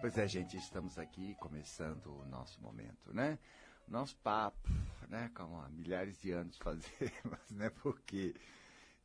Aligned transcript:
Pois 0.00 0.16
é, 0.16 0.26
gente, 0.26 0.56
estamos 0.56 0.98
aqui 0.98 1.34
começando 1.34 2.06
o 2.06 2.24
nosso 2.24 2.58
momento, 2.62 3.12
né? 3.12 3.38
Nosso 3.86 4.16
papo, 4.16 4.70
né? 5.10 5.30
Como 5.34 5.60
há 5.60 5.68
milhares 5.68 6.18
de 6.22 6.30
anos 6.30 6.56
fazemos, 6.56 6.90
né? 7.52 7.68
Porque, 7.68 8.34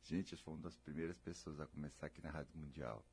gente, 0.00 0.32
eu 0.32 0.38
sou 0.38 0.54
uma 0.54 0.62
das 0.62 0.78
primeiras 0.78 1.18
pessoas 1.18 1.60
a 1.60 1.66
começar 1.66 2.06
aqui 2.06 2.22
na 2.22 2.30
Rádio 2.30 2.56
Mundial. 2.56 3.04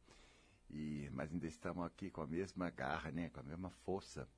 E, 0.69 1.09
mas 1.11 1.33
ainda 1.33 1.45
estamos 1.45 1.85
aqui 1.85 2.09
com 2.09 2.21
a 2.21 2.25
mesma 2.27 2.69
garra, 2.69 3.11
né? 3.11 3.29
Com 3.31 3.41
a 3.41 3.43
mesma 3.43 3.69
força. 3.69 4.29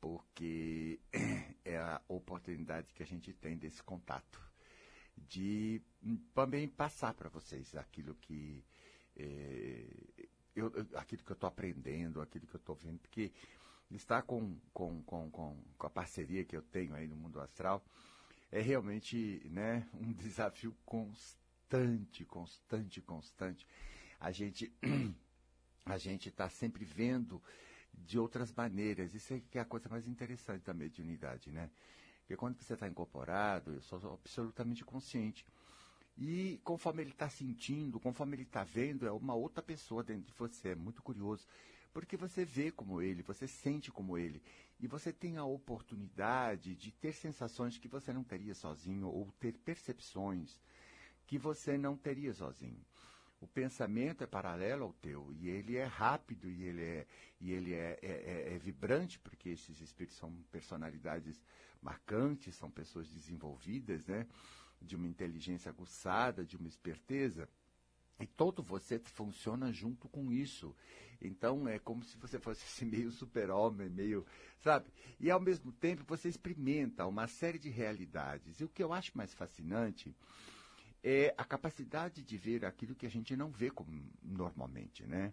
Porque 0.00 0.98
é 1.64 1.78
a 1.78 2.02
oportunidade 2.08 2.92
que 2.92 3.04
a 3.04 3.06
gente 3.06 3.32
tem 3.32 3.56
desse 3.56 3.84
contato. 3.84 4.42
De 5.16 5.80
também 6.34 6.66
passar 6.66 7.14
para 7.14 7.28
vocês 7.28 7.76
aquilo 7.76 8.16
que. 8.16 8.64
Eh, 9.16 10.28
eu, 10.58 10.72
aquilo 10.94 11.22
que 11.22 11.30
eu 11.30 11.34
estou 11.34 11.48
aprendendo, 11.48 12.20
aquilo 12.20 12.46
que 12.46 12.54
eu 12.54 12.58
estou 12.58 12.74
vendo, 12.74 12.98
porque 12.98 13.32
estar 13.90 14.22
com, 14.22 14.56
com, 14.72 15.02
com, 15.02 15.30
com, 15.30 15.56
com 15.76 15.86
a 15.86 15.90
parceria 15.90 16.44
que 16.44 16.56
eu 16.56 16.62
tenho 16.62 16.94
aí 16.94 17.06
no 17.06 17.16
mundo 17.16 17.40
astral 17.40 17.82
é 18.50 18.60
realmente 18.60 19.42
né, 19.50 19.86
um 19.94 20.12
desafio 20.14 20.74
constante, 20.84 22.24
constante, 22.24 23.00
constante. 23.00 23.66
A 24.20 24.30
gente 24.30 24.72
a 25.84 25.96
gente 25.96 26.28
está 26.28 26.48
sempre 26.48 26.84
vendo 26.84 27.42
de 27.94 28.18
outras 28.18 28.52
maneiras. 28.52 29.14
Isso 29.14 29.34
é 29.34 29.40
que 29.40 29.58
é 29.58 29.62
a 29.62 29.64
coisa 29.64 29.88
mais 29.88 30.06
interessante 30.06 30.64
da 30.64 30.74
mediunidade, 30.74 31.50
né? 31.50 31.70
Porque 32.20 32.36
quando 32.36 32.60
você 32.60 32.74
está 32.74 32.86
incorporado, 32.86 33.72
eu 33.72 33.80
sou 33.80 34.12
absolutamente 34.12 34.84
consciente. 34.84 35.46
E 36.20 36.60
conforme 36.64 37.02
ele 37.02 37.10
está 37.12 37.30
sentindo, 37.30 38.00
conforme 38.00 38.34
ele 38.34 38.42
está 38.42 38.64
vendo, 38.64 39.06
é 39.06 39.12
uma 39.12 39.34
outra 39.34 39.62
pessoa 39.62 40.02
dentro 40.02 40.24
de 40.24 40.32
você. 40.36 40.70
É 40.70 40.74
muito 40.74 41.00
curioso. 41.00 41.46
Porque 41.92 42.16
você 42.16 42.44
vê 42.44 42.72
como 42.72 43.00
ele, 43.00 43.22
você 43.22 43.46
sente 43.46 43.92
como 43.92 44.18
ele. 44.18 44.42
E 44.80 44.86
você 44.86 45.12
tem 45.12 45.36
a 45.36 45.44
oportunidade 45.44 46.74
de 46.74 46.90
ter 46.90 47.12
sensações 47.12 47.78
que 47.78 47.88
você 47.88 48.12
não 48.12 48.24
teria 48.24 48.54
sozinho, 48.54 49.06
ou 49.06 49.32
ter 49.38 49.54
percepções 49.58 50.60
que 51.26 51.38
você 51.38 51.78
não 51.78 51.96
teria 51.96 52.34
sozinho. 52.34 52.84
O 53.40 53.46
pensamento 53.46 54.24
é 54.24 54.26
paralelo 54.26 54.84
ao 54.86 54.92
teu, 54.94 55.32
e 55.38 55.48
ele 55.48 55.76
é 55.76 55.84
rápido, 55.84 56.50
e 56.50 56.64
ele 56.64 56.82
é, 56.82 57.06
e 57.40 57.52
ele 57.52 57.72
é, 57.72 57.98
é, 58.02 58.08
é, 58.08 58.54
é 58.54 58.58
vibrante, 58.58 59.18
porque 59.20 59.50
esses 59.50 59.80
espíritos 59.80 60.18
são 60.18 60.32
personalidades 60.50 61.40
marcantes, 61.80 62.54
são 62.54 62.70
pessoas 62.70 63.08
desenvolvidas, 63.08 64.06
né? 64.06 64.26
de 64.80 64.96
uma 64.96 65.06
inteligência 65.06 65.70
aguçada, 65.70 66.44
de 66.44 66.56
uma 66.56 66.68
esperteza. 66.68 67.48
E 68.20 68.26
todo 68.26 68.62
você 68.62 68.98
funciona 68.98 69.72
junto 69.72 70.08
com 70.08 70.32
isso. 70.32 70.74
Então 71.20 71.68
é 71.68 71.78
como 71.78 72.02
se 72.04 72.16
você 72.16 72.38
fosse 72.38 72.64
assim, 72.64 72.84
meio 72.84 73.10
super-homem, 73.10 73.88
meio. 73.88 74.26
Sabe? 74.60 74.90
E 75.20 75.30
ao 75.30 75.40
mesmo 75.40 75.72
tempo 75.72 76.04
você 76.06 76.28
experimenta 76.28 77.06
uma 77.06 77.26
série 77.26 77.58
de 77.58 77.68
realidades. 77.68 78.60
E 78.60 78.64
o 78.64 78.68
que 78.68 78.82
eu 78.82 78.92
acho 78.92 79.16
mais 79.16 79.32
fascinante 79.34 80.14
é 81.02 81.32
a 81.38 81.44
capacidade 81.44 82.22
de 82.22 82.36
ver 82.36 82.64
aquilo 82.64 82.94
que 82.94 83.06
a 83.06 83.10
gente 83.10 83.36
não 83.36 83.50
vê 83.50 83.70
como 83.70 83.90
normalmente, 84.22 85.06
né? 85.06 85.32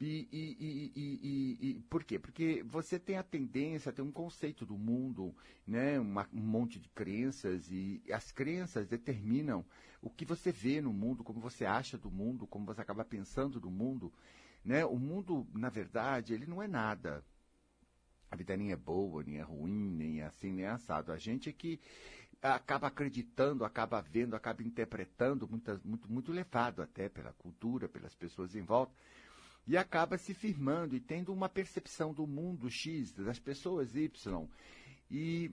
E, 0.00 0.26
e, 0.32 0.92
e, 0.96 1.58
e, 1.60 1.74
por 1.90 2.02
quê? 2.02 2.18
Porque 2.18 2.62
você 2.62 2.98
tem 2.98 3.18
a 3.18 3.22
tendência, 3.22 3.92
tem 3.92 4.02
um 4.02 4.10
conceito 4.10 4.64
do 4.64 4.78
mundo, 4.78 5.36
né? 5.66 6.00
Uma, 6.00 6.26
um 6.32 6.40
monte 6.40 6.78
de 6.78 6.88
crenças, 6.88 7.70
e 7.70 8.02
as 8.10 8.32
crenças 8.32 8.88
determinam 8.88 9.62
o 10.00 10.08
que 10.08 10.24
você 10.24 10.50
vê 10.50 10.80
no 10.80 10.90
mundo, 10.90 11.22
como 11.22 11.38
você 11.38 11.66
acha 11.66 11.98
do 11.98 12.10
mundo, 12.10 12.46
como 12.46 12.64
você 12.64 12.80
acaba 12.80 13.04
pensando 13.04 13.60
do 13.60 13.70
mundo. 13.70 14.10
Né? 14.64 14.86
O 14.86 14.98
mundo, 14.98 15.46
na 15.52 15.68
verdade, 15.68 16.32
ele 16.32 16.46
não 16.46 16.62
é 16.62 16.66
nada. 16.66 17.22
A 18.30 18.36
vida 18.36 18.56
nem 18.56 18.72
é 18.72 18.76
boa, 18.76 19.22
nem 19.22 19.36
é 19.36 19.42
ruim, 19.42 19.90
nem 19.90 20.22
é 20.22 20.24
assim, 20.24 20.50
nem 20.50 20.64
é 20.64 20.70
assado. 20.70 21.12
A 21.12 21.18
gente 21.18 21.50
é 21.50 21.52
que 21.52 21.78
acaba 22.40 22.86
acreditando, 22.86 23.66
acaba 23.66 24.00
vendo, 24.00 24.34
acaba 24.34 24.62
interpretando, 24.62 25.46
muito, 25.46 26.10
muito 26.10 26.32
levado 26.32 26.80
até 26.80 27.06
pela 27.06 27.34
cultura, 27.34 27.86
pelas 27.86 28.14
pessoas 28.14 28.54
em 28.54 28.62
volta 28.62 28.94
e 29.70 29.76
acaba 29.76 30.18
se 30.18 30.34
firmando 30.34 30.96
e 30.96 31.00
tendo 31.00 31.32
uma 31.32 31.48
percepção 31.48 32.12
do 32.12 32.26
mundo 32.26 32.68
X, 32.68 33.12
das 33.12 33.38
pessoas 33.38 33.94
Y. 33.94 34.48
E, 35.08 35.52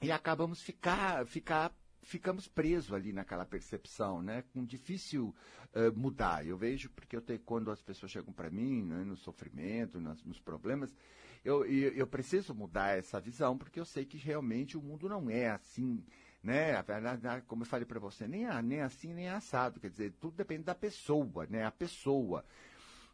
e 0.00 0.10
acabamos 0.10 0.62
ficar, 0.62 1.26
ficar 1.26 1.70
ficamos 2.02 2.48
presos 2.48 2.94
ali 2.94 3.12
naquela 3.12 3.44
percepção, 3.44 4.22
né? 4.22 4.42
Com 4.54 4.64
difícil 4.64 5.34
uh, 5.74 5.94
mudar. 5.94 6.46
Eu 6.46 6.56
vejo 6.56 6.88
porque 6.88 7.14
eu 7.14 7.20
tenho, 7.20 7.38
quando 7.40 7.70
as 7.70 7.82
pessoas 7.82 8.10
chegam 8.10 8.32
para 8.32 8.48
mim, 8.48 8.82
né, 8.82 9.04
no 9.04 9.18
sofrimento, 9.18 10.00
nos, 10.00 10.24
nos 10.24 10.40
problemas, 10.40 10.96
eu, 11.44 11.62
eu, 11.66 11.92
eu, 11.92 12.06
preciso 12.06 12.54
mudar 12.54 12.96
essa 12.96 13.20
visão 13.20 13.58
porque 13.58 13.78
eu 13.78 13.84
sei 13.84 14.06
que 14.06 14.16
realmente 14.16 14.78
o 14.78 14.82
mundo 14.82 15.10
não 15.10 15.28
é 15.28 15.50
assim, 15.50 16.02
né? 16.42 16.74
A 16.74 16.80
verdade, 16.80 17.44
como 17.46 17.64
eu 17.64 17.66
falei 17.66 17.84
para 17.84 18.00
você, 18.00 18.26
nem, 18.26 18.46
nem 18.62 18.80
assim 18.80 19.12
nem 19.12 19.28
assado. 19.28 19.78
Quer 19.78 19.90
dizer, 19.90 20.14
tudo 20.18 20.34
depende 20.34 20.62
da 20.62 20.74
pessoa, 20.74 21.46
né? 21.50 21.66
A 21.66 21.70
pessoa. 21.70 22.42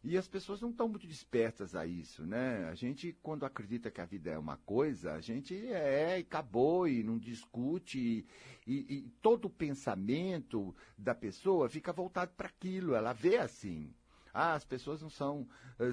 E 0.04 0.18
as 0.18 0.26
pessoas 0.26 0.60
não 0.60 0.70
estão 0.70 0.88
muito 0.88 1.06
despertas 1.06 1.76
a 1.76 1.86
isso, 1.86 2.26
né? 2.26 2.68
A 2.68 2.74
gente, 2.74 3.16
quando 3.22 3.46
acredita 3.46 3.88
que 3.88 4.00
a 4.00 4.04
vida 4.04 4.30
é 4.30 4.38
uma 4.38 4.56
coisa, 4.56 5.12
a 5.12 5.20
gente 5.20 5.54
é 5.68 6.18
e 6.18 6.22
acabou 6.22 6.88
e 6.88 7.04
não 7.04 7.16
discute. 7.18 7.98
E, 7.98 8.26
e, 8.66 8.94
e 8.96 9.10
todo 9.22 9.44
o 9.44 9.50
pensamento 9.50 10.74
da 10.98 11.14
pessoa 11.14 11.68
fica 11.68 11.92
voltado 11.92 12.32
para 12.36 12.48
aquilo, 12.48 12.96
ela 12.96 13.12
vê 13.12 13.38
assim. 13.38 13.94
Ah, 14.34 14.54
as 14.54 14.64
pessoas 14.64 15.02
não 15.02 15.10
são. 15.10 15.46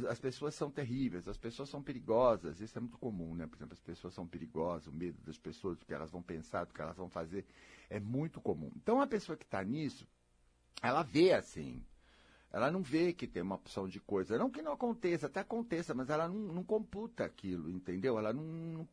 As 0.09 0.19
pessoas 0.19 0.55
são 0.55 0.71
terríveis, 0.71 1.27
as 1.27 1.37
pessoas 1.37 1.69
são 1.69 1.83
perigosas. 1.83 2.61
Isso 2.61 2.77
é 2.77 2.81
muito 2.81 2.97
comum, 2.97 3.35
né? 3.35 3.45
Por 3.45 3.57
exemplo, 3.57 3.73
as 3.73 3.81
pessoas 3.81 4.13
são 4.13 4.25
perigosas, 4.25 4.87
o 4.87 4.93
medo 4.93 5.21
das 5.23 5.37
pessoas, 5.37 5.77
do 5.77 5.85
que 5.85 5.93
elas 5.93 6.09
vão 6.09 6.21
pensar, 6.23 6.65
do 6.65 6.73
que 6.73 6.81
elas 6.81 6.97
vão 6.97 7.09
fazer, 7.09 7.45
é 7.89 7.99
muito 7.99 8.41
comum. 8.41 8.71
Então, 8.75 9.01
a 9.01 9.07
pessoa 9.07 9.37
que 9.37 9.45
está 9.45 9.63
nisso, 9.63 10.07
ela 10.81 11.03
vê 11.03 11.33
assim. 11.33 11.83
Ela 12.51 12.71
não 12.71 12.81
vê 12.81 13.13
que 13.13 13.27
tem 13.27 13.43
uma 13.43 13.55
opção 13.55 13.87
de 13.87 13.99
coisa. 13.99 14.37
Não 14.37 14.49
que 14.49 14.61
não 14.61 14.71
aconteça, 14.71 15.27
até 15.27 15.39
aconteça, 15.39 15.93
mas 15.93 16.09
ela 16.09 16.27
não, 16.27 16.35
não 16.35 16.63
computa 16.63 17.23
aquilo, 17.23 17.69
entendeu? 17.69 18.17
Ela 18.17 18.33
não, 18.33 18.43
não, 18.43 18.87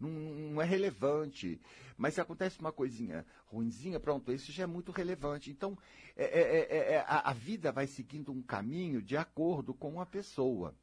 não, 0.00 0.10
não, 0.50 0.62
é 0.62 0.64
relevante. 0.64 1.60
Mas 1.96 2.14
se 2.14 2.20
acontece 2.20 2.58
uma 2.58 2.72
coisinha 2.72 3.24
ruinzinha, 3.46 4.00
pronto, 4.00 4.32
isso 4.32 4.50
já 4.50 4.64
é 4.64 4.66
muito 4.66 4.90
relevante. 4.90 5.52
Então, 5.52 5.78
é, 6.16 6.24
é, 6.24 6.58
é, 6.58 6.92
é 6.94 7.04
a, 7.06 7.30
a, 7.30 7.32
vida 7.32 7.70
vai 7.70 7.86
seguindo 7.86 8.32
um 8.32 8.42
caminho 8.42 9.00
de 9.00 9.16
acordo 9.16 9.72
com 9.72 10.00
a 10.00 10.06
pessoa. 10.06 10.74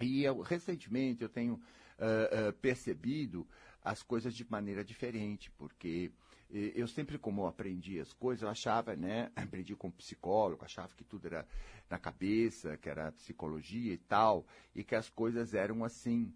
E 0.00 0.24
eu, 0.24 0.40
recentemente 0.40 1.22
eu 1.22 1.28
tenho 1.28 1.54
uh, 1.54 2.48
uh, 2.48 2.52
percebido 2.54 3.46
as 3.84 4.02
coisas 4.02 4.34
de 4.34 4.44
maneira 4.50 4.84
diferente, 4.84 5.52
porque 5.52 6.10
eu 6.52 6.86
sempre, 6.86 7.18
como 7.18 7.42
eu 7.42 7.46
aprendi 7.46 7.98
as 7.98 8.12
coisas, 8.12 8.42
eu 8.42 8.48
achava, 8.48 8.94
né, 8.94 9.30
aprendi 9.36 9.74
com 9.74 9.90
psicólogo, 9.90 10.64
achava 10.64 10.94
que 10.94 11.04
tudo 11.04 11.26
era 11.26 11.46
na 11.88 11.98
cabeça, 11.98 12.76
que 12.76 12.88
era 12.88 13.12
psicologia 13.12 13.94
e 13.94 13.98
tal, 13.98 14.46
e 14.74 14.84
que 14.84 14.94
as 14.94 15.08
coisas 15.08 15.54
eram 15.54 15.84
assim. 15.84 16.32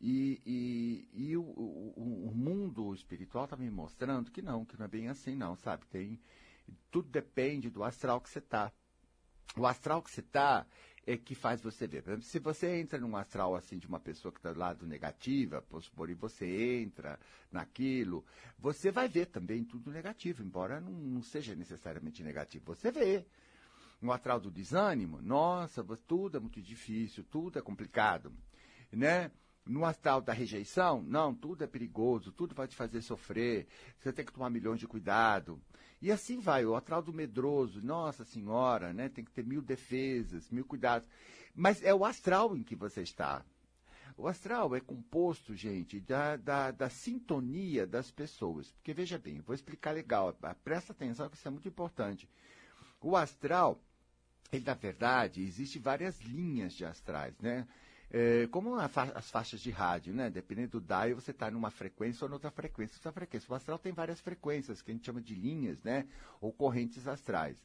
E, 0.00 0.40
e, 0.44 1.08
e 1.12 1.36
o, 1.36 1.42
o, 1.42 2.28
o, 2.28 2.34
mundo 2.34 2.92
espiritual 2.92 3.44
está 3.44 3.56
me 3.56 3.70
mostrando 3.70 4.30
que 4.30 4.42
não, 4.42 4.64
que 4.64 4.76
não 4.76 4.84
é 4.84 4.88
bem 4.88 5.08
assim 5.08 5.34
não, 5.36 5.56
sabe? 5.56 5.86
Tem, 5.86 6.20
tudo 6.90 7.08
depende 7.08 7.70
do 7.70 7.84
astral 7.84 8.20
que 8.20 8.28
você 8.28 8.40
está. 8.40 8.72
O 9.56 9.66
astral 9.66 10.02
que 10.02 10.10
você 10.10 10.20
está 10.20 10.66
é 11.06 11.16
que 11.16 11.34
faz 11.34 11.60
você 11.60 11.86
ver. 11.86 12.04
Se 12.22 12.38
você 12.38 12.78
entra 12.78 12.98
num 12.98 13.16
astral 13.16 13.54
assim 13.54 13.78
de 13.78 13.86
uma 13.86 14.00
pessoa 14.00 14.32
que 14.32 14.38
está 14.38 14.52
do 14.52 14.58
lado 14.58 14.86
negativa, 14.86 15.62
por 15.94 16.10
e 16.10 16.14
você 16.14 16.82
entra 16.82 17.18
naquilo, 17.52 18.24
você 18.58 18.90
vai 18.90 19.08
ver 19.08 19.26
também 19.26 19.64
tudo 19.64 19.90
negativo, 19.90 20.42
embora 20.42 20.80
não, 20.80 20.92
não 20.92 21.22
seja 21.22 21.54
necessariamente 21.54 22.22
negativo. 22.22 22.74
Você 22.74 22.90
vê. 22.90 23.24
No 24.02 24.12
astral 24.12 24.38
do 24.38 24.50
desânimo, 24.50 25.22
nossa, 25.22 25.82
tudo 26.06 26.36
é 26.36 26.40
muito 26.40 26.60
difícil, 26.60 27.24
tudo 27.24 27.58
é 27.58 27.62
complicado, 27.62 28.30
né? 28.92 29.30
No 29.66 29.84
astral 29.84 30.20
da 30.20 30.32
rejeição, 30.32 31.02
não, 31.02 31.34
tudo 31.34 31.64
é 31.64 31.66
perigoso, 31.66 32.30
tudo 32.30 32.54
vai 32.54 32.68
te 32.68 32.76
fazer 32.76 33.00
sofrer, 33.00 33.66
você 33.98 34.12
tem 34.12 34.24
que 34.24 34.32
tomar 34.32 34.50
milhões 34.50 34.78
de 34.78 34.86
cuidado. 34.86 35.58
E 36.02 36.12
assim 36.12 36.38
vai, 36.38 36.66
o 36.66 36.76
astral 36.76 37.00
do 37.00 37.14
medroso, 37.14 37.80
nossa 37.82 38.24
senhora, 38.24 38.92
né? 38.92 39.08
Tem 39.08 39.24
que 39.24 39.30
ter 39.30 39.42
mil 39.42 39.62
defesas, 39.62 40.50
mil 40.50 40.66
cuidados. 40.66 41.08
Mas 41.54 41.82
é 41.82 41.94
o 41.94 42.04
astral 42.04 42.54
em 42.54 42.62
que 42.62 42.76
você 42.76 43.00
está. 43.00 43.42
O 44.16 44.28
astral 44.28 44.76
é 44.76 44.80
composto, 44.80 45.54
gente, 45.54 45.98
da, 45.98 46.36
da, 46.36 46.70
da 46.70 46.90
sintonia 46.90 47.86
das 47.86 48.10
pessoas. 48.10 48.70
Porque 48.72 48.92
veja 48.92 49.18
bem, 49.18 49.40
vou 49.40 49.54
explicar 49.54 49.92
legal, 49.92 50.36
presta 50.62 50.92
atenção 50.92 51.28
que 51.28 51.36
isso 51.36 51.48
é 51.48 51.50
muito 51.50 51.66
importante. 51.66 52.28
O 53.00 53.16
astral, 53.16 53.80
ele, 54.52 54.64
na 54.64 54.74
verdade, 54.74 55.42
existe 55.42 55.78
várias 55.78 56.20
linhas 56.20 56.74
de 56.74 56.84
astrais, 56.84 57.34
né? 57.40 57.66
É, 58.16 58.46
como 58.46 58.76
fa 58.90 59.10
as 59.16 59.28
faixas 59.28 59.60
de 59.60 59.72
rádio, 59.72 60.14
né? 60.14 60.30
Dependendo 60.30 60.78
do 60.78 60.86
dial, 60.86 61.16
você 61.16 61.32
está 61.32 61.50
numa 61.50 61.68
frequência 61.68 62.24
ou 62.24 62.30
noutra 62.30 62.48
frequência. 62.48 62.96
Essa 62.96 63.10
frequência. 63.10 63.50
O 63.50 63.56
astral 63.56 63.76
tem 63.76 63.92
várias 63.92 64.20
frequências, 64.20 64.80
que 64.80 64.92
a 64.92 64.94
gente 64.94 65.04
chama 65.04 65.20
de 65.20 65.34
linhas, 65.34 65.82
né? 65.82 66.06
Ou 66.40 66.52
correntes 66.52 67.08
astrais. 67.08 67.56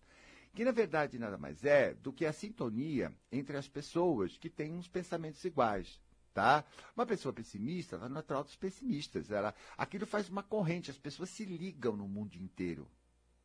que 0.56 0.66
na 0.66 0.72
verdade 0.72 1.20
nada 1.20 1.38
mais 1.38 1.64
é 1.64 1.94
do 1.94 2.12
que 2.12 2.26
a 2.26 2.34
sintonia 2.34 3.14
entre 3.32 3.58
as 3.58 3.68
pessoas 3.68 4.40
que 4.40 4.50
têm 4.50 4.74
uns 4.74 4.88
pensamentos 4.88 5.46
iguais. 5.46 6.02
Tá? 6.34 6.66
Uma 6.96 7.06
pessoa 7.06 7.32
pessimista 7.32 7.98
está 7.98 8.10
natural 8.10 8.44
dos 8.44 8.56
pessimistas. 8.56 9.30
Ela, 9.30 9.54
aquilo 9.78 10.08
faz 10.08 10.30
uma 10.30 10.42
corrente, 10.42 10.90
as 10.90 10.98
pessoas 10.98 11.30
se 11.30 11.46
ligam 11.46 11.96
no 11.96 12.08
mundo 12.08 12.34
inteiro. 12.38 12.88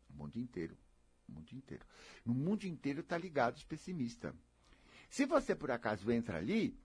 No 0.09 0.17
mundo 0.17 0.39
inteiro. 0.39 0.75
No 1.29 1.35
mundo 1.35 1.53
inteiro. 1.53 1.85
No 2.25 2.33
mundo 2.33 2.65
inteiro 2.65 3.01
está 3.01 3.19
ligado 3.19 3.57
os 3.57 3.65
pessimistas. 3.65 4.33
Se 5.11 5.27
você, 5.27 5.55
por 5.55 5.71
acaso, 5.71 6.11
entra 6.11 6.39
ali, 6.39 6.77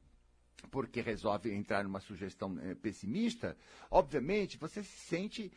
porque 0.67 1.01
resolve 1.01 1.53
entrar 1.53 1.83
numa 1.83 1.99
sugestão 1.99 2.57
é, 2.61 2.75
pessimista, 2.75 3.57
obviamente 3.89 4.57
você 4.57 4.83
se 4.83 4.97
sente 5.07 5.51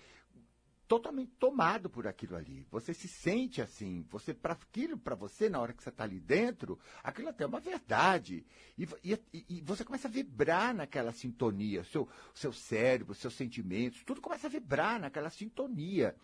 totalmente 0.92 1.32
tomado 1.38 1.88
por 1.88 2.06
aquilo 2.06 2.36
ali. 2.36 2.66
Você 2.70 2.92
se 2.92 3.08
sente 3.08 3.62
assim. 3.62 4.04
Você 4.10 4.34
para 4.34 4.52
aquilo 4.52 4.98
para 4.98 5.14
você 5.14 5.48
na 5.48 5.58
hora 5.58 5.72
que 5.72 5.82
você 5.82 5.88
está 5.88 6.04
ali 6.04 6.20
dentro, 6.20 6.78
aquilo 7.02 7.30
até 7.30 7.44
é 7.44 7.46
uma 7.46 7.60
verdade. 7.60 8.44
E, 8.76 8.86
e, 9.02 9.46
e, 9.48 9.60
você 9.62 9.84
começa 9.84 10.06
a 10.06 10.10
vibrar 10.10 10.74
naquela 10.74 11.10
sintonia. 11.10 11.82
Seu 11.84 12.06
seu 12.34 12.52
cérebro, 12.52 13.14
seus 13.14 13.32
sentimentos, 13.34 14.04
tudo 14.04 14.20
começa 14.20 14.48
a 14.48 14.50
vibrar 14.50 15.00
naquela 15.00 15.30
sintonia. 15.30 16.14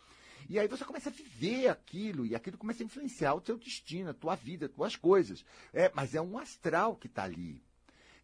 E 0.51 0.59
aí 0.59 0.69
você 0.69 0.85
começa 0.85 1.09
a 1.09 1.13
viver 1.13 1.69
aquilo, 1.69 2.27
e 2.27 2.35
aquilo 2.35 2.59
começa 2.59 2.83
a 2.83 2.87
influenciar 2.87 3.35
o 3.35 3.41
seu 3.41 3.57
destino, 3.57 4.11
a 4.11 4.15
tua 4.15 4.35
vida, 4.35 4.67
as 4.67 4.73
tuas 4.73 4.97
coisas. 4.97 5.45
É, 5.73 5.91
mas 5.95 6.15
é 6.15 6.21
um 6.21 6.39
astral 6.39 6.95
que 6.97 7.07
está 7.07 7.25
ali. 7.25 7.63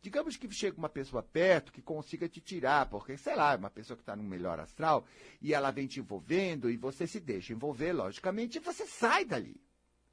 Digamos 0.05 0.37
que 0.37 0.51
chega 0.51 0.77
uma 0.77 0.91
pessoa 0.91 1.23
perto 1.23 1.73
que 1.73 1.81
consiga 1.81 2.29
te 2.29 2.39
tirar, 2.39 2.91
porque, 2.91 3.17
sei 3.17 3.35
lá, 3.35 3.57
uma 3.57 3.71
pessoa 3.71 3.97
que 3.97 4.03
está 4.03 4.15
no 4.15 4.23
melhor 4.23 4.61
astral 4.61 5.07
e 5.41 5.55
ela 5.55 5.71
vem 5.71 5.87
te 5.87 5.99
envolvendo 5.99 6.69
e 6.69 6.77
você 6.77 7.07
se 7.07 7.19
deixa 7.19 7.55
envolver, 7.55 7.95
logicamente, 7.95 8.59
e 8.59 8.61
você 8.61 8.85
sai 8.87 9.25
dali. 9.25 9.59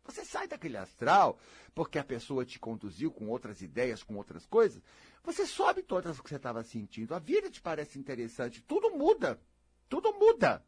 Você 0.06 0.24
sai 0.24 0.48
daquele 0.48 0.78
astral, 0.78 1.38
porque 1.76 2.00
a 2.00 2.06
pessoa 2.06 2.46
te 2.46 2.58
conduziu 2.58 3.12
com 3.12 3.28
outras 3.28 3.62
ideias, 3.62 4.02
com 4.02 4.16
outras 4.16 4.46
coisas. 4.46 4.82
Você 5.26 5.46
sobe 5.46 5.84
todas 5.84 6.18
o 6.18 6.24
que 6.24 6.30
você 6.30 6.38
estava 6.38 6.64
sentindo. 6.64 7.14
A 7.14 7.20
vida 7.20 7.52
te 7.52 7.62
parece 7.62 8.00
interessante. 8.00 8.62
Tudo 8.62 8.92
muda. 8.92 9.42
Tudo 9.90 10.14
muda. 10.14 10.66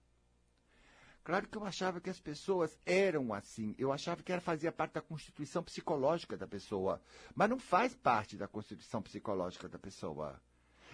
Claro 1.23 1.47
que 1.47 1.57
eu 1.57 1.63
achava 1.63 2.01
que 2.01 2.09
as 2.09 2.19
pessoas 2.19 2.77
eram 2.85 3.33
assim. 3.33 3.73
Eu 3.77 3.93
achava 3.93 4.21
que 4.21 4.31
era 4.31 4.41
fazia 4.41 4.71
parte 4.71 4.93
da 4.93 5.01
constituição 5.01 5.63
psicológica 5.63 6.35
da 6.35 6.45
pessoa. 6.45 7.01
Mas 7.33 7.49
não 7.49 7.57
faz 7.57 7.95
parte 7.95 8.35
da 8.35 8.47
constituição 8.47 9.01
psicológica 9.01 9.69
da 9.69 9.79
pessoa. 9.79 10.41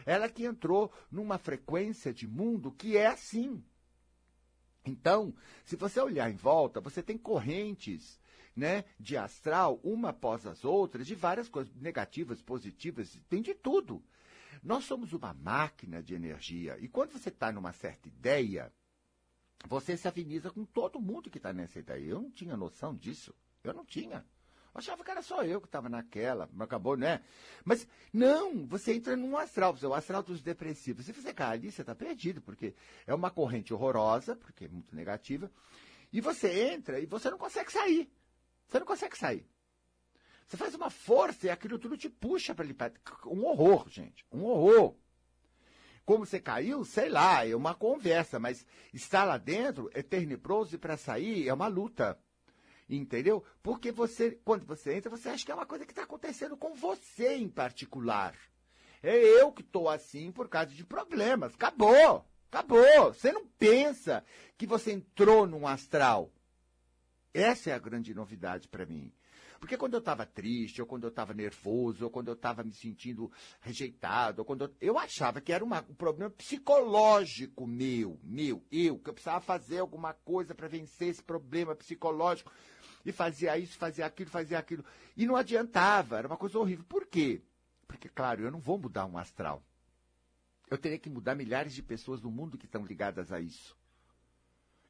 Ela 0.05 0.29
que 0.29 0.45
entrou 0.45 0.91
numa 1.11 1.37
frequência 1.39 2.13
de 2.13 2.27
mundo 2.27 2.71
que 2.71 2.95
é 2.95 3.07
assim. 3.07 3.63
Então, 4.85 5.33
se 5.65 5.75
você 5.75 5.99
olhar 5.99 6.29
em 6.29 6.35
volta, 6.35 6.79
você 6.79 7.01
tem 7.01 7.17
correntes 7.17 8.19
né, 8.55 8.83
de 8.99 9.17
astral, 9.17 9.79
uma 9.83 10.09
após 10.09 10.45
as 10.45 10.63
outras, 10.63 11.07
de 11.07 11.15
várias 11.15 11.49
coisas, 11.49 11.73
negativas, 11.75 12.41
positivas, 12.41 13.19
tem 13.27 13.41
de 13.41 13.53
tudo. 13.53 14.03
Nós 14.61 14.83
somos 14.85 15.13
uma 15.13 15.33
máquina 15.33 16.03
de 16.03 16.13
energia. 16.13 16.77
E 16.79 16.87
quando 16.87 17.13
você 17.13 17.29
está 17.29 17.51
numa 17.51 17.71
certa 17.71 18.07
ideia, 18.07 18.71
você 19.67 19.97
se 19.97 20.07
afiniza 20.07 20.49
com 20.49 20.65
todo 20.65 21.01
mundo 21.01 21.29
que 21.29 21.37
está 21.37 21.51
nessa 21.51 21.79
ideia. 21.79 22.03
Eu 22.03 22.21
não 22.21 22.31
tinha 22.31 22.55
noção 22.55 22.95
disso. 22.95 23.33
Eu 23.63 23.73
não 23.73 23.85
tinha. 23.85 24.25
Eu 24.73 24.79
achava 24.79 25.03
que 25.03 25.11
era 25.11 25.21
só 25.21 25.43
eu 25.43 25.59
que 25.59 25.67
estava 25.67 25.89
naquela, 25.89 26.47
mas 26.53 26.65
acabou, 26.65 26.95
né? 26.95 27.21
Mas 27.65 27.87
não, 28.13 28.65
você 28.67 28.93
entra 28.93 29.15
num 29.15 29.35
astral, 29.37 29.75
o 29.81 29.93
astral 29.93 30.23
dos 30.23 30.41
depressivos. 30.41 31.05
Se 31.05 31.11
você 31.11 31.33
cair 31.33 31.53
ali, 31.53 31.71
você 31.71 31.81
está 31.81 31.95
perdido, 31.95 32.41
porque 32.41 32.75
é 33.05 33.13
uma 33.13 33.31
corrente 33.31 33.73
horrorosa, 33.73 34.35
porque 34.35 34.65
é 34.65 34.67
muito 34.67 34.95
negativa, 34.95 35.51
e 36.13 36.21
você 36.21 36.71
entra 36.71 36.99
e 36.99 37.05
você 37.05 37.29
não 37.29 37.37
consegue 37.37 37.71
sair. 37.71 38.11
Você 38.67 38.79
não 38.79 38.85
consegue 38.85 39.17
sair. 39.17 39.45
Você 40.47 40.57
faz 40.57 40.73
uma 40.73 40.89
força 40.89 41.47
e 41.47 41.49
aquilo 41.49 41.77
tudo 41.77 41.97
te 41.97 42.09
puxa 42.09 42.55
para 42.55 42.65
ali. 42.65 42.75
Um 43.27 43.45
horror, 43.45 43.87
gente. 43.89 44.25
Um 44.31 44.43
horror. 44.45 44.95
Como 46.09 46.25
você 46.25 46.39
caiu, 46.39 46.83
sei 46.83 47.07
lá, 47.07 47.47
é 47.47 47.55
uma 47.55 47.75
conversa, 47.75 48.39
mas 48.39 48.65
estar 48.91 49.25
lá 49.25 49.37
dentro 49.37 49.91
é 49.93 50.01
tenebroso 50.01 50.73
e 50.73 50.77
para 50.79 50.97
sair 50.97 51.47
é 51.47 51.53
uma 51.53 51.67
luta. 51.67 52.17
Entendeu? 52.89 53.45
Porque 53.61 53.91
você, 53.91 54.31
quando 54.43 54.65
você 54.65 54.95
entra, 54.95 55.11
você 55.11 55.29
acha 55.29 55.45
que 55.45 55.51
é 55.51 55.53
uma 55.53 55.67
coisa 55.67 55.85
que 55.85 55.91
está 55.91 56.01
acontecendo 56.01 56.57
com 56.57 56.73
você 56.73 57.35
em 57.35 57.47
particular. 57.47 58.35
É 59.03 59.15
eu 59.15 59.51
que 59.51 59.61
estou 59.61 59.87
assim 59.87 60.31
por 60.31 60.49
causa 60.49 60.73
de 60.73 60.83
problemas. 60.83 61.53
Acabou! 61.53 62.25
Acabou! 62.47 63.13
Você 63.13 63.31
não 63.31 63.45
pensa 63.45 64.25
que 64.57 64.65
você 64.65 64.93
entrou 64.93 65.45
num 65.45 65.67
astral. 65.67 66.33
Essa 67.31 67.69
é 67.69 67.73
a 67.73 67.77
grande 67.77 68.15
novidade 68.15 68.67
para 68.67 68.83
mim. 68.83 69.13
Porque 69.59 69.77
quando 69.77 69.93
eu 69.93 69.99
estava 69.99 70.25
triste, 70.25 70.81
ou 70.81 70.87
quando 70.87 71.03
eu 71.03 71.09
estava 71.09 71.33
nervoso, 71.33 72.05
ou 72.05 72.09
quando 72.09 72.29
eu 72.29 72.33
estava 72.33 72.63
me 72.63 72.71
sentindo 72.71 73.31
rejeitado, 73.59 74.39
ou 74.39 74.45
quando 74.45 74.63
eu, 74.63 74.75
eu 74.79 74.97
achava 74.97 75.41
que 75.41 75.51
era 75.51 75.63
uma, 75.63 75.85
um 75.89 75.93
problema 75.93 76.31
psicológico 76.31 77.67
meu, 77.67 78.19
meu, 78.23 78.63
eu, 78.71 78.97
que 78.97 79.09
eu 79.09 79.13
precisava 79.13 79.41
fazer 79.41 79.79
alguma 79.79 80.13
coisa 80.13 80.55
para 80.55 80.67
vencer 80.67 81.09
esse 81.09 81.23
problema 81.23 81.75
psicológico. 81.75 82.51
E 83.05 83.11
fazia 83.11 83.57
isso, 83.57 83.77
fazia 83.77 84.05
aquilo, 84.05 84.29
fazia 84.29 84.59
aquilo. 84.59 84.83
E 85.15 85.25
não 85.25 85.35
adiantava, 85.35 86.17
era 86.17 86.27
uma 86.27 86.37
coisa 86.37 86.57
horrível. 86.59 86.85
Por 86.87 87.05
quê? 87.05 87.41
Porque, 87.87 88.07
claro, 88.07 88.43
eu 88.43 88.51
não 88.51 88.59
vou 88.59 88.77
mudar 88.77 89.05
um 89.05 89.17
astral. 89.17 89.63
Eu 90.69 90.77
teria 90.77 90.99
que 90.99 91.09
mudar 91.09 91.35
milhares 91.35 91.73
de 91.73 91.81
pessoas 91.81 92.21
no 92.21 92.29
mundo 92.29 92.57
que 92.57 92.65
estão 92.65 92.85
ligadas 92.85 93.31
a 93.31 93.39
isso. 93.39 93.75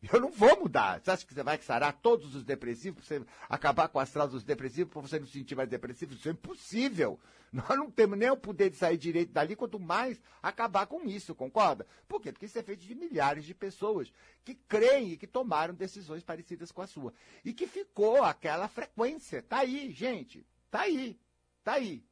Eu 0.14 0.22
não 0.22 0.32
vou 0.32 0.62
mudar. 0.62 1.00
Você 1.00 1.12
acha 1.12 1.26
que 1.26 1.34
você 1.34 1.44
vai 1.44 1.58
sarar 1.62 1.94
todos 2.02 2.34
os 2.34 2.44
depressivos, 2.44 3.06
você 3.06 3.22
acabar 3.50 3.90
com 3.90 3.98
o 3.98 4.02
astral 4.02 4.28
dos 4.28 4.44
depressivos 4.44 4.94
para 4.94 5.02
você 5.02 5.20
não 5.20 5.28
se 5.28 5.34
sentir 5.34 5.56
mais 5.56 5.70
depressivo? 5.70 6.14
Isso 6.14 6.30
é 6.30 6.32
impossível. 6.32 7.20
Nós 7.52 7.70
não 7.70 7.90
temos 7.90 8.18
nem 8.18 8.30
o 8.30 8.38
poder 8.38 8.70
de 8.70 8.78
sair 8.78 8.98
direito 8.98 9.34
dali, 9.34 9.56
quanto 9.56 9.80
mais 9.80 10.22
acabar 10.42 10.86
com 10.86 11.04
isso, 11.04 11.36
concorda? 11.36 11.86
Por 12.08 12.22
quê? 12.22 12.32
Porque 12.32 12.46
isso 12.46 12.60
é 12.60 12.64
feito 12.64 12.86
de 12.86 12.96
milhares 12.96 13.44
de 13.44 13.54
pessoas 13.54 14.14
que 14.46 14.54
creem 14.54 15.14
e 15.14 15.18
que 15.18 15.28
tomaram 15.28 15.74
decisões 15.74 16.24
parecidas 16.24 16.72
com 16.72 16.82
a 16.82 16.88
sua. 16.88 17.14
E 17.44 17.52
que 17.52 17.68
ficou 17.68 18.24
aquela 18.24 18.68
frequência. 18.68 19.42
Tá 19.42 19.60
aí, 19.60 19.92
gente. 19.92 20.46
Tá 20.70 20.82
aí. 20.82 21.20
Tá 21.64 21.74
aí. 21.74 22.06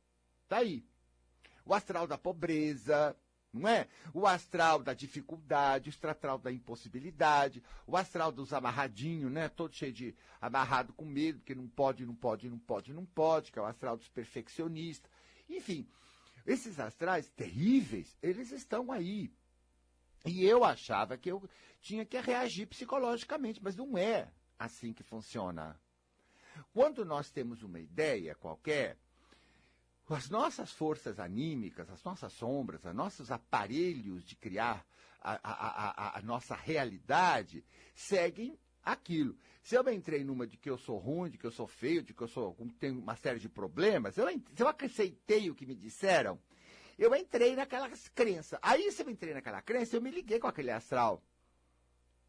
Tá 0.49 0.57
aí. 0.57 0.83
O 1.63 1.73
astral 1.73 2.07
da 2.07 2.17
pobreza, 2.17 3.15
não 3.57 3.67
é? 3.69 3.87
O 4.13 4.25
astral 4.25 4.81
da 4.81 4.93
dificuldade, 4.93 5.89
o 5.89 6.09
astral 6.09 6.37
da 6.37 6.51
impossibilidade, 6.51 7.63
o 7.85 7.97
astral 7.97 8.31
dos 8.31 8.53
amarradinhos, 8.53 9.31
né? 9.31 9.49
Todo 9.49 9.75
cheio 9.75 9.93
de 9.93 10.15
amarrado 10.41 10.93
com 10.93 11.05
medo, 11.05 11.41
que 11.41 11.55
não 11.55 11.67
pode, 11.67 12.05
não 12.05 12.15
pode, 12.15 12.49
não 12.49 12.59
pode, 12.59 12.93
não 12.93 13.05
pode, 13.05 13.51
que 13.51 13.59
é 13.59 13.61
o 13.61 13.65
astral 13.65 13.97
dos 13.97 14.07
perfeccionistas. 14.09 15.09
Enfim, 15.49 15.87
esses 16.45 16.79
astrais 16.79 17.29
terríveis, 17.29 18.17
eles 18.21 18.51
estão 18.51 18.91
aí. 18.91 19.31
E 20.25 20.45
eu 20.45 20.63
achava 20.63 21.17
que 21.17 21.31
eu 21.31 21.47
tinha 21.81 22.05
que 22.05 22.19
reagir 22.19 22.67
psicologicamente, 22.67 23.61
mas 23.63 23.75
não 23.75 23.97
é 23.97 24.31
assim 24.57 24.93
que 24.93 25.03
funciona. 25.03 25.79
Quando 26.73 27.05
nós 27.05 27.29
temos 27.29 27.63
uma 27.63 27.79
ideia 27.79 28.35
qualquer, 28.35 28.97
as 30.13 30.29
nossas 30.29 30.71
forças 30.71 31.19
anímicas, 31.19 31.89
as 31.89 32.03
nossas 32.03 32.31
sombras, 32.33 32.83
os 32.85 32.95
nossos 32.95 33.29
aparelhos 33.29 34.23
de 34.23 34.35
criar 34.35 34.85
a, 35.21 35.33
a, 35.43 36.15
a, 36.15 36.19
a, 36.19 36.21
nossa 36.21 36.55
realidade 36.55 37.65
seguem 37.93 38.57
aquilo. 38.83 39.37
Se 39.61 39.75
eu 39.75 39.87
entrei 39.89 40.23
numa 40.23 40.47
de 40.47 40.55
que 40.55 40.69
eu 40.69 40.77
sou 40.77 40.97
ruim, 40.97 41.29
de 41.29 41.37
que 41.37 41.45
eu 41.45 41.51
sou 41.51 41.67
feio, 41.67 42.01
de 42.01 42.13
que 42.13 42.21
eu 42.21 42.27
sou 42.27 42.55
tenho 42.79 42.99
uma 42.99 43.17
série 43.17 43.39
de 43.39 43.49
problemas, 43.49 44.17
eu, 44.17 44.29
se 44.29 44.63
eu 44.63 44.67
aceitei 44.67 45.49
o 45.49 45.55
que 45.55 45.65
me 45.65 45.75
disseram, 45.75 46.39
eu 46.97 47.13
entrei 47.13 47.55
naquelas 47.55 48.07
crenças. 48.09 48.57
Aí, 48.61 48.91
se 48.91 49.03
eu 49.03 49.09
entrei 49.09 49.33
naquela 49.33 49.61
crença, 49.61 49.95
eu 49.95 50.01
me 50.01 50.09
liguei 50.09 50.39
com 50.39 50.47
aquele 50.47 50.71
astral, 50.71 51.21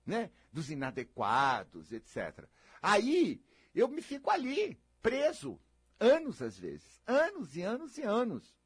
né? 0.05 0.31
Dos 0.53 0.69
inadequados, 0.69 1.93
etc. 1.93 2.45
Aí, 2.83 3.41
eu 3.75 3.87
me 3.87 4.03
fico 4.03 4.31
ali, 4.31 4.79
preso 5.01 5.61
Anos, 6.01 6.41
às 6.41 6.59
vezes. 6.59 7.01
Anos 7.07 7.57
e 7.57 7.63
anos 7.63 7.99
e 7.99 8.03
anos. 8.03 8.57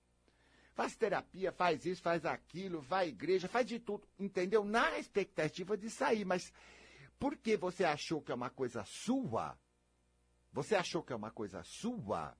Faz 0.74 0.96
terapia, 0.96 1.52
faz 1.52 1.84
isso, 1.84 2.00
faz 2.00 2.24
aquilo, 2.24 2.80
vai 2.80 3.06
à 3.06 3.08
igreja, 3.08 3.46
faz 3.46 3.66
de 3.66 3.78
tudo, 3.78 4.08
entendeu? 4.18 4.64
Na 4.64 4.98
expectativa 4.98 5.76
de 5.76 5.90
sair, 5.90 6.24
mas 6.24 6.52
porque 7.18 7.56
você 7.56 7.84
achou 7.84 8.22
que 8.22 8.32
é 8.32 8.34
uma 8.34 8.50
coisa 8.50 8.82
sua, 8.84 9.56
você 10.50 10.74
achou 10.74 11.02
que 11.02 11.12
é 11.12 11.16
uma 11.16 11.30
coisa 11.30 11.62
sua, 11.62 12.34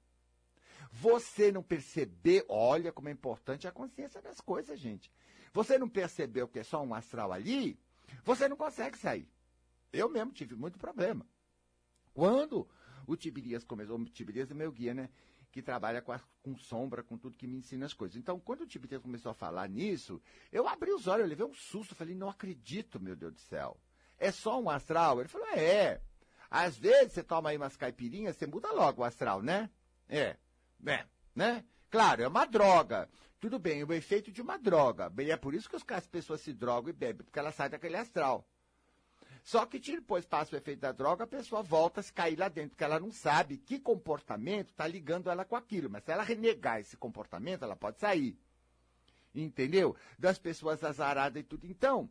você 0.91 1.53
não 1.53 1.63
percebeu, 1.63 2.45
olha 2.49 2.91
como 2.91 3.09
é 3.09 3.13
importante 3.13 3.69
a 3.69 3.73
consciência 3.73 4.21
das 4.21 4.41
coisas, 4.41 4.81
gente. 4.81 5.13
Você 5.53 5.79
não 5.79 5.89
percebeu 5.89 6.49
que 6.49 6.59
é 6.59 6.65
só 6.65 6.83
um 6.83 6.95
astral 6.95 7.33
ali, 7.33 7.79
você 8.25 8.49
não 8.49 8.57
consegue 8.57 8.97
sair. 8.97 9.29
Eu 9.93 10.09
mesmo 10.09 10.33
tive 10.33 10.55
muito 10.55 10.79
problema. 10.79 11.27
Quando 12.15 12.69
o 13.07 13.17
Tibirias 13.17 13.65
começou, 13.65 13.99
o 13.99 14.05
Tibirias 14.05 14.51
é 14.51 14.55
meu 14.55 14.73
guia, 14.73 14.95
né? 14.95 15.09
Que 15.51 15.61
trabalha 15.61 16.01
com, 16.01 16.13
a, 16.13 16.21
com 16.43 16.57
sombra, 16.57 17.03
com 17.03 17.19
tudo 17.19 17.37
que 17.37 17.47
me 17.47 17.59
ensina 17.59 17.85
as 17.85 17.93
coisas. 17.93 18.17
Então, 18.17 18.41
quando 18.41 18.63
o 18.63 18.67
Tibirias 18.67 19.03
começou 19.03 19.31
a 19.31 19.35
falar 19.35 19.69
nisso, 19.69 20.21
eu 20.51 20.67
abri 20.67 20.93
os 20.93 21.07
olhos, 21.07 21.25
eu 21.25 21.29
levei 21.29 21.47
um 21.47 21.55
susto, 21.55 21.95
falei, 21.95 22.15
não 22.15 22.29
acredito, 22.31 22.99
meu 22.99 23.15
Deus 23.15 23.35
do 23.35 23.41
céu. 23.41 23.79
É 24.19 24.31
só 24.31 24.61
um 24.61 24.71
astral? 24.71 25.21
Ele 25.21 25.29
falou, 25.29 25.49
é. 25.49 26.01
Às 26.51 26.77
vezes 26.77 27.13
você 27.13 27.23
toma 27.23 27.51
aí 27.51 27.57
umas 27.57 27.77
caipirinhas, 27.77 28.37
você 28.37 28.47
muda 28.47 28.71
logo 28.73 29.03
o 29.03 29.05
astral, 29.05 29.43
né? 29.43 29.71
É, 30.09 30.37
é, 30.87 31.07
né? 31.35 31.65
Claro, 31.91 32.23
é 32.23 32.29
uma 32.29 32.45
droga. 32.45 33.09
Tudo 33.41 33.59
bem, 33.59 33.83
o 33.83 33.93
efeito 33.93 34.31
de 34.31 34.41
uma 34.41 34.57
droga. 34.57 35.11
Bem, 35.11 35.31
é 35.31 35.37
por 35.37 35.55
isso 35.55 35.69
que 35.69 35.95
as 35.95 36.07
pessoas 36.07 36.41
se 36.41 36.53
drogam 36.53 36.91
e 36.91 36.93
bebem, 36.93 37.25
porque 37.25 37.39
ela 37.39 37.51
sai 37.53 37.69
daquele 37.69 37.97
astral. 37.97 38.47
Só 39.43 39.67
que 39.67 39.79
depois 39.79 40.25
passa 40.25 40.55
o 40.55 40.59
efeito 40.59 40.81
da 40.81 40.93
droga, 40.93 41.25
a 41.25 41.27
pessoa 41.27 41.63
volta 41.63 42.01
a 42.01 42.03
se 42.03 42.13
cair 42.13 42.39
lá 42.39 42.49
dentro, 42.49 42.71
porque 42.71 42.85
ela 42.85 43.01
não 43.01 43.11
sabe 43.11 43.59
que 43.59 43.79
comportamento 43.79 44.69
está 44.69 44.87
ligando 44.87 45.29
ela 45.29 45.45
com 45.45 45.57
aquilo. 45.57 45.91
Mas 45.91 46.05
se 46.05 46.13
ela 46.13 46.23
renegar 46.23 46.79
esse 46.79 46.97
comportamento, 46.97 47.65
ela 47.65 47.75
pode 47.75 47.99
sair. 47.99 48.39
Entendeu? 49.35 49.97
Das 50.19 50.39
pessoas 50.39 50.85
azaradas 50.85 51.41
e 51.41 51.45
tudo. 51.45 51.67
Então, 51.67 52.09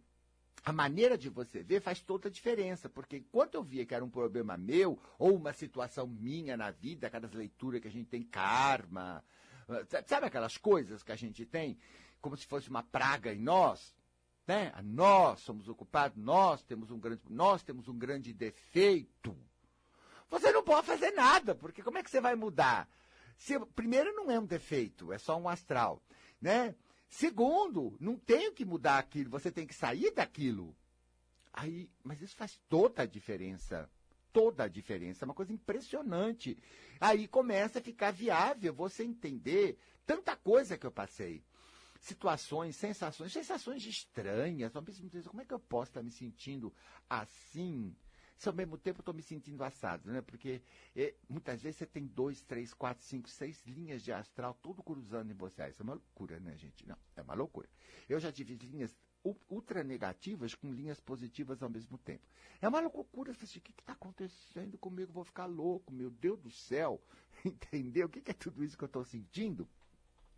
a 0.64 0.74
maneira 0.74 1.18
de 1.18 1.30
você 1.30 1.64
ver 1.64 1.82
faz 1.82 2.02
toda 2.02 2.28
a 2.28 2.32
diferença, 2.32 2.90
porque 2.90 3.18
enquanto 3.18 3.56
eu 3.56 3.64
via 3.64 3.86
que 3.86 3.96
era 3.96 4.04
um 4.04 4.10
problema 4.10 4.58
meu, 4.58 5.00
ou 5.18 5.36
uma 5.36 5.54
situação 5.54 6.06
minha 6.06 6.58
na 6.58 6.70
vida, 6.70 7.08
aquelas 7.08 7.32
leituras 7.32 7.82
que 7.82 7.88
a 7.88 7.92
gente 7.92 8.10
tem 8.10 8.22
karma, 8.22 9.24
sabe 10.06 10.28
aquelas 10.28 10.58
coisas 10.58 11.02
que 11.02 11.12
a 11.12 11.16
gente 11.16 11.46
tem, 11.46 11.78
como 12.20 12.36
se 12.36 12.46
fosse 12.46 12.70
uma 12.70 12.84
praga 12.84 13.34
em 13.34 13.40
nós, 13.40 13.96
né? 14.48 14.74
Nós 14.84 15.40
somos 15.42 15.68
ocupados, 15.68 16.18
nós 16.18 16.64
temos 16.64 16.92
um 16.92 17.00
grande, 17.00 17.22
nós 17.30 17.64
temos 17.64 17.88
um 17.88 17.98
grande 17.98 18.34
defeito. 18.34 19.38
Você 20.30 20.52
não 20.52 20.64
pode 20.64 20.88
fazer 20.88 21.12
nada, 21.12 21.54
porque 21.54 21.84
como 21.84 21.98
é 21.98 22.04
que 22.04 22.10
você 22.10 22.22
vai 22.22 22.36
mudar? 22.36 22.90
Se, 23.38 23.60
primeiro, 23.76 24.14
não 24.14 24.32
é 24.32 24.40
um 24.40 24.46
defeito, 24.46 25.12
é 25.12 25.18
só 25.18 25.38
um 25.38 25.50
astral, 25.50 26.02
né? 26.40 26.76
Segundo, 27.10 27.98
não 28.00 28.16
tem 28.16 28.54
que 28.54 28.64
mudar 28.64 28.98
aquilo, 28.98 29.30
você 29.30 29.52
tem 29.52 29.68
que 29.68 29.74
sair 29.74 30.12
daquilo. 30.12 30.76
Aí, 31.52 31.90
mas 32.04 32.22
isso 32.22 32.36
faz 32.36 32.60
toda 32.70 33.04
a 33.04 33.06
diferença. 33.06 33.90
Toda 34.32 34.64
a 34.64 34.68
diferença, 34.70 35.26
é 35.26 35.28
uma 35.28 35.34
coisa 35.34 35.52
impressionante. 35.52 36.58
Aí 37.02 37.28
começa 37.28 37.80
a 37.80 37.82
ficar 37.82 38.12
viável 38.12 38.74
você 38.74 39.04
entender 39.04 39.78
tanta 40.06 40.38
coisa 40.38 40.78
que 40.78 40.86
eu 40.86 40.92
passei 40.92 41.44
situações, 42.02 42.76
sensações, 42.76 43.32
sensações 43.32 43.86
estranhas. 43.86 44.74
Uma 44.74 44.82
pessoa 44.82 45.24
como 45.24 45.42
é 45.42 45.46
que 45.46 45.54
eu 45.54 45.60
posso 45.60 45.92
estar 45.92 46.02
me 46.02 46.10
sentindo 46.10 46.74
assim? 47.08 47.96
Se 48.36 48.50
ao 48.50 48.56
mesmo 48.56 48.76
tempo 48.76 49.00
eu 49.00 49.02
estou 49.04 49.14
me 49.14 49.22
sentindo 49.22 49.64
assado, 49.64 50.12
né? 50.12 50.20
Porque 50.20 50.64
é, 50.96 51.14
muitas 51.30 51.62
vezes 51.62 51.78
você 51.78 51.86
tem 51.86 52.08
dois, 52.08 52.42
três, 52.42 52.74
quatro, 52.74 53.06
cinco, 53.06 53.30
seis 53.30 53.64
linhas 53.68 54.02
de 54.02 54.12
astral, 54.12 54.58
tudo 54.64 54.82
cruzando 54.82 55.32
em 55.32 55.36
você. 55.36 55.70
Isso 55.70 55.84
é 55.84 55.86
uma 55.86 55.94
loucura, 55.94 56.40
né, 56.40 56.58
gente? 56.58 56.88
Não, 56.88 56.98
é 57.16 57.22
uma 57.22 57.36
loucura. 57.36 57.70
Eu 58.10 58.20
já 58.20 58.32
tive 58.32 58.56
linhas 58.56 58.98
ultra 59.48 59.84
negativas 59.84 60.56
com 60.56 60.74
linhas 60.74 61.00
positivas 61.00 61.62
ao 61.62 61.70
mesmo 61.70 62.00
tempo. 62.00 62.24
É 62.60 62.68
uma 62.68 62.80
loucura. 62.80 63.32
Você 63.34 63.60
o 63.60 63.62
que 63.62 63.72
está 63.80 63.94
acontecendo 63.94 64.76
comigo? 64.80 65.14
Vou 65.14 65.24
ficar 65.24 65.46
louco, 65.46 65.94
meu 65.94 66.10
Deus 66.10 66.40
do 66.40 66.50
céu. 66.50 67.00
Entendeu? 67.46 68.08
O 68.08 68.10
que, 68.10 68.22
que 68.22 68.32
é 68.32 68.34
tudo 68.34 68.64
isso 68.64 68.76
que 68.76 68.84
eu 68.84 68.88
estou 68.88 69.06
sentindo? 69.06 69.70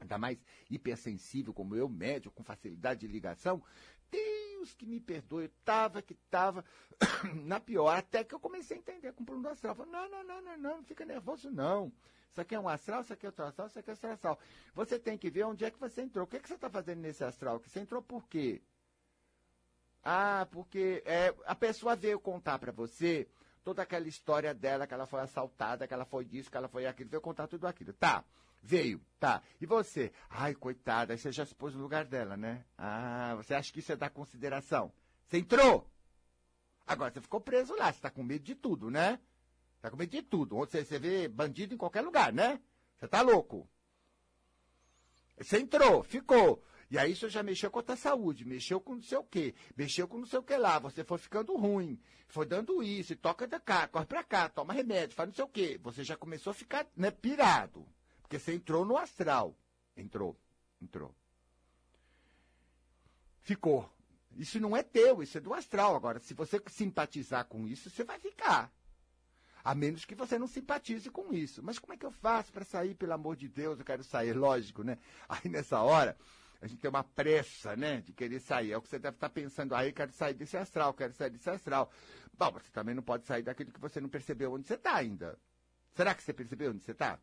Ainda 0.03 0.17
mais 0.17 0.37
hipersensível 0.69 1.53
como 1.53 1.75
eu, 1.75 1.89
médio, 1.89 2.31
com 2.31 2.43
facilidade 2.43 3.01
de 3.01 3.07
ligação, 3.07 3.63
Deus 4.11 4.73
que 4.73 4.85
me 4.85 4.99
perdoe, 4.99 5.45
eu 5.45 5.51
tava 5.65 6.01
que 6.01 6.13
tava 6.29 6.63
na 7.43 7.59
pior, 7.59 7.97
até 7.97 8.23
que 8.23 8.35
eu 8.35 8.39
comecei 8.39 8.77
a 8.77 8.79
entender 8.79 9.11
com 9.13 9.23
o 9.23 9.25
plano 9.25 9.49
astral. 9.49 9.75
Falei, 9.75 9.91
não, 9.91 10.09
não, 10.09 10.23
não, 10.23 10.41
não, 10.41 10.57
não, 10.57 10.77
não 10.77 10.83
fica 10.83 11.05
nervoso 11.05 11.49
não. 11.49 11.91
Isso 12.29 12.41
aqui 12.41 12.55
é 12.55 12.59
um 12.59 12.67
astral, 12.67 13.01
isso 13.01 13.13
aqui 13.13 13.25
é 13.25 13.29
outro 13.29 13.45
astral, 13.45 13.67
isso 13.67 13.79
aqui 13.79 13.89
é 13.89 13.93
outro 13.93 14.09
astral. 14.09 14.39
Você 14.73 14.99
tem 14.99 15.17
que 15.17 15.29
ver 15.29 15.43
onde 15.43 15.65
é 15.65 15.71
que 15.71 15.79
você 15.79 16.01
entrou. 16.01 16.25
O 16.25 16.27
que, 16.27 16.37
é 16.37 16.39
que 16.39 16.47
você 16.47 16.55
está 16.55 16.69
fazendo 16.69 16.99
nesse 16.99 17.23
astral? 17.23 17.59
Que 17.59 17.69
você 17.69 17.79
entrou 17.79 18.01
por 18.01 18.27
quê? 18.27 18.61
Ah, 20.03 20.47
porque 20.51 21.03
é, 21.05 21.33
a 21.45 21.55
pessoa 21.55 21.95
veio 21.95 22.19
contar 22.19 22.59
para 22.59 22.71
você 22.71 23.27
toda 23.63 23.81
aquela 23.81 24.07
história 24.07 24.53
dela, 24.53 24.85
que 24.85 24.93
ela 24.93 25.05
foi 25.05 25.21
assaltada, 25.21 25.87
que 25.87 25.93
ela 25.93 26.05
foi 26.05 26.25
disso, 26.25 26.51
que 26.51 26.57
ela 26.57 26.67
foi 26.67 26.85
aquilo, 26.85 27.09
veio 27.09 27.21
contar 27.21 27.47
tudo 27.47 27.65
aquilo. 27.65 27.93
Tá. 27.93 28.23
Veio, 28.65 29.01
tá. 29.19 29.43
E 29.59 29.65
você? 29.65 30.13
Ai, 30.29 30.55
coitada, 30.55 31.13
aí 31.13 31.19
você 31.19 31.33
já 31.33 31.45
se 31.45 31.53
pôs 31.53 31.75
no 31.75 31.81
lugar 31.81 32.05
dela, 32.05 32.37
né? 32.37 32.63
Ah, 32.77 33.35
você 33.35 33.53
acha 33.53 33.71
que 33.73 33.79
isso 33.79 33.91
é 33.91 33.95
dar 33.97 34.09
consideração? 34.09 34.91
Você 35.27 35.37
entrou! 35.37 35.85
Agora 36.87 37.13
você 37.13 37.19
ficou 37.19 37.41
preso 37.41 37.75
lá, 37.75 37.91
você 37.91 37.99
tá 37.99 38.09
com 38.09 38.23
medo 38.23 38.43
de 38.43 38.55
tudo, 38.55 38.89
né? 38.89 39.19
Tá 39.81 39.91
com 39.91 39.97
medo 39.97 40.11
de 40.11 40.21
tudo. 40.21 40.55
Você, 40.55 40.85
você 40.85 40.97
vê 40.97 41.27
bandido 41.27 41.73
em 41.73 41.77
qualquer 41.77 42.01
lugar, 42.01 42.31
né? 42.31 42.61
Você 42.97 43.07
tá 43.07 43.21
louco. 43.21 43.69
Você 45.37 45.59
entrou, 45.59 46.01
ficou. 46.03 46.63
E 46.89 46.97
aí 46.97 47.13
você 47.13 47.27
já 47.27 47.43
mexeu 47.43 47.69
com 47.69 47.79
a 47.79 47.83
tua 47.83 47.95
saúde, 47.97 48.45
mexeu 48.45 48.79
com 48.79 48.95
não 48.95 49.01
sei 49.01 49.17
o 49.17 49.23
quê, 49.23 49.55
mexeu 49.75 50.07
com 50.07 50.19
não 50.19 50.25
sei 50.25 50.39
o 50.39 50.43
que 50.43 50.55
lá, 50.55 50.77
você 50.77 51.03
foi 51.03 51.17
ficando 51.17 51.55
ruim, 51.55 51.99
foi 52.27 52.45
dando 52.45 52.83
isso, 52.83 53.15
toca 53.15 53.47
da 53.47 53.59
cá, 53.59 53.87
corre 53.87 54.05
pra 54.05 54.23
cá, 54.23 54.47
toma 54.47 54.73
remédio, 54.73 55.15
faz 55.15 55.27
não 55.27 55.33
sei 55.33 55.43
o 55.43 55.47
quê. 55.47 55.79
Você 55.81 56.03
já 56.03 56.15
começou 56.15 56.51
a 56.51 56.53
ficar 56.53 56.87
né, 56.95 57.09
pirado. 57.09 57.85
Porque 58.23 58.39
você 58.39 58.53
entrou 58.55 58.83
no 58.83 58.97
astral. 58.97 59.55
Entrou, 59.95 60.35
entrou. 60.81 61.15
Ficou. 63.41 63.87
Isso 64.35 64.59
não 64.59 64.75
é 64.75 64.81
teu, 64.81 65.21
isso 65.21 65.37
é 65.37 65.41
do 65.41 65.53
astral. 65.53 65.95
Agora, 65.95 66.19
se 66.19 66.33
você 66.33 66.61
simpatizar 66.67 67.45
com 67.45 67.67
isso, 67.67 67.89
você 67.89 68.03
vai 68.03 68.19
ficar. 68.19 68.73
A 69.63 69.75
menos 69.75 70.03
que 70.03 70.15
você 70.15 70.39
não 70.39 70.47
simpatize 70.47 71.09
com 71.09 71.33
isso. 71.33 71.61
Mas 71.61 71.77
como 71.77 71.93
é 71.93 71.97
que 71.97 72.05
eu 72.05 72.11
faço 72.11 72.51
para 72.51 72.65
sair, 72.65 72.95
pelo 72.95 73.13
amor 73.13 73.35
de 73.35 73.47
Deus? 73.47 73.79
Eu 73.79 73.85
quero 73.85 74.03
sair, 74.03 74.33
lógico, 74.33 74.83
né? 74.83 74.97
Aí 75.29 75.47
nessa 75.49 75.81
hora, 75.81 76.17
a 76.61 76.67
gente 76.67 76.79
tem 76.79 76.89
uma 76.89 77.03
pressa, 77.03 77.75
né, 77.75 78.01
de 78.01 78.11
querer 78.11 78.39
sair. 78.39 78.71
É 78.71 78.77
o 78.77 78.81
que 78.81 78.89
você 78.89 78.97
deve 78.97 79.15
estar 79.15 79.29
pensando. 79.29 79.75
Aí, 79.75 79.89
eu 79.89 79.93
quero 79.93 80.11
sair 80.11 80.33
desse 80.33 80.57
astral, 80.57 80.93
quero 80.93 81.13
sair 81.13 81.29
desse 81.29 81.49
astral. 81.49 81.91
Bom, 82.37 82.51
você 82.51 82.71
também 82.71 82.95
não 82.95 83.03
pode 83.03 83.25
sair 83.25 83.43
daquilo 83.43 83.71
que 83.71 83.79
você 83.79 84.01
não 84.01 84.09
percebeu 84.09 84.51
onde 84.53 84.67
você 84.67 84.75
está 84.75 84.95
ainda. 84.95 85.37
Será 85.93 86.15
que 86.15 86.23
você 86.23 86.33
percebeu 86.33 86.71
onde 86.71 86.83
você 86.83 86.91
está? 86.91 87.19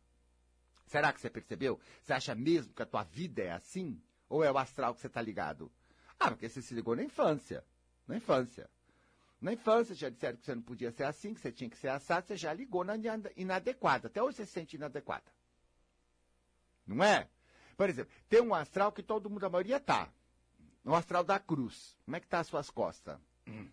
Será 0.91 1.13
que 1.13 1.21
você 1.21 1.29
percebeu? 1.29 1.79
Você 2.03 2.11
acha 2.11 2.35
mesmo 2.35 2.73
que 2.73 2.81
a 2.81 2.85
tua 2.85 3.01
vida 3.03 3.41
é 3.41 3.51
assim? 3.53 3.97
Ou 4.27 4.43
é 4.43 4.51
o 4.51 4.57
astral 4.57 4.93
que 4.93 4.99
você 4.99 5.07
está 5.07 5.21
ligado? 5.21 5.71
Ah, 6.19 6.29
porque 6.29 6.49
você 6.49 6.61
se 6.61 6.73
ligou 6.73 6.97
na 6.97 7.01
infância. 7.01 7.63
Na 8.05 8.17
infância. 8.17 8.69
Na 9.39 9.53
infância 9.53 9.95
já 9.95 10.09
disseram 10.09 10.37
que 10.37 10.43
você 10.43 10.53
não 10.53 10.61
podia 10.61 10.91
ser 10.91 11.05
assim, 11.05 11.33
que 11.33 11.39
você 11.39 11.49
tinha 11.49 11.69
que 11.69 11.77
ser 11.77 11.87
assado, 11.87 12.27
você 12.27 12.35
já 12.35 12.51
ligou 12.51 12.83
na 12.83 12.95
inadequada. 13.37 14.09
Até 14.09 14.21
hoje 14.21 14.35
você 14.35 14.45
se 14.45 14.51
sente 14.51 14.75
inadequada. 14.75 15.23
Não 16.85 17.01
é? 17.01 17.29
Por 17.77 17.89
exemplo, 17.89 18.11
tem 18.27 18.41
um 18.41 18.53
astral 18.53 18.91
que 18.91 19.01
todo 19.01 19.29
mundo, 19.29 19.45
a 19.45 19.49
maioria 19.49 19.79
tá. 19.79 20.09
No 20.83 20.93
astral 20.93 21.23
da 21.23 21.39
cruz. 21.39 21.95
Como 22.03 22.17
é 22.17 22.19
que 22.19 22.27
tá 22.27 22.41
as 22.41 22.47
suas 22.47 22.69
costas? 22.69 23.17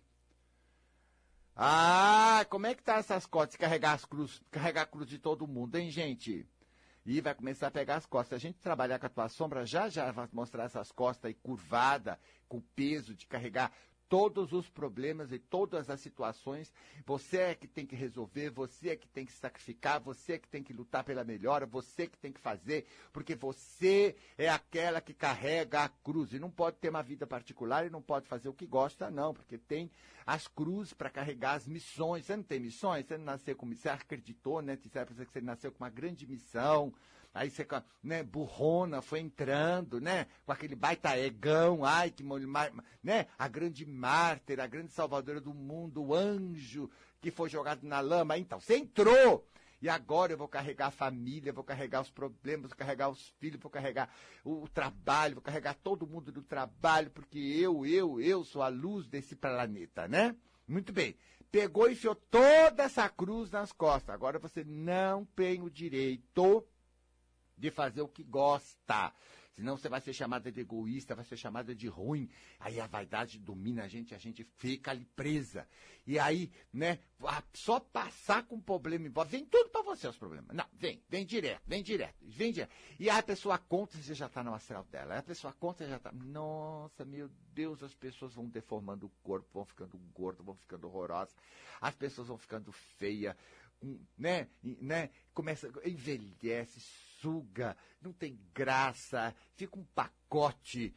Ah, 1.61 2.45
como 2.49 2.67
é 2.67 2.73
que 2.73 2.81
tá 2.81 2.95
essas 2.95 3.25
costas? 3.25 3.57
Carregar 3.57 3.91
as 3.91 4.05
cruz, 4.05 4.41
carregar 4.49 4.83
a 4.83 4.85
cruz 4.85 5.09
de 5.09 5.19
todo 5.19 5.45
mundo, 5.45 5.75
hein, 5.75 5.91
gente? 5.91 6.47
E 7.09 7.21
vai 7.21 7.33
começar 7.33 7.67
a 7.67 7.71
pegar 7.71 7.95
as 7.95 8.05
costas. 8.05 8.35
A 8.35 8.39
gente 8.39 8.59
trabalhar 8.59 8.99
com 8.99 9.07
a 9.07 9.09
tua 9.09 9.27
sombra, 9.27 9.65
já 9.65 9.89
já 9.89 10.11
vai 10.11 10.29
mostrar 10.31 10.65
essas 10.65 10.91
costas 10.91 11.25
aí 11.25 11.33
curvada, 11.33 12.19
com 12.47 12.61
peso 12.61 13.15
de 13.15 13.25
carregar 13.25 13.71
todos 14.09 14.51
os 14.51 14.67
problemas 14.67 15.31
e 15.31 15.37
todas 15.37 15.89
as 15.89 16.01
situações. 16.01 16.73
Você 17.05 17.37
é 17.37 17.55
que 17.55 17.67
tem 17.67 17.85
que 17.85 17.95
resolver, 17.95 18.49
você 18.49 18.89
é 18.89 18.95
que 18.95 19.07
tem 19.07 19.25
que 19.25 19.31
sacrificar, 19.31 20.01
você 20.01 20.33
é 20.33 20.39
que 20.39 20.47
tem 20.49 20.63
que 20.63 20.73
lutar 20.73 21.03
pela 21.03 21.23
melhora, 21.23 21.67
você 21.67 22.03
é 22.03 22.07
que 22.07 22.17
tem 22.17 22.33
que 22.33 22.41
fazer, 22.41 22.87
porque 23.13 23.35
você 23.35 24.15
é 24.37 24.49
aquela 24.49 24.99
que 24.99 25.13
carrega 25.13 25.83
a 25.83 25.89
cruz. 25.89 26.33
E 26.33 26.39
não 26.39 26.49
pode 26.49 26.77
ter 26.77 26.89
uma 26.89 27.03
vida 27.03 27.27
particular 27.27 27.85
e 27.85 27.89
não 27.91 28.01
pode 28.01 28.27
fazer 28.27 28.49
o 28.49 28.53
que 28.53 28.65
gosta, 28.65 29.11
não, 29.11 29.33
porque 29.33 29.57
tem 29.57 29.91
as 30.25 30.47
cruzes 30.47 30.93
para 30.93 31.09
carregar 31.09 31.53
as 31.53 31.67
missões. 31.67 32.25
Você 32.25 32.35
não 32.35 32.43
tem 32.43 32.59
missões? 32.59 33.05
Você 33.05 33.17
não 33.17 33.25
nasceu 33.25 33.55
com 33.55 33.65
missão, 33.65 33.95
você 33.95 34.01
acreditou, 34.01 34.61
né? 34.61 34.75
Você 34.75 34.89
que 35.25 35.31
você 35.31 35.41
nasceu 35.41 35.71
com 35.71 35.83
uma 35.83 35.89
grande 35.89 36.25
missão 36.25 36.91
aí 37.33 37.49
você, 37.49 37.65
né, 38.03 38.23
burrona, 38.23 39.01
foi 39.01 39.19
entrando, 39.19 40.01
né, 40.01 40.27
com 40.45 40.51
aquele 40.51 40.75
baita 40.75 41.17
egão, 41.17 41.85
ai, 41.85 42.09
que, 42.09 42.23
né, 43.03 43.27
a 43.37 43.47
grande 43.47 43.85
mártir, 43.99 44.59
a 44.59 44.67
grande 44.67 44.93
salvadora 44.93 45.41
do 45.41 45.53
mundo, 45.53 46.01
o 46.01 46.15
anjo 46.15 46.89
que 47.21 47.29
foi 47.29 47.49
jogado 47.49 47.85
na 47.85 47.99
lama, 47.99 48.37
então, 48.37 48.59
você 48.59 48.77
entrou, 48.77 49.45
e 49.81 49.87
agora 49.87 50.33
eu 50.33 50.37
vou 50.37 50.47
carregar 50.47 50.87
a 50.87 50.91
família, 50.91 51.53
vou 51.53 51.63
carregar 51.63 52.01
os 52.01 52.09
problemas, 52.09 52.69
vou 52.69 52.77
carregar 52.77 53.09
os 53.09 53.29
filhos, 53.39 53.61
vou 53.61 53.71
carregar 53.71 54.09
o, 54.43 54.63
o 54.63 54.67
trabalho, 54.67 55.35
vou 55.35 55.41
carregar 55.41 55.73
todo 55.75 56.07
mundo 56.07 56.31
do 56.31 56.41
trabalho, 56.41 57.09
porque 57.11 57.39
eu, 57.39 57.85
eu, 57.85 58.19
eu 58.19 58.43
sou 58.43 58.61
a 58.61 58.67
luz 58.67 59.07
desse 59.07 59.35
planeta, 59.35 60.07
né? 60.07 60.35
Muito 60.67 60.91
bem. 60.91 61.15
Pegou 61.51 61.89
e 61.89 61.93
enfiou 61.93 62.13
toda 62.13 62.83
essa 62.83 63.09
cruz 63.09 63.49
nas 63.51 63.71
costas. 63.71 64.13
Agora 64.13 64.37
você 64.37 64.63
não 64.63 65.25
tem 65.25 65.61
o 65.61 65.69
direito 65.69 66.65
de 67.57 67.71
fazer 67.71 68.01
o 68.01 68.07
que 68.07 68.23
gosta. 68.23 69.13
Senão 69.59 69.75
você 69.75 69.89
vai 69.89 69.99
ser 69.99 70.13
chamada 70.13 70.49
de 70.49 70.61
egoísta, 70.61 71.13
vai 71.13 71.25
ser 71.25 71.35
chamada 71.35 71.75
de 71.75 71.85
ruim. 71.89 72.29
Aí 72.61 72.79
a 72.79 72.87
vaidade 72.87 73.37
domina 73.37 73.83
a 73.83 73.87
gente, 73.89 74.15
a 74.15 74.17
gente 74.17 74.45
fica 74.55 74.91
ali 74.91 75.03
presa. 75.17 75.67
E 76.07 76.17
aí, 76.17 76.49
né, 76.71 76.99
só 77.53 77.77
passar 77.77 78.43
com 78.43 78.61
problema 78.61 79.05
embora, 79.05 79.27
vem 79.27 79.45
tudo 79.45 79.69
para 79.69 79.81
você 79.81 80.07
os 80.07 80.15
problemas. 80.15 80.55
Não, 80.55 80.63
vem, 80.71 81.03
vem 81.09 81.25
direto, 81.25 81.61
vem 81.67 81.83
direto, 81.83 82.15
vem 82.21 82.53
direto. 82.53 82.71
E 82.97 83.09
aí 83.09 83.19
a 83.19 83.21
pessoa 83.21 83.57
conta, 83.57 83.97
você 83.97 84.13
já 84.13 84.27
está 84.27 84.41
no 84.41 84.53
astral 84.53 84.85
dela. 84.85 85.15
Aí 85.15 85.19
a 85.19 85.23
pessoa 85.23 85.51
conta, 85.51 85.83
você 85.83 85.89
já 85.89 85.97
está, 85.97 86.09
nossa, 86.13 87.03
meu 87.03 87.29
Deus, 87.53 87.83
as 87.83 87.93
pessoas 87.93 88.33
vão 88.33 88.47
deformando 88.47 89.07
o 89.07 89.11
corpo, 89.21 89.49
vão 89.53 89.65
ficando 89.65 89.97
gordas, 90.13 90.45
vão 90.45 90.55
ficando 90.55 90.87
horrorosas. 90.87 91.35
As 91.81 91.93
pessoas 91.95 92.29
vão 92.29 92.37
ficando 92.37 92.71
feias, 92.71 93.35
né, 94.17 94.47
né, 94.63 95.09
começa, 95.33 95.69
envelhece, 95.85 96.79
suga, 97.21 97.75
não 98.01 98.11
tem 98.11 98.39
graça, 98.53 99.35
fica 99.55 99.77
um 99.77 99.83
pacote, 99.83 100.93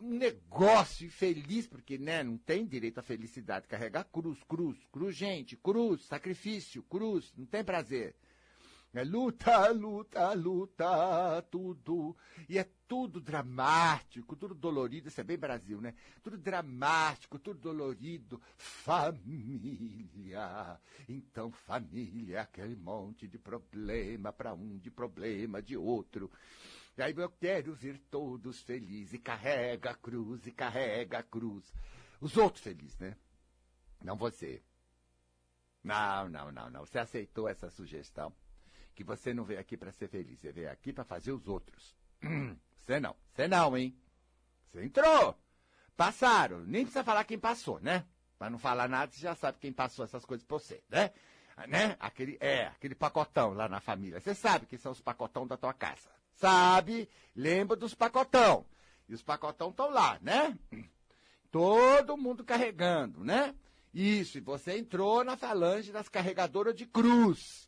um 0.00 0.10
negócio 0.10 1.06
infeliz, 1.06 1.66
porque 1.66 1.98
né, 1.98 2.22
não 2.22 2.36
tem 2.36 2.64
direito 2.64 2.98
à 2.98 3.02
felicidade. 3.02 3.66
Carregar 3.66 4.04
cruz, 4.04 4.38
cruz, 4.44 4.78
cruz, 4.92 5.16
gente, 5.16 5.56
cruz, 5.56 6.04
sacrifício, 6.04 6.82
cruz, 6.84 7.32
não 7.36 7.46
tem 7.46 7.64
prazer. 7.64 8.14
É 8.94 9.04
luta, 9.04 9.68
luta, 9.68 10.32
luta, 10.32 11.42
tudo. 11.50 12.16
E 12.48 12.58
é 12.58 12.64
tudo 12.86 13.20
dramático, 13.20 14.34
tudo 14.34 14.54
dolorido. 14.54 15.08
Isso 15.08 15.20
é 15.20 15.24
bem 15.24 15.36
Brasil, 15.36 15.78
né? 15.78 15.94
Tudo 16.22 16.38
dramático, 16.38 17.38
tudo 17.38 17.60
dolorido. 17.60 18.40
Família. 18.56 19.60
Então, 21.06 21.52
família 21.52 22.38
é 22.38 22.40
aquele 22.40 22.76
monte 22.76 23.28
de 23.28 23.38
problema 23.38 24.32
para 24.32 24.54
um, 24.54 24.78
de 24.78 24.90
problema 24.90 25.60
de 25.60 25.76
outro. 25.76 26.30
E 26.96 27.02
aí 27.02 27.14
eu 27.14 27.30
quero 27.30 27.74
ver 27.74 27.98
todos 28.10 28.62
felizes. 28.62 29.12
E 29.12 29.18
carrega 29.18 29.90
a 29.90 29.94
cruz, 29.94 30.46
e 30.46 30.50
carrega 30.50 31.18
a 31.18 31.22
cruz. 31.22 31.70
Os 32.22 32.38
outros 32.38 32.64
felizes, 32.64 32.98
né? 32.98 33.14
Não 34.02 34.16
você. 34.16 34.62
Não, 35.84 36.26
não, 36.30 36.50
não, 36.50 36.70
não. 36.70 36.86
Você 36.86 36.98
aceitou 36.98 37.46
essa 37.46 37.68
sugestão 37.68 38.32
que 38.98 39.04
você 39.04 39.32
não 39.32 39.44
veio 39.44 39.60
aqui 39.60 39.76
para 39.76 39.92
ser 39.92 40.08
feliz, 40.08 40.40
você 40.40 40.50
veio 40.50 40.68
aqui 40.72 40.92
para 40.92 41.04
fazer 41.04 41.30
os 41.30 41.46
outros. 41.46 41.94
Você 42.84 42.98
não, 42.98 43.14
você 43.34 43.46
não, 43.46 43.76
hein? 43.76 43.94
Você 44.72 44.82
entrou. 44.82 45.38
Passaram. 45.94 46.60
Nem 46.60 46.84
precisa 46.84 47.04
falar 47.04 47.22
quem 47.24 47.38
passou, 47.38 47.78
né? 47.80 48.06
Para 48.38 48.48
não 48.48 48.58
falar 48.58 48.88
nada, 48.88 49.12
você 49.12 49.20
já 49.20 49.34
sabe 49.34 49.58
quem 49.60 49.70
passou 49.74 50.06
essas 50.06 50.24
coisas 50.24 50.42
pra 50.46 50.58
você, 50.58 50.82
né? 50.88 51.10
né? 51.66 51.98
Aquele, 52.00 52.38
é, 52.40 52.68
aquele 52.68 52.94
pacotão 52.94 53.52
lá 53.52 53.68
na 53.68 53.78
família. 53.78 54.18
Você 54.18 54.34
sabe 54.34 54.64
que 54.64 54.78
são 54.78 54.90
os 54.90 55.02
pacotão 55.02 55.46
da 55.46 55.58
tua 55.58 55.74
casa. 55.74 56.08
Sabe? 56.32 57.10
Lembra 57.36 57.76
dos 57.76 57.94
pacotão. 57.94 58.64
E 59.06 59.12
os 59.12 59.22
pacotão 59.22 59.68
estão 59.68 59.90
lá, 59.90 60.18
né? 60.22 60.58
Todo 61.52 62.16
mundo 62.16 62.42
carregando, 62.42 63.22
né? 63.22 63.54
Isso, 63.92 64.38
e 64.38 64.40
você 64.40 64.78
entrou 64.78 65.22
na 65.22 65.36
falange 65.36 65.92
das 65.92 66.08
carregadoras 66.08 66.74
de 66.74 66.86
cruz 66.86 67.67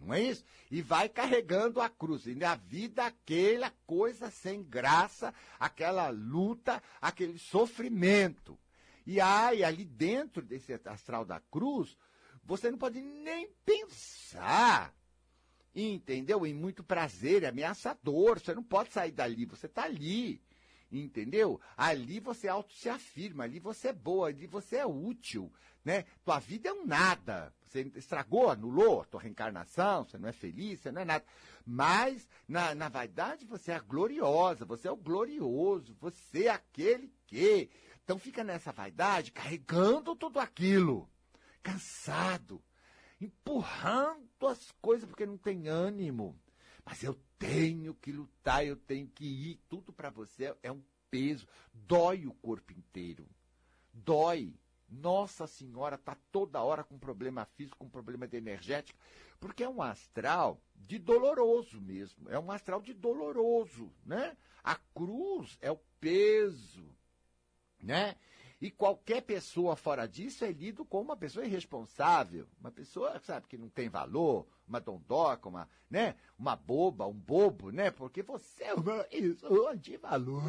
não 0.00 0.14
é 0.14 0.20
isso? 0.20 0.44
E 0.70 0.80
vai 0.80 1.08
carregando 1.08 1.80
a 1.80 1.88
cruz. 1.88 2.26
E 2.26 2.34
na 2.34 2.54
vida, 2.54 3.04
aquela 3.04 3.70
coisa 3.86 4.30
sem 4.30 4.62
graça, 4.62 5.34
aquela 5.58 6.08
luta, 6.08 6.82
aquele 7.00 7.38
sofrimento. 7.38 8.58
E 9.06 9.20
aí, 9.20 9.62
ali 9.62 9.84
dentro 9.84 10.42
desse 10.42 10.72
astral 10.86 11.24
da 11.24 11.40
cruz, 11.40 11.96
você 12.42 12.70
não 12.70 12.78
pode 12.78 13.00
nem 13.00 13.48
pensar. 13.64 14.94
Entendeu? 15.74 16.46
Em 16.46 16.54
muito 16.54 16.82
prazer, 16.82 17.42
é 17.42 17.48
ameaçador. 17.48 18.40
Você 18.40 18.54
não 18.54 18.62
pode 18.62 18.92
sair 18.92 19.12
dali, 19.12 19.44
você 19.44 19.66
está 19.66 19.84
ali. 19.84 20.42
Entendeu? 20.90 21.60
Ali 21.76 22.18
você 22.18 22.48
auto 22.48 22.72
se 22.72 22.88
afirma, 22.88 23.44
ali 23.44 23.60
você 23.60 23.88
é 23.88 23.92
boa, 23.92 24.28
ali 24.28 24.46
você 24.48 24.78
é 24.78 24.86
útil, 24.86 25.52
né? 25.84 26.04
Tua 26.24 26.38
vida 26.38 26.68
é 26.68 26.72
um 26.72 26.86
nada. 26.86 27.54
Você 27.66 27.90
estragou, 27.94 28.50
anulou 28.50 29.02
a 29.02 29.04
tua 29.04 29.20
reencarnação, 29.20 30.04
você 30.04 30.18
não 30.18 30.28
é 30.28 30.32
feliz, 30.32 30.80
você 30.80 30.90
não 30.90 31.02
é 31.02 31.04
nada. 31.04 31.24
Mas, 31.64 32.28
na, 32.48 32.74
na 32.74 32.88
vaidade, 32.88 33.44
você 33.44 33.72
é 33.72 33.76
a 33.76 33.80
gloriosa, 33.80 34.64
você 34.64 34.88
é 34.88 34.90
o 34.90 34.96
glorioso, 34.96 35.96
você 36.00 36.46
é 36.46 36.50
aquele 36.50 37.12
que. 37.26 37.70
Então 38.02 38.18
fica 38.18 38.42
nessa 38.42 38.72
vaidade, 38.72 39.30
carregando 39.30 40.16
tudo 40.16 40.40
aquilo, 40.40 41.08
cansado, 41.62 42.60
empurrando 43.20 44.48
as 44.48 44.72
coisas 44.80 45.08
porque 45.08 45.26
não 45.26 45.38
tem 45.38 45.68
ânimo. 45.68 46.36
Mas 46.84 47.04
eu 47.04 47.16
tenho 47.38 47.94
que 47.94 48.10
lutar, 48.10 48.66
eu 48.66 48.74
tenho 48.74 49.06
que 49.06 49.24
ir. 49.24 49.60
Tudo 49.68 49.92
para 49.92 50.10
você 50.10 50.54
é 50.62 50.72
um 50.72 50.82
peso. 51.10 51.46
Dói 51.72 52.26
o 52.26 52.34
corpo 52.34 52.72
inteiro. 52.72 53.28
Dói. 53.92 54.54
Nossa 54.90 55.46
Senhora 55.46 55.94
está 55.94 56.16
toda 56.32 56.62
hora 56.62 56.82
com 56.82 56.98
problema 56.98 57.44
físico, 57.44 57.78
com 57.78 57.88
problema 57.88 58.26
de 58.26 58.36
energética, 58.36 58.98
porque 59.38 59.62
é 59.62 59.68
um 59.68 59.80
astral 59.80 60.60
de 60.74 60.98
doloroso 60.98 61.80
mesmo. 61.80 62.28
É 62.28 62.38
um 62.38 62.50
astral 62.50 62.82
de 62.82 62.92
doloroso, 62.92 63.92
né? 64.04 64.36
A 64.62 64.74
cruz 64.74 65.56
é 65.60 65.70
o 65.70 65.80
peso, 66.00 66.84
né? 67.80 68.16
E 68.60 68.70
qualquer 68.70 69.22
pessoa 69.22 69.74
fora 69.74 70.06
disso 70.06 70.44
é 70.44 70.52
lido 70.52 70.84
como 70.84 71.04
uma 71.04 71.16
pessoa 71.16 71.46
irresponsável, 71.46 72.46
uma 72.60 72.70
pessoa, 72.70 73.18
sabe, 73.20 73.46
que 73.46 73.56
não 73.56 73.70
tem 73.70 73.88
valor, 73.88 74.46
uma 74.68 74.78
dondoca, 74.78 75.48
uma, 75.48 75.66
né, 75.88 76.14
uma 76.38 76.56
boba, 76.56 77.06
um 77.06 77.14
bobo, 77.14 77.70
né? 77.70 77.90
Porque 77.90 78.22
você 78.22 78.64
é 78.64 78.74
uma 78.74 79.04
pessoa 79.04 79.74
de 79.74 79.96
valor. 79.96 80.42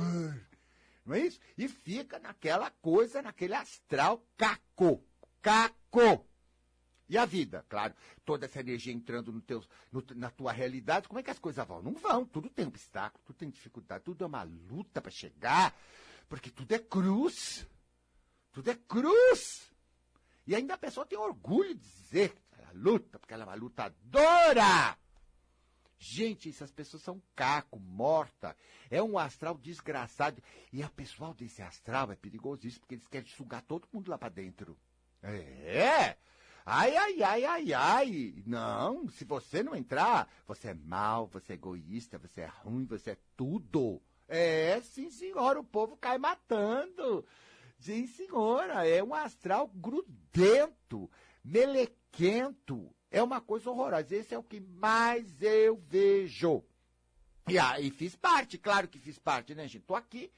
Não 1.05 1.15
é 1.15 1.19
isso? 1.19 1.39
E 1.57 1.67
fica 1.67 2.19
naquela 2.19 2.69
coisa, 2.69 3.21
naquele 3.21 3.53
astral 3.53 4.25
caco. 4.37 5.03
Caco. 5.41 6.27
E 7.09 7.17
a 7.17 7.25
vida, 7.25 7.65
claro, 7.67 7.93
toda 8.23 8.45
essa 8.45 8.61
energia 8.61 8.93
entrando 8.93 9.33
no 9.33 9.41
teu, 9.41 9.61
no, 9.91 10.01
na 10.15 10.29
tua 10.29 10.53
realidade, 10.53 11.09
como 11.09 11.19
é 11.19 11.23
que 11.23 11.29
as 11.29 11.39
coisas 11.39 11.67
vão? 11.67 11.81
Não 11.81 11.93
vão, 11.93 12.25
tudo 12.25 12.49
tem 12.49 12.65
obstáculo, 12.65 13.21
tudo 13.25 13.35
tem 13.35 13.49
dificuldade, 13.49 14.05
tudo 14.05 14.23
é 14.23 14.27
uma 14.27 14.43
luta 14.43 15.01
para 15.01 15.11
chegar, 15.11 15.75
porque 16.29 16.49
tudo 16.49 16.71
é 16.71 16.79
cruz. 16.79 17.67
Tudo 18.53 18.69
é 18.69 18.75
cruz. 18.75 19.71
E 20.47 20.55
ainda 20.55 20.75
a 20.75 20.77
pessoa 20.77 21.05
tem 21.05 21.17
orgulho 21.17 21.73
de 21.73 21.81
dizer 21.81 22.29
que 22.29 22.61
ela 22.61 22.71
luta, 22.73 23.19
porque 23.19 23.33
ela 23.33 23.43
é 23.43 23.47
uma 23.47 23.55
lutadora. 23.55 24.97
Gente, 26.03 26.49
essas 26.49 26.71
pessoas 26.71 27.03
são 27.03 27.21
caco, 27.35 27.79
morta. 27.79 28.57
É 28.89 29.03
um 29.03 29.19
astral 29.19 29.55
desgraçado. 29.55 30.41
E 30.73 30.81
a 30.81 30.89
pessoal 30.89 31.31
desse 31.31 31.61
astral 31.61 32.11
é 32.11 32.15
perigosíssimo, 32.15 32.79
porque 32.81 32.95
eles 32.95 33.07
querem 33.07 33.29
sugar 33.29 33.61
todo 33.61 33.87
mundo 33.93 34.09
lá 34.09 34.17
para 34.17 34.29
dentro. 34.29 34.75
É. 35.21 36.17
Ai, 36.65 36.97
ai, 36.97 37.21
ai, 37.21 37.45
ai, 37.45 37.73
ai. 37.73 38.43
Não, 38.47 39.07
se 39.09 39.23
você 39.23 39.61
não 39.61 39.75
entrar, 39.75 40.27
você 40.47 40.69
é 40.69 40.73
mal, 40.73 41.27
você 41.27 41.53
é 41.53 41.55
egoísta, 41.55 42.17
você 42.17 42.41
é 42.41 42.47
ruim, 42.47 42.85
você 42.85 43.11
é 43.11 43.17
tudo. 43.37 44.01
É, 44.27 44.81
sim, 44.81 45.11
senhora, 45.11 45.59
o 45.59 45.63
povo 45.63 45.95
cai 45.97 46.17
matando. 46.17 47.23
Sim, 47.77 48.07
senhora, 48.07 48.87
é 48.87 49.03
um 49.03 49.13
astral 49.13 49.67
grudento, 49.67 51.07
melequento. 51.43 52.91
É 53.11 53.21
uma 53.21 53.41
coisa 53.41 53.69
horrorosa. 53.69 54.15
Esse 54.15 54.33
é 54.33 54.37
o 54.37 54.43
que 54.43 54.59
mais 54.59 55.41
eu 55.41 55.75
vejo. 55.75 56.63
E 57.47 57.59
aí 57.59 57.91
fiz 57.91 58.15
parte, 58.15 58.57
claro 58.57 58.87
que 58.87 58.97
fiz 58.97 59.19
parte, 59.19 59.53
né, 59.53 59.67
gente? 59.67 59.83
Tô 59.83 59.95
aqui. 59.95 60.31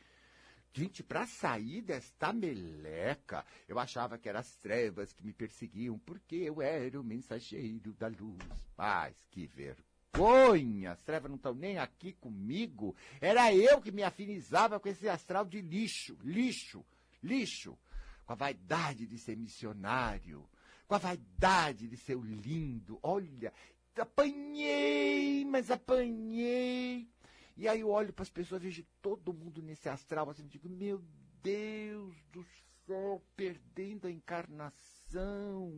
Gente, 0.74 1.04
para 1.04 1.28
sair 1.28 1.84
desta 1.84 2.34
meleca, 2.34 3.46
eu 3.68 3.78
achava 3.78 4.18
que 4.18 4.28
eram 4.28 4.40
as 4.40 4.56
trevas 4.56 5.14
que 5.14 5.24
me 5.24 5.32
perseguiam, 5.32 6.00
porque 6.00 6.36
eu 6.36 6.62
era 6.62 7.00
o 7.00 7.04
mensageiro 7.04 7.94
da 7.94 8.08
luz. 8.08 8.44
Paz, 8.76 9.16
que 9.30 9.46
vergonha! 9.46 10.92
As 10.92 11.04
trevas 11.04 11.30
não 11.30 11.38
estão 11.38 11.54
nem 11.54 11.78
aqui 11.78 12.14
comigo. 12.14 12.96
Era 13.22 13.54
eu 13.54 13.80
que 13.80 13.92
me 13.92 14.02
afinizava 14.02 14.80
com 14.80 14.90
esse 14.90 15.08
astral 15.08 15.46
de 15.46 15.62
lixo, 15.62 16.18
lixo 16.24 16.84
lixo, 17.24 17.78
com 18.26 18.34
a 18.34 18.36
vaidade 18.36 19.08
de 19.08 19.18
ser 19.18 19.38
missionário, 19.38 20.48
com 20.88 20.96
a 20.96 21.00
vaidade 21.00 21.88
de 21.88 21.98
ser 21.98 22.18
lindo. 22.18 23.00
Olha, 23.02 23.54
apanhei, 23.98 25.46
mas 25.46 25.72
apanhei. 25.72 27.08
E 27.56 27.68
aí 27.68 27.82
eu 27.82 27.90
olho 27.90 28.12
para 28.12 28.24
as 28.24 28.30
pessoas, 28.30 28.62
vejo 28.62 28.84
todo 29.02 29.34
mundo 29.34 29.62
nesse 29.62 29.88
astral, 29.88 30.30
assim, 30.30 30.48
digo, 30.48 30.68
meu 30.68 31.04
Deus 31.44 32.16
do 32.32 32.44
céu, 32.86 33.22
perdendo 33.36 34.08
a 34.08 34.12
encarnação. 34.12 35.72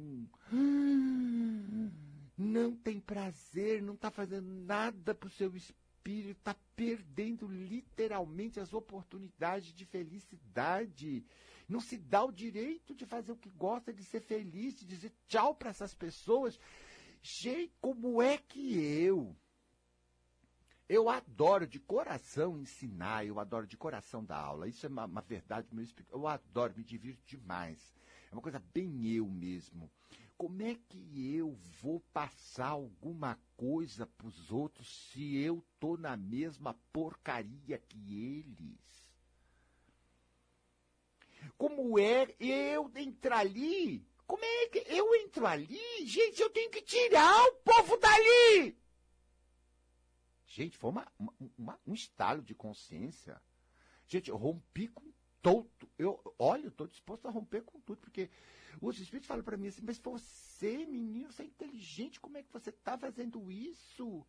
Não 2.37 2.75
tem 2.75 2.99
prazer, 2.99 3.81
não 3.81 3.95
está 3.95 4.09
fazendo 4.09 4.47
nada 4.47 5.13
para 5.13 5.27
o 5.27 5.31
seu 5.31 5.55
espírito, 5.55 6.37
está 6.39 6.55
perdendo 6.75 7.47
literalmente 7.47 8.59
as 8.59 8.73
oportunidades 8.73 9.73
de 9.73 9.85
felicidade. 9.85 11.25
Não 11.67 11.79
se 11.79 11.97
dá 11.97 12.23
o 12.23 12.31
direito 12.31 12.93
de 12.93 13.05
fazer 13.05 13.31
o 13.31 13.37
que 13.37 13.49
gosta, 13.49 13.93
de 13.93 14.03
ser 14.03 14.21
feliz, 14.21 14.75
de 14.75 14.85
dizer 14.85 15.11
tchau 15.27 15.55
para 15.55 15.69
essas 15.71 15.93
pessoas. 15.93 16.59
Gente, 17.21 17.73
como 17.81 18.21
é 18.21 18.37
que 18.37 18.75
eu, 18.77 19.35
Eu 20.87 21.09
adoro 21.09 21.65
de 21.65 21.79
coração 21.79 22.59
ensinar, 22.59 23.25
eu 23.25 23.39
adoro 23.39 23.65
de 23.65 23.75
coração 23.75 24.23
dar 24.23 24.37
aula. 24.37 24.67
Isso 24.67 24.85
é 24.85 24.89
uma, 24.89 25.05
uma 25.05 25.21
verdade 25.21 25.67
meu 25.71 25.83
espírito. 25.83 26.13
Eu 26.13 26.27
adoro, 26.27 26.75
me 26.77 26.83
divirto 26.83 27.23
demais. 27.25 27.95
É 28.31 28.35
uma 28.35 28.41
coisa 28.41 28.59
bem 28.59 29.07
eu 29.07 29.27
mesmo. 29.27 29.89
Como 30.37 30.61
é 30.61 30.75
que 30.75 31.35
eu 31.35 31.53
vou 31.81 32.01
passar 32.13 32.67
alguma 32.67 33.39
coisa 33.57 34.05
para 34.05 34.27
os 34.27 34.51
outros 34.51 34.87
se 35.09 35.37
eu 35.37 35.65
tô 35.79 35.97
na 35.97 36.15
mesma 36.15 36.75
porcaria 36.93 37.79
que 37.79 37.97
eles? 38.13 39.04
Como 41.57 41.97
é 41.99 42.35
eu 42.39 42.91
entrar 42.95 43.39
ali? 43.39 44.05
Como 44.25 44.43
é 44.43 44.67
que 44.67 44.79
eu 44.87 45.15
entro 45.15 45.45
ali? 45.45 45.79
Gente, 46.05 46.41
eu 46.41 46.49
tenho 46.49 46.69
que 46.69 46.81
tirar 46.81 47.43
o 47.47 47.53
povo 47.57 47.97
dali! 47.97 48.77
Gente, 50.47 50.77
foi 50.77 50.89
uma, 50.89 51.07
uma, 51.19 51.33
uma, 51.57 51.79
um 51.85 51.93
estalo 51.93 52.41
de 52.41 52.55
consciência. 52.55 53.41
Gente, 54.07 54.29
eu 54.29 54.37
rompi 54.37 54.87
com 54.87 55.11
todo. 55.41 55.69
Eu, 55.97 56.19
olha, 56.39 56.63
eu 56.63 56.69
estou 56.69 56.87
disposto 56.87 57.27
a 57.27 57.31
romper 57.31 57.61
com 57.61 57.79
tudo, 57.81 57.99
porque 57.99 58.29
os 58.81 58.99
espíritos 58.99 59.27
falam 59.27 59.43
para 59.43 59.57
mim 59.57 59.67
assim, 59.67 59.83
mas 59.83 59.99
você, 59.99 60.85
menino, 60.85 61.31
você 61.31 61.43
é 61.43 61.45
inteligente, 61.45 62.19
como 62.19 62.37
é 62.37 62.43
que 62.43 62.51
você 62.51 62.69
está 62.69 62.97
fazendo 62.97 63.51
isso? 63.51 64.25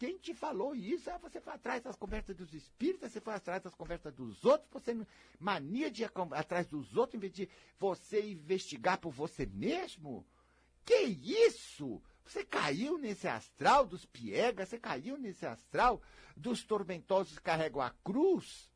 Quem 0.00 0.16
te 0.16 0.32
falou 0.32 0.74
isso? 0.74 1.10
Ah, 1.10 1.18
você 1.18 1.42
foi 1.42 1.52
atrás 1.52 1.82
das 1.82 1.94
conversas 1.94 2.34
dos 2.34 2.54
espíritos, 2.54 3.12
você 3.12 3.20
foi 3.20 3.34
atrás 3.34 3.62
das 3.62 3.74
conversas 3.74 4.14
dos 4.14 4.42
outros, 4.46 4.70
você 4.72 4.96
mania 5.38 5.90
de 5.90 6.04
ir 6.04 6.10
atrás 6.30 6.66
dos 6.66 6.96
outros 6.96 7.16
em 7.16 7.20
vez 7.20 7.34
de 7.34 7.46
você 7.78 8.30
investigar 8.30 8.96
por 8.96 9.12
você 9.12 9.44
mesmo? 9.44 10.26
Que 10.86 11.02
isso? 11.02 12.00
Você 12.24 12.42
caiu 12.42 12.96
nesse 12.96 13.28
astral 13.28 13.86
dos 13.86 14.06
piegas, 14.06 14.70
você 14.70 14.78
caiu 14.78 15.18
nesse 15.18 15.44
astral 15.44 16.00
dos 16.34 16.64
tormentosos 16.64 17.36
que 17.36 17.44
carregam 17.44 17.82
a 17.82 17.90
cruz 18.02 18.72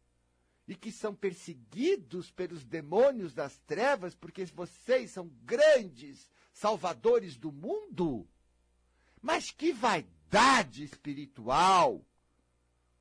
e 0.68 0.74
que 0.74 0.92
são 0.92 1.14
perseguidos 1.14 2.30
pelos 2.30 2.66
demônios 2.66 3.32
das 3.32 3.56
trevas 3.60 4.14
porque 4.14 4.44
vocês 4.44 5.12
são 5.12 5.28
grandes 5.42 6.30
salvadores 6.52 7.38
do 7.38 7.50
mundo? 7.50 8.28
Mas 9.22 9.50
que 9.50 9.72
vaidade 10.34 10.82
espiritual! 10.82 12.04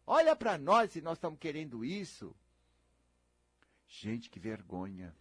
Olha 0.05 0.35
para 0.35 0.57
nós 0.57 0.91
se 0.91 1.01
nós 1.01 1.17
estamos 1.17 1.39
querendo 1.39 1.83
isso. 1.83 2.35
Gente, 3.87 4.29
que 4.29 4.39
vergonha. 4.39 5.15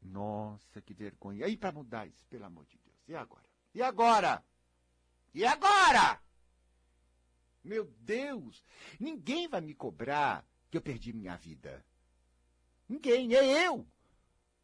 Nossa, 0.00 0.80
que 0.80 0.94
vergonha. 0.94 1.40
E 1.40 1.44
aí 1.44 1.56
para 1.56 1.72
mudar 1.72 2.06
isso, 2.06 2.24
pelo 2.28 2.44
amor 2.44 2.66
de 2.66 2.78
Deus. 2.78 2.96
E 3.08 3.14
agora? 3.14 3.44
E 3.74 3.82
agora? 3.82 4.44
E 5.34 5.44
agora? 5.44 6.20
Meu 7.64 7.84
Deus, 8.00 8.64
ninguém 8.98 9.48
vai 9.48 9.60
me 9.60 9.74
cobrar 9.74 10.46
que 10.70 10.76
eu 10.76 10.82
perdi 10.82 11.12
minha 11.12 11.36
vida. 11.36 11.84
Ninguém, 12.88 13.34
é 13.34 13.66
eu. 13.66 13.86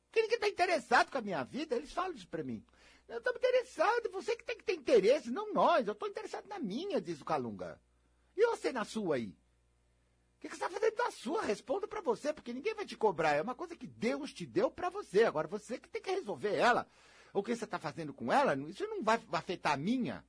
Porque 0.07 0.23
ninguém 0.23 0.37
está 0.37 0.49
interessado 0.49 1.11
com 1.11 1.19
a 1.19 1.23
minha 1.23 1.43
vida, 1.43 1.77
eles 1.77 1.93
falam 1.93 2.15
isso 2.15 2.29
para 2.29 2.45
mim. 2.45 2.65
Eu 3.09 3.19
estou 3.19 3.35
interessado, 3.35 4.11
você 4.11 4.35
que 4.35 4.45
tem 4.45 4.57
que 4.57 4.65
ter 4.65 4.75
interesse, 4.75 5.31
não 5.31 5.53
nós. 5.53 5.87
Eu 5.87 5.93
estou 5.93 6.09
interessado 6.09 6.47
na 6.49 6.59
minha, 6.59 7.01
diz 7.01 7.21
o 7.21 7.25
Calunga. 7.25 7.81
E 8.37 8.45
você 8.47 8.73
na 8.73 8.85
sua 8.85 9.17
aí? 9.17 9.29
O 9.29 10.41
que, 10.41 10.49
que 10.49 10.57
você 10.57 10.65
está 10.65 10.69
fazendo 10.69 10.97
na 10.97 11.11
sua? 11.11 11.43
Responda 11.43 11.87
para 11.87 12.01
você, 12.01 12.33
porque 12.33 12.53
ninguém 12.53 12.75
vai 12.75 12.85
te 12.85 12.97
cobrar. 12.97 13.33
É 13.33 13.43
uma 13.43 13.55
coisa 13.55 13.77
que 13.77 13.87
Deus 13.87 14.33
te 14.33 14.45
deu 14.45 14.71
para 14.71 14.91
você. 14.91 15.25
Agora 15.25 15.49
você 15.49 15.79
que 15.79 15.89
tem 15.89 16.03
que 16.03 16.11
resolver 16.11 16.55
ela. 16.55 16.87
O 17.33 17.43
que 17.43 17.55
você 17.55 17.65
está 17.65 17.79
fazendo 17.79 18.13
com 18.13 18.33
ela, 18.33 18.57
isso 18.69 18.87
não 18.87 19.03
vai 19.03 19.23
afetar 19.33 19.75
a 19.75 19.77
minha. 19.77 20.25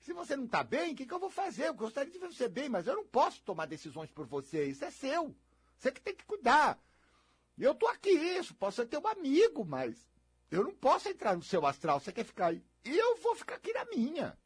Se 0.00 0.12
você 0.12 0.36
não 0.36 0.46
está 0.46 0.64
bem, 0.64 0.92
o 0.92 0.96
que, 0.96 1.04
que, 1.04 1.12
eu 1.12 1.18
vou 1.18 1.30
fazer? 1.30 1.68
Eu 1.68 1.74
gostaria 1.74 2.10
de 2.10 2.18
ver 2.18 2.32
você 2.32 2.48
bem, 2.48 2.68
mas 2.68 2.86
eu 2.86 2.96
não 2.96 3.04
posso 3.04 3.42
tomar 3.42 3.66
decisões 3.66 4.10
por 4.10 4.26
você. 4.26 4.64
Isso 4.64 4.84
é 4.84 4.90
seu. 4.90 5.34
Você 5.76 5.92
que 5.92 6.00
tem 6.00 6.14
que 6.14 6.24
cuidar. 6.24 6.78
Eu 7.58 7.72
estou 7.72 7.88
aqui, 7.88 8.10
isso. 8.10 8.54
Posso 8.54 8.76
ser 8.76 8.86
teu 8.86 9.06
amigo, 9.06 9.64
mas 9.64 10.09
eu 10.50 10.64
não 10.64 10.74
posso 10.74 11.08
entrar 11.08 11.36
no 11.36 11.42
seu 11.42 11.64
astral. 11.66 12.00
Você 12.00 12.12
quer 12.12 12.24
ficar 12.24 12.46
aí? 12.48 12.64
Eu 12.84 13.16
vou 13.18 13.34
ficar 13.34 13.56
aqui 13.56 13.72
na 13.72 13.84
minha. 13.86 14.36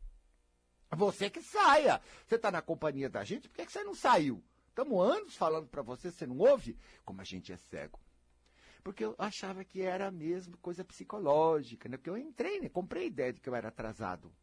Você 0.91 1.31
que 1.31 1.43
saia. 1.43 2.01
Você 2.27 2.37
está 2.37 2.51
na 2.51 2.63
companhia 2.63 3.09
da 3.09 3.25
gente, 3.25 3.49
por 3.49 3.57
que, 3.57 3.67
que 3.67 3.73
você 3.73 3.83
não 3.83 3.95
saiu? 3.95 4.43
Estamos 4.69 5.01
anos 5.01 5.37
falando 5.37 5.69
para 5.69 5.83
você, 5.83 6.11
você 6.11 6.27
não 6.27 6.39
ouve? 6.39 6.77
Como 7.05 7.21
a 7.21 7.25
gente 7.25 7.53
é 7.53 7.57
cego. 7.57 8.01
Porque 8.83 9.05
eu 9.05 9.15
achava 9.19 9.65
que 9.65 9.81
era 9.81 10.11
mesmo 10.11 10.59
coisa 10.59 10.85
psicológica, 10.85 11.89
né? 11.89 11.97
Porque 11.97 12.11
eu 12.11 12.19
entrei, 12.19 12.61
né? 12.61 12.69
Comprei 12.69 13.05
a 13.05 13.07
ideia 13.07 13.33
de 13.33 13.41
que 13.41 13.49
eu 13.49 13.55
era 13.55 13.69
atrasado 13.69 14.35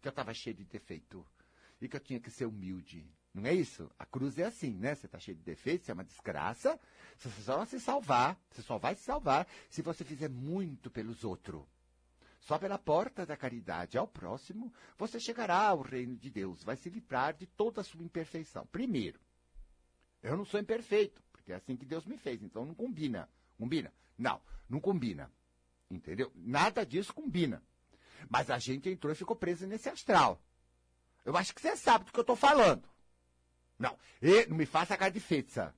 que 0.00 0.08
eu 0.08 0.10
estava 0.10 0.32
cheio 0.32 0.56
de 0.56 0.64
defeito 0.64 1.26
e 1.80 1.88
que 1.88 1.96
eu 1.96 2.00
tinha 2.00 2.20
que 2.20 2.30
ser 2.30 2.46
humilde. 2.46 3.06
Não 3.32 3.46
é 3.46 3.54
isso? 3.54 3.90
A 3.98 4.04
cruz 4.04 4.38
é 4.38 4.44
assim, 4.44 4.72
né? 4.72 4.94
Você 4.94 5.06
está 5.06 5.18
cheio 5.18 5.36
de 5.36 5.44
defeitos, 5.44 5.86
você 5.86 5.92
é 5.92 5.94
uma 5.94 6.04
desgraça, 6.04 6.78
você 7.16 7.30
só 7.42 7.56
vai 7.56 7.66
se 7.66 7.80
salvar, 7.80 8.40
você 8.50 8.62
só 8.62 8.78
vai 8.78 8.94
se 8.94 9.02
salvar 9.02 9.46
se 9.68 9.82
você 9.82 10.04
fizer 10.04 10.28
muito 10.28 10.90
pelos 10.90 11.22
outros. 11.22 11.62
Só 12.40 12.58
pela 12.58 12.78
porta 12.78 13.26
da 13.26 13.36
caridade 13.36 13.98
ao 13.98 14.08
próximo, 14.08 14.72
você 14.98 15.20
chegará 15.20 15.68
ao 15.68 15.82
reino 15.82 16.16
de 16.16 16.30
Deus, 16.30 16.64
vai 16.64 16.74
se 16.74 16.88
livrar 16.88 17.34
de 17.34 17.46
toda 17.46 17.82
a 17.82 17.84
sua 17.84 18.02
imperfeição. 18.02 18.66
Primeiro, 18.66 19.20
eu 20.22 20.36
não 20.36 20.44
sou 20.44 20.58
imperfeito, 20.58 21.22
porque 21.30 21.52
é 21.52 21.56
assim 21.56 21.76
que 21.76 21.84
Deus 21.84 22.06
me 22.06 22.16
fez, 22.16 22.42
então 22.42 22.64
não 22.64 22.74
combina. 22.74 23.28
Combina? 23.58 23.92
Não, 24.18 24.40
não 24.68 24.80
combina. 24.80 25.30
Entendeu? 25.90 26.32
Nada 26.34 26.84
disso 26.84 27.12
combina. 27.12 27.62
Mas 28.28 28.50
a 28.50 28.58
gente 28.58 28.88
entrou 28.88 29.12
e 29.12 29.16
ficou 29.16 29.36
preso 29.36 29.66
nesse 29.66 29.88
astral. 29.88 30.40
Eu 31.24 31.36
acho 31.36 31.54
que 31.54 31.60
você 31.60 31.76
sabe 31.76 32.06
do 32.06 32.12
que 32.12 32.18
eu 32.18 32.22
estou 32.22 32.36
falando. 32.36 32.88
Não, 33.80 33.98
e, 34.20 34.44
não 34.44 34.58
me 34.58 34.66
faça 34.66 34.94
cara 34.94 35.10
de 35.10 35.18
feita. 35.18 35.74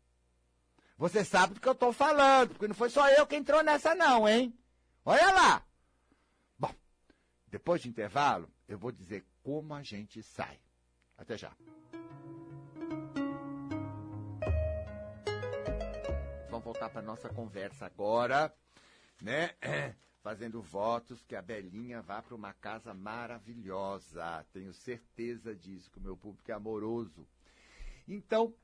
Você 0.99 1.25
sabe 1.25 1.55
do 1.55 1.61
que 1.61 1.69
eu 1.69 1.73
estou 1.73 1.93
falando, 1.93 2.51
porque 2.51 2.67
não 2.67 2.75
foi 2.75 2.91
só 2.91 3.09
eu 3.09 3.25
que 3.29 3.37
entrou 3.37 3.63
nessa 3.63 3.95
não, 3.95 4.29
hein? 4.29 4.53
Olha 5.05 5.33
lá. 5.33 5.65
Bom, 6.59 6.75
depois 7.47 7.81
de 7.81 7.89
intervalo, 7.89 8.51
eu 8.69 8.77
vou 8.77 8.91
dizer 8.91 9.25
como 9.45 9.73
a 9.73 9.85
gente 9.85 10.21
sai. 10.21 10.59
Até 11.17 11.39
já. 11.39 11.53
Vamos 16.51 16.65
voltar 16.65 16.91
para 16.91 17.03
nossa 17.03 17.29
conversa 17.29 17.87
agora, 17.87 18.53
né? 19.21 19.55
fazendo 20.23 20.61
votos 20.61 21.25
que 21.25 21.37
a 21.37 21.43
Belinha 21.43 22.03
vá 22.03 22.21
para 22.21 22.35
uma 22.35 22.53
casa 22.53 22.93
maravilhosa. 22.93 24.45
Tenho 24.53 24.73
certeza 24.73 25.55
disso, 25.55 25.91
que 25.91 25.99
o 25.99 26.03
meu 26.03 26.17
público 26.17 26.51
é 26.51 26.55
amoroso. 26.55 27.27
Então, 28.07 28.55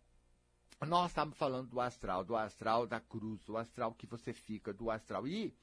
nós 0.86 1.10
estamos 1.10 1.36
falando 1.36 1.68
do 1.68 1.80
astral, 1.80 2.24
do 2.24 2.36
astral 2.36 2.86
da 2.86 3.00
cruz, 3.00 3.42
do 3.44 3.56
astral 3.56 3.94
que 3.94 4.06
você 4.06 4.32
fica, 4.32 4.72
do 4.72 4.90
astral. 4.90 5.26
E 5.26 5.54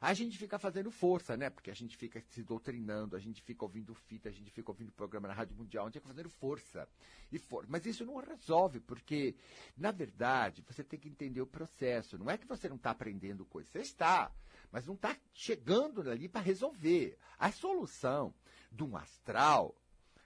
a 0.00 0.12
gente 0.12 0.36
fica 0.36 0.58
fazendo 0.58 0.90
força, 0.90 1.36
né? 1.36 1.48
Porque 1.48 1.70
a 1.70 1.74
gente 1.74 1.96
fica 1.96 2.20
se 2.30 2.42
doutrinando, 2.42 3.16
a 3.16 3.20
gente 3.20 3.40
fica 3.42 3.64
ouvindo 3.64 3.94
fita, 3.94 4.28
a 4.28 4.32
gente 4.32 4.50
fica 4.50 4.70
ouvindo 4.70 4.92
programa 4.92 5.28
na 5.28 5.34
Rádio 5.34 5.56
Mundial, 5.56 5.84
a 5.84 5.88
gente 5.88 5.94
fica 5.94 6.08
fazendo 6.08 6.28
força. 6.28 6.88
E 7.30 7.38
for... 7.38 7.66
Mas 7.68 7.86
isso 7.86 8.04
não 8.04 8.16
resolve, 8.16 8.80
porque, 8.80 9.36
na 9.76 9.90
verdade, 9.90 10.62
você 10.62 10.82
tem 10.82 10.98
que 10.98 11.08
entender 11.08 11.40
o 11.40 11.46
processo. 11.46 12.18
Não 12.18 12.30
é 12.30 12.36
que 12.36 12.46
você 12.46 12.68
não 12.68 12.76
está 12.76 12.90
aprendendo 12.90 13.44
coisa, 13.44 13.70
você 13.70 13.80
está 13.80 14.32
mas 14.70 14.86
não 14.86 14.94
está 14.94 15.16
chegando 15.32 16.08
ali 16.10 16.28
para 16.28 16.40
resolver. 16.40 17.18
A 17.38 17.50
solução 17.50 18.34
de 18.70 18.84
um 18.84 18.96
astral 18.96 19.74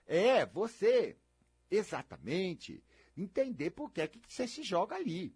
é 0.05 0.45
você 0.45 1.17
exatamente 1.69 2.83
entender 3.21 3.71
por 3.71 3.91
que, 3.91 4.01
é 4.01 4.07
que 4.07 4.19
você 4.27 4.47
se 4.47 4.63
joga 4.63 4.95
ali. 4.95 5.35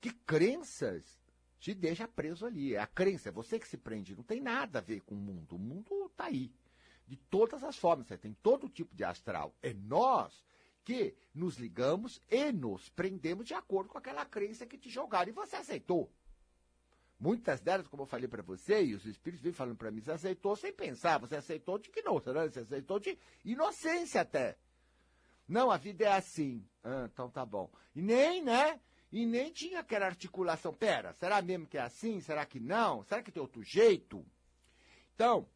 Que 0.00 0.12
crenças 0.12 1.20
te 1.58 1.74
deixa 1.74 2.08
preso 2.08 2.44
ali. 2.44 2.74
É 2.74 2.80
a 2.80 2.86
crença, 2.86 3.28
é 3.28 3.32
você 3.32 3.58
que 3.58 3.68
se 3.68 3.76
prende. 3.76 4.16
Não 4.16 4.24
tem 4.24 4.40
nada 4.40 4.78
a 4.80 4.82
ver 4.82 5.00
com 5.00 5.14
o 5.14 5.18
mundo. 5.18 5.56
O 5.56 5.58
mundo 5.58 6.06
está 6.06 6.24
aí. 6.24 6.52
De 7.06 7.16
todas 7.16 7.62
as 7.62 7.76
formas. 7.76 8.06
Você 8.06 8.18
tem 8.18 8.34
todo 8.42 8.68
tipo 8.68 8.94
de 8.94 9.04
astral. 9.04 9.54
É 9.62 9.72
nós 9.72 10.44
que 10.84 11.14
nos 11.32 11.56
ligamos 11.56 12.20
e 12.28 12.50
nos 12.50 12.88
prendemos 12.88 13.46
de 13.46 13.54
acordo 13.54 13.90
com 13.90 13.98
aquela 13.98 14.24
crença 14.24 14.66
que 14.66 14.76
te 14.76 14.90
jogaram. 14.90 15.30
E 15.30 15.32
você 15.32 15.56
aceitou. 15.56 16.10
Muitas 17.22 17.60
delas, 17.60 17.86
como 17.86 18.02
eu 18.02 18.06
falei 18.06 18.26
para 18.26 18.42
você, 18.42 18.82
e 18.82 18.96
os 18.96 19.06
espíritos 19.06 19.44
vêm 19.44 19.52
falando 19.52 19.76
para 19.76 19.92
mim, 19.92 20.00
você 20.00 20.10
aceitou 20.10 20.56
sem 20.56 20.72
pensar, 20.72 21.18
você 21.18 21.36
aceitou 21.36 21.78
de 21.78 21.88
que 21.88 22.02
não, 22.02 22.14
você 22.14 22.58
aceitou 22.58 22.98
de 22.98 23.16
inocência 23.44 24.22
até. 24.22 24.58
Não, 25.46 25.70
a 25.70 25.76
vida 25.76 26.04
é 26.04 26.12
assim. 26.12 26.66
Ah, 26.82 27.08
então 27.12 27.30
tá 27.30 27.46
bom. 27.46 27.70
E 27.94 28.02
nem, 28.02 28.42
né? 28.42 28.80
E 29.10 29.24
nem 29.24 29.52
tinha 29.52 29.80
aquela 29.80 30.06
articulação. 30.06 30.74
Pera, 30.74 31.12
será 31.12 31.40
mesmo 31.40 31.66
que 31.66 31.78
é 31.78 31.82
assim? 31.82 32.20
Será 32.20 32.44
que 32.44 32.58
não? 32.58 33.04
Será 33.04 33.22
que 33.22 33.30
tem 33.30 33.42
outro 33.42 33.62
jeito? 33.62 34.24
Então, 35.14 35.48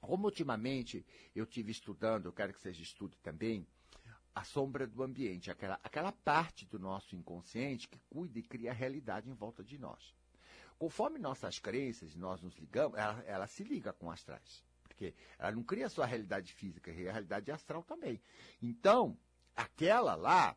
como 0.00 0.24
ultimamente 0.24 1.06
eu 1.34 1.46
tive 1.46 1.70
estudando, 1.70 2.26
eu 2.26 2.32
quero 2.32 2.52
que 2.52 2.60
vocês 2.60 2.78
estudem 2.78 3.18
também, 3.22 3.66
a 4.34 4.42
sombra 4.42 4.86
do 4.86 5.02
ambiente, 5.02 5.50
aquela, 5.50 5.78
aquela 5.82 6.10
parte 6.10 6.66
do 6.66 6.78
nosso 6.78 7.14
inconsciente 7.14 7.88
que 7.88 8.00
cuida 8.10 8.38
e 8.38 8.42
cria 8.42 8.72
a 8.72 8.74
realidade 8.74 9.30
em 9.30 9.34
volta 9.34 9.62
de 9.62 9.78
nós. 9.78 10.12
Conforme 10.76 11.20
nossas 11.20 11.60
crenças, 11.60 12.16
nós 12.16 12.42
nos 12.42 12.56
ligamos, 12.56 12.98
ela, 12.98 13.22
ela 13.26 13.46
se 13.46 13.62
liga 13.62 13.92
com 13.92 14.10
astrais. 14.10 14.64
Porque 14.82 15.14
ela 15.38 15.52
não 15.52 15.62
cria 15.62 15.88
só 15.88 16.02
a 16.02 16.06
realidade 16.06 16.52
física, 16.52 16.92
cria 16.92 17.10
a 17.10 17.12
realidade 17.12 17.50
astral 17.52 17.84
também. 17.84 18.20
Então, 18.60 19.16
Aquela 19.56 20.14
lá 20.14 20.56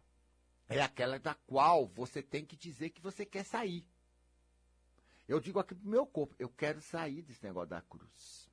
é 0.70 0.82
aquela 0.82 1.18
da 1.20 1.34
qual 1.34 1.88
você 1.88 2.22
tem 2.22 2.46
que 2.46 2.56
dizer 2.56 2.90
que 2.90 3.02
você 3.02 3.26
quer 3.26 3.44
sair. 3.44 3.86
Eu 5.28 5.40
digo 5.40 5.60
aqui 5.60 5.76
pro 5.76 5.90
meu 5.90 6.06
corpo, 6.06 6.36
eu 6.40 6.50
quero 6.50 6.82
sair 6.82 7.22
desse 7.22 7.44
negócio 7.44 7.70
da 7.70 7.82
cruz. 7.82 8.50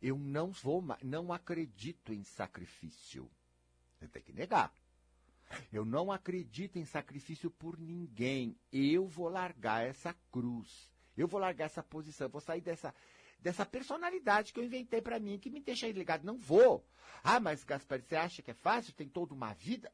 Eu 0.00 0.16
não 0.16 0.50
vou, 0.50 0.82
não 1.02 1.32
acredito 1.32 2.12
em 2.12 2.22
sacrifício. 2.22 3.28
Você 3.98 4.08
tem 4.08 4.22
que 4.22 4.32
negar. 4.32 4.72
Eu 5.72 5.84
não 5.84 6.12
acredito 6.12 6.78
em 6.78 6.84
sacrifício 6.84 7.50
por 7.50 7.78
ninguém. 7.78 8.56
Eu 8.72 9.06
vou 9.06 9.28
largar 9.28 9.84
essa 9.84 10.14
cruz. 10.30 10.90
Eu 11.16 11.26
vou 11.26 11.40
largar 11.40 11.66
essa 11.66 11.82
posição. 11.82 12.26
Eu 12.26 12.30
vou 12.30 12.40
sair 12.40 12.60
dessa, 12.60 12.94
dessa 13.40 13.66
personalidade 13.66 14.52
que 14.52 14.60
eu 14.60 14.64
inventei 14.64 15.02
para 15.02 15.18
mim, 15.18 15.38
que 15.38 15.50
me 15.50 15.60
deixa 15.60 15.90
ligado. 15.90 16.24
Não 16.24 16.38
vou. 16.38 16.86
Ah, 17.24 17.40
mas 17.40 17.64
Gaspar, 17.64 18.00
você 18.00 18.16
acha 18.16 18.42
que 18.42 18.50
é 18.50 18.54
fácil? 18.54 18.92
Tem 18.92 19.08
toda 19.08 19.34
uma 19.34 19.52
vida? 19.52 19.92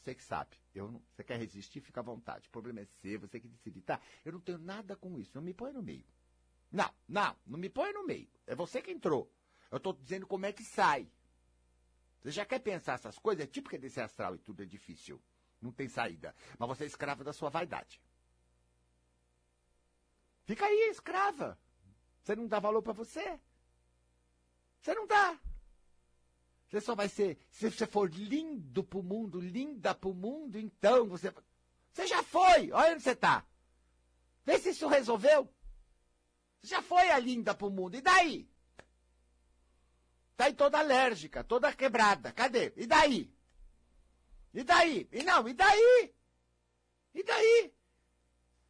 Você 0.00 0.14
que 0.14 0.22
sabe. 0.22 0.56
Eu 0.74 0.90
não, 0.90 1.02
você 1.10 1.22
quer 1.22 1.38
resistir, 1.38 1.80
fica 1.80 2.00
à 2.00 2.02
vontade. 2.02 2.48
O 2.48 2.50
problema 2.50 2.80
é 2.80 2.84
seu, 2.84 3.20
você 3.20 3.38
que 3.38 3.48
decide. 3.48 3.82
Tá, 3.82 4.00
eu 4.24 4.32
não 4.32 4.40
tenho 4.40 4.58
nada 4.58 4.96
com 4.96 5.18
isso. 5.18 5.30
Não 5.34 5.42
me 5.42 5.52
põe 5.52 5.72
no 5.72 5.82
meio. 5.82 6.06
Não, 6.72 6.90
não, 7.06 7.36
não 7.46 7.58
me 7.58 7.68
põe 7.68 7.92
no 7.92 8.06
meio. 8.06 8.28
É 8.46 8.54
você 8.54 8.80
que 8.80 8.90
entrou. 8.90 9.30
Eu 9.70 9.76
estou 9.76 9.92
dizendo 9.92 10.26
como 10.26 10.46
é 10.46 10.52
que 10.52 10.64
sai. 10.64 11.10
Você 12.20 12.30
já 12.30 12.44
quer 12.44 12.60
pensar 12.60 12.94
essas 12.94 13.18
coisas? 13.18 13.46
É 13.46 13.76
é 13.76 13.78
desse 13.78 14.00
astral 14.00 14.34
e 14.34 14.38
tudo 14.38 14.62
é 14.62 14.66
difícil. 14.66 15.20
Não 15.60 15.70
tem 15.70 15.88
saída. 15.88 16.34
Mas 16.58 16.68
você 16.68 16.84
é 16.84 16.86
escrava 16.86 17.22
da 17.22 17.32
sua 17.32 17.50
vaidade. 17.50 18.00
Fica 20.44 20.64
aí, 20.64 20.88
escrava. 20.90 21.58
Você 22.22 22.34
não 22.34 22.46
dá 22.46 22.58
valor 22.58 22.82
para 22.82 22.92
você. 22.92 23.38
Você 24.80 24.94
não 24.94 25.06
dá. 25.06 25.38
Você 26.70 26.80
só 26.80 26.94
vai 26.94 27.08
ser. 27.08 27.36
Se 27.50 27.68
você 27.68 27.84
for 27.84 28.08
lindo 28.08 28.84
pro 28.84 29.02
mundo, 29.02 29.40
linda 29.40 29.92
pro 29.92 30.14
mundo, 30.14 30.56
então 30.56 31.08
você. 31.08 31.34
Você 31.92 32.06
já 32.06 32.22
foi! 32.22 32.70
Olha 32.70 32.92
onde 32.92 33.02
você 33.02 33.16
tá. 33.16 33.44
Vê 34.44 34.56
se 34.56 34.70
isso 34.70 34.86
resolveu. 34.86 35.52
Você 36.60 36.68
já 36.68 36.80
foi 36.80 37.10
a 37.10 37.18
linda 37.18 37.54
pro 37.54 37.70
mundo. 37.70 37.96
E 37.96 38.00
daí? 38.00 38.48
Tá 40.36 40.44
aí 40.44 40.54
toda 40.54 40.78
alérgica, 40.78 41.42
toda 41.42 41.72
quebrada. 41.72 42.30
Cadê? 42.32 42.72
E 42.76 42.86
daí? 42.86 43.34
E 44.54 44.62
daí? 44.62 45.08
E 45.10 45.24
não, 45.24 45.48
e 45.48 45.52
daí? 45.52 46.14
E 47.12 47.24
daí? 47.24 47.74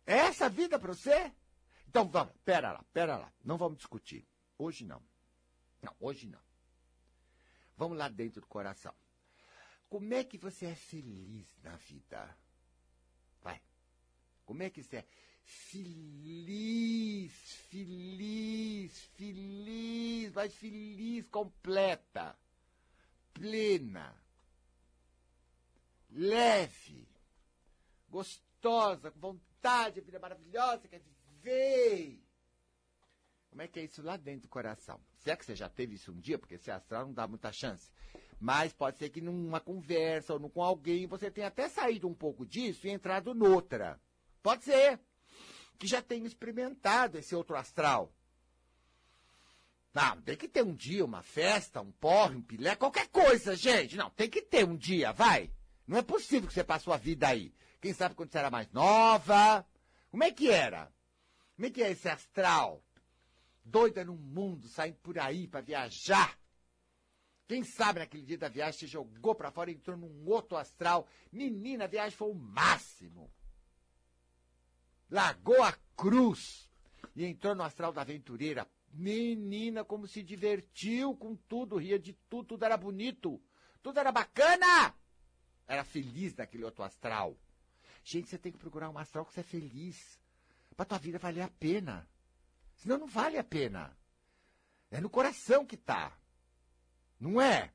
É 0.07 0.17
essa 0.17 0.47
a 0.47 0.49
vida 0.49 0.79
para 0.79 0.95
você? 0.95 1.31
Então, 1.87 2.09
vamos, 2.09 2.33
pera 2.47 2.73
lá, 2.73 2.83
pera 2.95 3.19
lá. 3.19 3.31
Não 3.45 3.59
vamos 3.59 3.77
discutir. 3.77 4.27
Hoje 4.57 4.87
não. 4.87 5.03
Não, 5.83 5.95
hoje 6.01 6.27
não. 6.27 6.50
Vamos 7.81 7.97
lá 7.97 8.09
dentro 8.11 8.43
do 8.43 8.47
coração. 8.47 8.95
Como 9.89 10.13
é 10.13 10.23
que 10.23 10.37
você 10.37 10.67
é 10.67 10.75
feliz 10.75 11.49
na 11.63 11.77
vida? 11.77 12.37
Vai. 13.41 13.59
Como 14.45 14.63
é 14.63 14.69
que 14.69 14.83
você 14.83 14.99
é 14.99 15.07
feliz, 15.43 17.33
feliz, 17.71 19.01
feliz, 19.17 20.31
mas 20.35 20.55
feliz, 20.57 21.27
completa, 21.29 22.39
plena, 23.33 24.15
leve, 26.11 27.09
gostosa, 28.11 29.11
com 29.11 29.21
vontade, 29.21 30.03
vida 30.03 30.19
maravilhosa, 30.19 30.87
quer 30.87 31.01
viver? 31.01 32.21
Como 33.51 33.63
é 33.63 33.69
que 33.69 33.81
é 33.81 33.85
isso 33.85 34.01
lá 34.01 34.17
dentro 34.17 34.43
do 34.43 34.49
coração? 34.49 35.01
Se 35.19 35.31
é 35.31 35.37
que 35.37 35.45
você 35.45 35.57
já 35.57 35.69
teve 35.69 35.97
isso 35.97 36.13
um 36.13 36.21
dia, 36.21 36.39
porque 36.39 36.55
esse 36.55 36.71
astral 36.71 37.07
não 37.07 37.13
dá 37.13 37.27
muita 37.27 37.53
chance. 37.53 37.91
Mas 38.39 38.73
pode 38.73 38.97
ser 38.97 39.11
que 39.11 39.21
numa 39.21 39.61
conversa 39.61 40.33
ou 40.33 40.49
com 40.49 40.63
alguém 40.63 41.07
você 41.07 41.31
tenha 41.31 41.49
até 41.49 41.69
saído 41.69 42.09
um 42.09 42.15
pouco 42.15 42.47
disso 42.47 42.87
e 42.87 42.91
entrado 42.91 43.35
noutra. 43.35 44.01
Pode 44.43 44.65
ser. 44.65 44.99
Que 45.79 45.87
já 45.87 46.01
tenha 46.01 46.27
experimentado 46.27 47.19
esse 47.19 47.35
outro 47.35 47.57
astral. 47.57 48.15
Não, 49.93 50.23
tem 50.23 50.37
que 50.37 50.49
ter 50.49 50.63
um 50.63 50.75
dia, 50.75 51.05
uma 51.05 51.23
festa, 51.23 51.81
um 51.81 51.91
porre, 51.91 52.37
um 52.37 52.43
pilé, 52.43 52.77
qualquer 52.77 53.09
coisa, 53.09 53.57
gente. 53.57 53.97
Não, 53.97 54.09
tem 54.11 54.31
que 54.31 54.41
ter 54.41 54.65
um 54.65 54.77
dia, 54.77 55.13
vai. 55.13 55.51
Não 55.87 55.99
é 55.99 56.03
possível 56.03 56.47
que 56.47 56.55
você 56.55 56.63
passou 56.63 56.93
a 56.93 56.97
vida 56.97 57.27
aí. 57.27 57.53
Quem 57.81 57.93
sabe 57.93 58.15
quando 58.15 58.31
você 58.31 58.39
era 58.39 58.51
mais 58.51 58.71
nova? 58.71 59.67
Como 60.11 60.23
é 60.23 60.31
que 60.31 60.49
era? 60.49 60.93
Como 61.57 61.67
é 61.67 61.71
que 61.71 61.83
é 61.83 61.91
esse 61.91 62.09
astral? 62.09 62.85
Doida 63.71 64.05
no 64.05 64.17
mundo, 64.17 64.69
saindo 64.69 64.99
por 64.99 65.19
aí 65.19 65.47
para 65.47 65.61
viajar. 65.61 66.39
Quem 67.47 67.65
sabe 67.65 67.99
naquele 67.99 68.23
dia 68.25 68.39
da 68.39 68.49
viagem 68.49 68.81
se 68.81 68.87
jogou 68.87 69.35
para 69.35 69.51
fora 69.51 69.71
e 69.71 69.75
entrou 69.75 69.97
num 69.97 70.29
outro 70.29 70.57
astral. 70.57 71.09
Menina, 71.33 71.85
a 71.85 71.89
viagem 71.89 72.17
foi 72.17 72.31
o 72.31 72.35
máximo. 72.35 73.33
Largou 75.11 75.63
a 75.63 75.73
cruz 75.97 76.71
e 77.17 77.25
entrou 77.25 77.55
no 77.55 77.65
astral 77.65 77.93
da 77.93 78.03
aventureira. 78.03 78.69
Menina, 78.93 79.85
como 79.85 80.07
se 80.07 80.23
divertiu 80.23 81.17
com 81.17 81.35
tudo, 81.35 81.77
ria 81.77 81.99
de 81.99 82.13
tudo, 82.29 82.49
tudo 82.49 82.65
era 82.65 82.77
bonito, 82.77 83.43
tudo 83.83 83.99
era 83.99 84.13
bacana. 84.13 84.95
Era 85.67 85.85
feliz 85.85 86.35
naquele 86.35 86.65
outro 86.65 86.83
astral. 86.83 87.37
Gente, 88.03 88.29
você 88.29 88.39
tem 88.39 88.53
que 88.53 88.59
procurar 88.59 88.91
um 88.91 88.99
astral 88.99 89.25
que 89.25 89.33
você 89.33 89.41
é 89.41 89.45
feliz. 89.45 90.21
Pra 90.77 90.85
tua 90.85 90.99
vida 90.99 91.19
valer 91.19 91.43
a 91.43 91.49
pena. 91.49 92.09
Senão 92.81 92.97
não 92.97 93.07
vale 93.07 93.37
a 93.37 93.45
pena. 93.45 93.95
É 94.91 95.01
no 95.01 95.11
coração 95.11 95.67
que 95.67 95.75
está. 95.75 96.13
Não 97.19 97.41
é? 97.41 97.71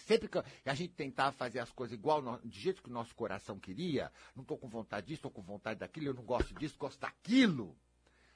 Sempre 0.00 0.28
que 0.28 0.38
a 0.38 0.74
gente 0.74 0.92
tentava 0.92 1.32
fazer 1.32 1.58
as 1.58 1.72
coisas 1.72 1.98
igual, 1.98 2.20
do 2.22 2.50
jeito 2.50 2.82
que 2.82 2.90
o 2.90 2.92
nosso 2.92 3.14
coração 3.14 3.58
queria, 3.58 4.12
não 4.36 4.42
estou 4.42 4.56
com 4.56 4.68
vontade 4.68 5.06
disso, 5.06 5.18
estou 5.18 5.30
com 5.30 5.42
vontade 5.42 5.80
daquilo, 5.80 6.08
eu 6.08 6.14
não 6.14 6.22
gosto 6.22 6.54
disso, 6.54 6.76
gosto 6.78 7.00
daquilo. 7.00 7.76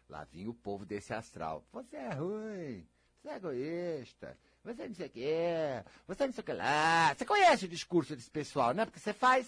Lá 0.08 0.24
vinha 0.24 0.50
o 0.50 0.54
povo 0.54 0.84
desse 0.84 1.12
astral. 1.12 1.64
Você 1.72 1.94
é 1.94 2.14
ruim, 2.14 2.88
você 3.20 3.28
é 3.28 3.36
egoísta, 3.36 4.38
você 4.64 4.88
não 4.88 4.94
sei 4.94 5.06
o 5.06 5.10
quê, 5.10 5.84
você 6.06 6.26
não 6.26 6.32
sei 6.32 6.42
o 6.42 6.44
que 6.44 6.52
lá. 6.54 7.14
Você 7.14 7.24
conhece 7.24 7.66
o 7.66 7.68
discurso 7.68 8.16
desse 8.16 8.30
pessoal, 8.30 8.72
né? 8.72 8.86
Porque 8.86 8.98
você 8.98 9.12
faz. 9.12 9.46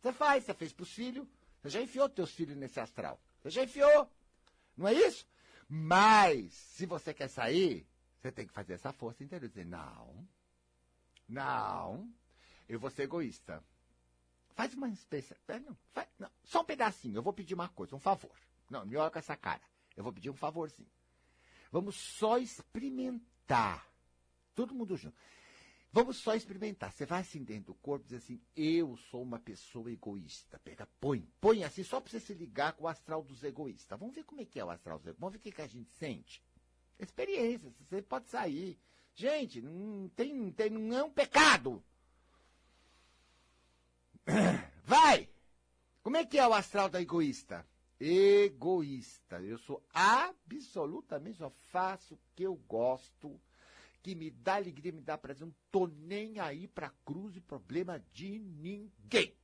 Você 0.00 0.12
faz, 0.12 0.44
você 0.44 0.54
fez 0.54 0.72
para 0.72 0.82
os 0.82 0.92
filhos, 0.92 1.26
você 1.62 1.70
já 1.70 1.80
enfiou 1.80 2.08
teus 2.08 2.30
filhos 2.30 2.56
nesse 2.56 2.78
astral. 2.78 3.18
Você 3.42 3.50
já 3.50 3.64
enfiou. 3.64 4.08
Não 4.76 4.86
é 4.86 4.92
isso? 4.92 5.26
Mas, 5.68 6.52
se 6.54 6.86
você 6.86 7.12
quer 7.12 7.28
sair, 7.28 7.86
você 8.20 8.30
tem 8.30 8.46
que 8.46 8.52
fazer 8.52 8.74
essa 8.74 8.92
força 8.92 9.24
interior. 9.24 9.48
Dizer, 9.48 9.66
não, 9.66 10.26
não, 11.28 12.12
eu 12.68 12.78
vou 12.78 12.90
ser 12.90 13.02
egoísta. 13.02 13.62
Faz 14.54 14.74
uma 14.74 14.88
espécie. 14.88 15.34
É, 15.48 15.58
não, 15.58 15.76
faz, 15.92 16.08
não, 16.18 16.30
só 16.44 16.62
um 16.62 16.64
pedacinho. 16.64 17.16
Eu 17.16 17.22
vou 17.22 17.32
pedir 17.32 17.54
uma 17.54 17.68
coisa, 17.68 17.94
um 17.94 18.00
favor. 18.00 18.30
Não, 18.70 18.86
me 18.86 18.96
olha 18.96 19.10
com 19.10 19.18
essa 19.18 19.36
cara. 19.36 19.60
Eu 19.96 20.02
vou 20.04 20.12
pedir 20.12 20.30
um 20.30 20.34
favorzinho. 20.34 20.88
Vamos 21.70 21.96
só 21.96 22.38
experimentar. 22.38 23.86
Todo 24.54 24.74
mundo 24.74 24.96
junto. 24.96 25.16
Vamos 25.96 26.18
só 26.18 26.34
experimentar. 26.34 26.92
Você 26.92 27.06
vai 27.06 27.22
assim 27.22 27.42
dentro 27.42 27.72
do 27.72 27.74
corpo 27.76 28.04
e 28.04 28.08
diz 28.08 28.22
assim: 28.22 28.38
eu 28.54 28.98
sou 29.10 29.22
uma 29.22 29.38
pessoa 29.38 29.90
egoísta. 29.90 30.58
Pega, 30.58 30.86
põe, 31.00 31.26
põe 31.40 31.64
assim, 31.64 31.82
só 31.82 32.02
para 32.02 32.10
você 32.10 32.20
se 32.20 32.34
ligar 32.34 32.74
com 32.74 32.84
o 32.84 32.88
astral 32.88 33.22
dos 33.22 33.42
egoístas. 33.42 33.98
Vamos 33.98 34.14
ver 34.14 34.24
como 34.24 34.42
é 34.42 34.44
que 34.44 34.60
é 34.60 34.64
o 34.66 34.68
astral 34.68 34.98
dos 34.98 35.06
egoístas. 35.06 35.20
Vamos 35.20 35.32
ver 35.32 35.38
o 35.38 35.40
que, 35.40 35.52
que 35.52 35.62
a 35.62 35.66
gente 35.66 35.90
sente. 35.92 36.42
Experiência, 36.98 37.72
você 37.80 38.02
pode 38.02 38.28
sair. 38.28 38.78
Gente, 39.14 39.62
não 39.62 40.10
tem, 40.10 40.52
tem, 40.52 40.68
não 40.68 40.98
é 40.98 41.02
um 41.02 41.10
pecado. 41.10 41.82
Vai! 44.84 45.30
Como 46.02 46.18
é 46.18 46.26
que 46.26 46.38
é 46.38 46.46
o 46.46 46.52
astral 46.52 46.90
da 46.90 47.00
egoísta? 47.00 47.66
Egoísta. 47.98 49.40
Eu 49.40 49.56
sou 49.56 49.82
absolutamente, 49.94 51.38
só 51.38 51.48
faço 51.48 52.16
o 52.16 52.20
que 52.34 52.42
eu 52.42 52.54
gosto 52.68 53.40
que 54.06 54.14
me 54.14 54.30
dá 54.30 54.54
alegria, 54.54 54.92
me 54.92 55.00
dá 55.00 55.18
prazer. 55.18 55.44
Não 55.44 55.54
tô 55.68 55.88
nem 55.88 56.38
aí 56.38 56.68
para 56.68 56.90
cruz 57.04 57.34
e 57.34 57.40
problema 57.40 58.00
de 58.12 58.38
ninguém. 58.38 59.36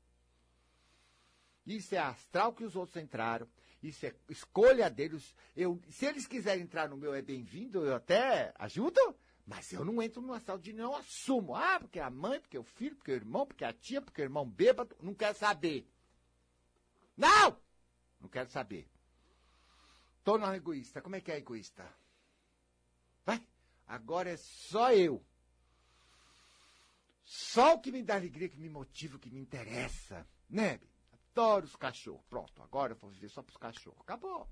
Isso 1.67 1.97
é 1.97 1.99
astral 1.99 2.53
que 2.53 2.63
os 2.63 2.77
outros 2.77 3.03
entraram. 3.03 3.49
Isso 3.83 4.07
é 4.07 4.15
escolha 4.29 4.89
deles. 4.89 5.35
Eu, 5.57 5.81
se 5.89 6.07
eles 6.07 6.29
quiserem 6.29 6.63
entrar 6.63 6.89
no 6.89 6.97
meu, 6.97 7.13
é 7.13 7.21
bem-vindo, 7.21 7.85
eu 7.85 7.97
até 7.97 8.55
ajudo. 8.57 9.01
Mas 9.45 9.73
eu 9.73 9.85
não 9.85 10.01
entro 10.01 10.23
no 10.23 10.33
astral 10.33 10.59
de 10.59 10.73
não 10.73 10.95
assumo. 10.95 11.57
Ah, 11.57 11.81
porque 11.81 11.99
a 11.99 12.09
mãe, 12.09 12.41
porque 12.41 12.57
o 12.57 12.63
filho, 12.63 12.95
porque 12.95 13.11
o 13.11 13.17
irmão, 13.17 13.45
porque 13.45 13.65
a 13.65 13.73
tia, 13.73 14.01
porque 14.01 14.23
o 14.23 14.25
irmão 14.25 14.49
bêbado. 14.49 14.97
Não 15.03 15.13
quero 15.13 15.37
saber. 15.37 15.89
Não! 17.17 17.61
Não 18.21 18.29
quero 18.29 18.49
saber. 18.49 18.89
Tô 20.23 20.39
no 20.39 20.55
egoísta. 20.55 21.03
Como 21.03 21.17
é 21.17 21.21
que 21.21 21.33
é 21.33 21.39
egoísta? 21.39 21.85
Agora 23.93 24.31
é 24.31 24.39
só 24.39 24.91
eu. 24.91 25.23
Só 27.27 27.75
o 27.75 27.79
que 27.79 27.93
me 27.93 28.03
dá 28.03 28.15
alegria, 28.15 28.49
que 28.49 28.57
me 28.57 28.71
motiva, 28.71 29.19
que 29.19 29.31
me 29.31 29.39
interessa. 29.39 30.27
Né? 30.49 30.81
Adoro 31.13 31.67
os 31.67 31.77
cachorros. 31.77 32.25
Pronto, 32.27 32.63
agora 32.63 32.95
eu 32.95 32.97
vou 32.97 33.11
viver 33.11 33.29
só 33.29 33.43
pros 33.43 33.59
cachorros. 33.59 34.01
Acabou. 34.01 34.49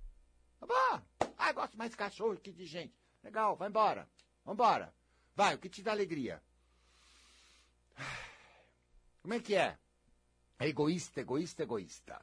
Acabou. 0.61 1.03
Ah, 1.38 1.53
gosto 1.55 1.79
mais 1.79 1.90
de 1.90 1.96
cachorro 1.96 2.37
que 2.37 2.53
de 2.53 2.66
gente. 2.66 2.94
Legal, 3.24 3.57
vai 3.57 3.70
embora. 3.70 4.07
Vambora. 4.44 4.94
Vai, 5.35 5.55
o 5.55 5.59
que 5.59 5.70
te 5.70 5.83
dá 5.83 5.92
alegria? 5.92 6.42
Como 9.22 9.33
é 9.33 9.40
que 9.40 9.55
é? 9.55 9.79
É 10.59 10.68
egoísta, 10.68 11.22
egoísta, 11.22 11.62
egoísta. 11.62 12.20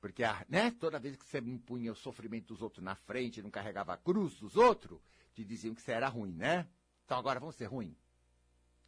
Porque, 0.00 0.22
né, 0.48 0.70
toda 0.70 0.98
vez 0.98 1.16
que 1.16 1.24
você 1.26 1.38
impunha 1.38 1.92
o 1.92 1.96
sofrimento 1.96 2.54
dos 2.54 2.62
outros 2.62 2.82
na 2.82 2.94
frente, 2.94 3.42
não 3.42 3.50
carregava 3.50 3.92
a 3.92 3.98
cruz 3.98 4.36
dos 4.36 4.56
outros, 4.56 4.98
te 5.34 5.44
diziam 5.44 5.74
que 5.74 5.82
você 5.82 5.92
era 5.92 6.08
ruim, 6.08 6.34
né? 6.34 6.68
Então 7.04 7.18
agora 7.18 7.40
vamos 7.40 7.56
ser 7.56 7.66
ruim. 7.66 7.96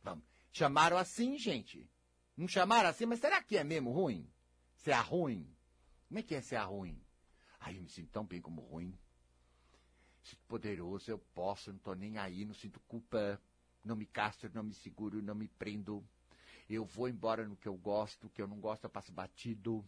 Vamos. 0.02 0.24
Chamaram 0.52 0.96
assim, 0.96 1.38
gente. 1.38 1.90
Não 2.36 2.48
chamaram 2.48 2.88
assim, 2.88 3.06
mas 3.06 3.20
será 3.20 3.42
que 3.42 3.56
é 3.56 3.64
mesmo 3.64 3.92
ruim? 3.92 4.28
Ser 4.76 4.90
é 4.90 5.00
ruim? 5.00 5.48
Como 6.08 6.18
é 6.18 6.22
que 6.22 6.34
é 6.34 6.40
ser 6.40 6.58
ruim? 6.58 7.00
Ai, 7.60 7.76
eu 7.78 7.82
me 7.82 7.88
sinto 7.88 8.10
tão 8.10 8.24
bem 8.24 8.40
como 8.40 8.60
ruim. 8.60 8.96
Sinto 10.22 10.42
poderoso, 10.46 11.10
eu 11.10 11.18
posso, 11.18 11.72
não 11.72 11.78
tô 11.78 11.94
nem 11.94 12.18
aí, 12.18 12.44
não 12.44 12.54
sinto 12.54 12.80
culpa, 12.80 13.40
não 13.84 13.96
me 13.96 14.06
castro, 14.06 14.50
não 14.54 14.62
me 14.62 14.74
seguro, 14.74 15.22
não 15.22 15.34
me 15.34 15.48
prendo. 15.48 16.06
Eu 16.68 16.84
vou 16.84 17.08
embora 17.08 17.46
no 17.46 17.56
que 17.56 17.68
eu 17.68 17.76
gosto, 17.76 18.26
o 18.26 18.30
que 18.30 18.40
eu 18.40 18.46
não 18.46 18.58
gosto 18.58 18.84
eu 18.84 18.90
passo 18.90 19.12
batido. 19.12 19.84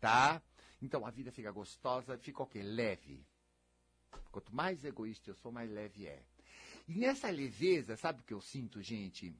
Tá? 0.00 0.40
Então 0.80 1.04
a 1.04 1.10
vida 1.10 1.30
fica 1.30 1.50
gostosa, 1.50 2.16
fica 2.16 2.42
o 2.42 2.46
quê? 2.46 2.62
Leve. 2.62 3.24
Quanto 4.30 4.54
mais 4.54 4.84
egoísta 4.84 5.30
eu 5.30 5.34
sou, 5.34 5.50
mais 5.50 5.70
leve 5.70 6.06
é. 6.06 6.22
E 6.88 6.94
nessa 6.94 7.30
leveza, 7.30 7.96
sabe 7.96 8.20
o 8.20 8.24
que 8.24 8.34
eu 8.34 8.40
sinto, 8.40 8.80
gente? 8.82 9.34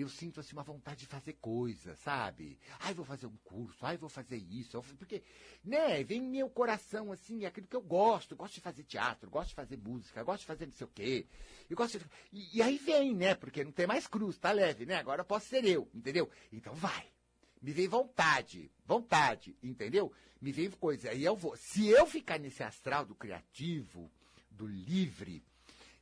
eu 0.00 0.08
sinto 0.08 0.40
assim 0.40 0.52
uma 0.52 0.62
vontade 0.62 1.00
de 1.00 1.06
fazer 1.06 1.34
coisa, 1.34 1.96
sabe? 1.96 2.58
Ai, 2.80 2.92
vou 2.92 3.04
fazer 3.04 3.26
um 3.26 3.36
curso, 3.44 3.84
ai, 3.84 3.96
vou 3.96 4.08
fazer 4.08 4.36
isso, 4.36 4.82
porque, 4.98 5.22
né, 5.64 6.02
vem 6.04 6.20
meu 6.20 6.50
coração 6.50 7.10
assim, 7.10 7.44
é 7.44 7.46
aquilo 7.46 7.66
que 7.66 7.76
eu 7.76 7.80
gosto, 7.80 8.36
gosto 8.36 8.54
de 8.54 8.60
fazer 8.60 8.84
teatro, 8.84 9.30
gosto 9.30 9.50
de 9.50 9.54
fazer 9.54 9.78
música, 9.78 10.22
gosto 10.22 10.40
de 10.40 10.46
fazer 10.46 10.66
não 10.66 10.72
sei 10.72 10.86
o 10.86 10.90
quê. 10.90 11.26
Eu 11.68 11.76
gosto 11.76 11.98
de... 11.98 12.04
e, 12.32 12.58
e 12.58 12.62
aí 12.62 12.76
vem, 12.78 13.14
né, 13.14 13.34
porque 13.34 13.64
não 13.64 13.72
tem 13.72 13.86
mais 13.86 14.06
cruz, 14.06 14.36
tá 14.38 14.52
leve, 14.52 14.84
né? 14.84 14.96
Agora 14.96 15.24
posso 15.24 15.46
ser 15.46 15.64
eu, 15.64 15.88
entendeu? 15.94 16.30
Então 16.52 16.74
vai. 16.74 17.15
Me 17.60 17.72
vem 17.72 17.88
vontade, 17.88 18.70
vontade, 18.84 19.56
entendeu? 19.62 20.12
Me 20.40 20.52
vem 20.52 20.70
coisa. 20.70 21.10
Aí 21.10 21.24
eu 21.24 21.36
vou. 21.36 21.56
Se 21.56 21.88
eu 21.88 22.06
ficar 22.06 22.38
nesse 22.38 22.62
astral 22.62 23.04
do 23.04 23.14
criativo, 23.14 24.10
do 24.50 24.66
livre, 24.66 25.42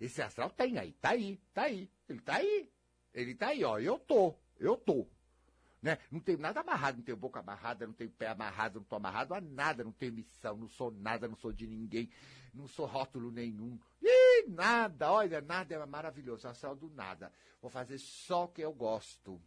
esse 0.01 0.21
astral 0.21 0.51
tem 0.51 0.79
aí, 0.79 0.93
tá 0.95 1.11
aí, 1.11 1.41
tá 1.53 1.63
aí, 1.63 1.89
ele 2.09 2.21
tá 2.21 2.35
aí, 2.37 2.71
ele 3.13 3.35
tá 3.35 3.47
aí, 3.49 3.65
ó. 3.65 3.79
Eu 3.79 3.99
tô, 3.99 4.35
eu 4.59 4.77
tô. 4.77 5.07
Né? 5.81 5.99
Não 6.11 6.19
tenho 6.19 6.39
nada 6.39 6.61
amarrado, 6.61 6.97
não 6.97 7.05
tenho 7.05 7.17
boca 7.17 7.41
amarrada, 7.41 7.87
não 7.87 7.93
tenho 7.93 8.11
pé 8.11 8.29
amarrado, 8.29 8.81
não 8.81 8.87
tô 8.87 8.97
amarrado 8.97 9.35
a 9.35 9.41
nada, 9.41 9.85
não 9.85 9.93
tenho 9.93 10.15
missão, 10.15 10.57
não 10.57 10.67
sou 10.67 10.91
nada, 10.91 11.29
não 11.29 11.37
sou 11.37 11.53
de 11.53 11.67
ninguém, 11.67 12.11
não 12.55 12.67
sou 12.67 12.87
rótulo 12.87 13.31
nenhum. 13.31 13.79
Ih, 14.03 14.49
nada, 14.49 15.13
olha, 15.13 15.43
nada 15.43 15.75
é 15.75 15.87
maravilhoso, 15.87 16.53
só 16.55 16.75
do 16.75 16.89
nada. 16.89 17.31
Vou 17.61 17.71
fazer 17.71 17.99
só 17.99 18.45
o 18.45 18.49
que 18.49 18.63
eu 18.63 18.73
gosto. 18.73 19.41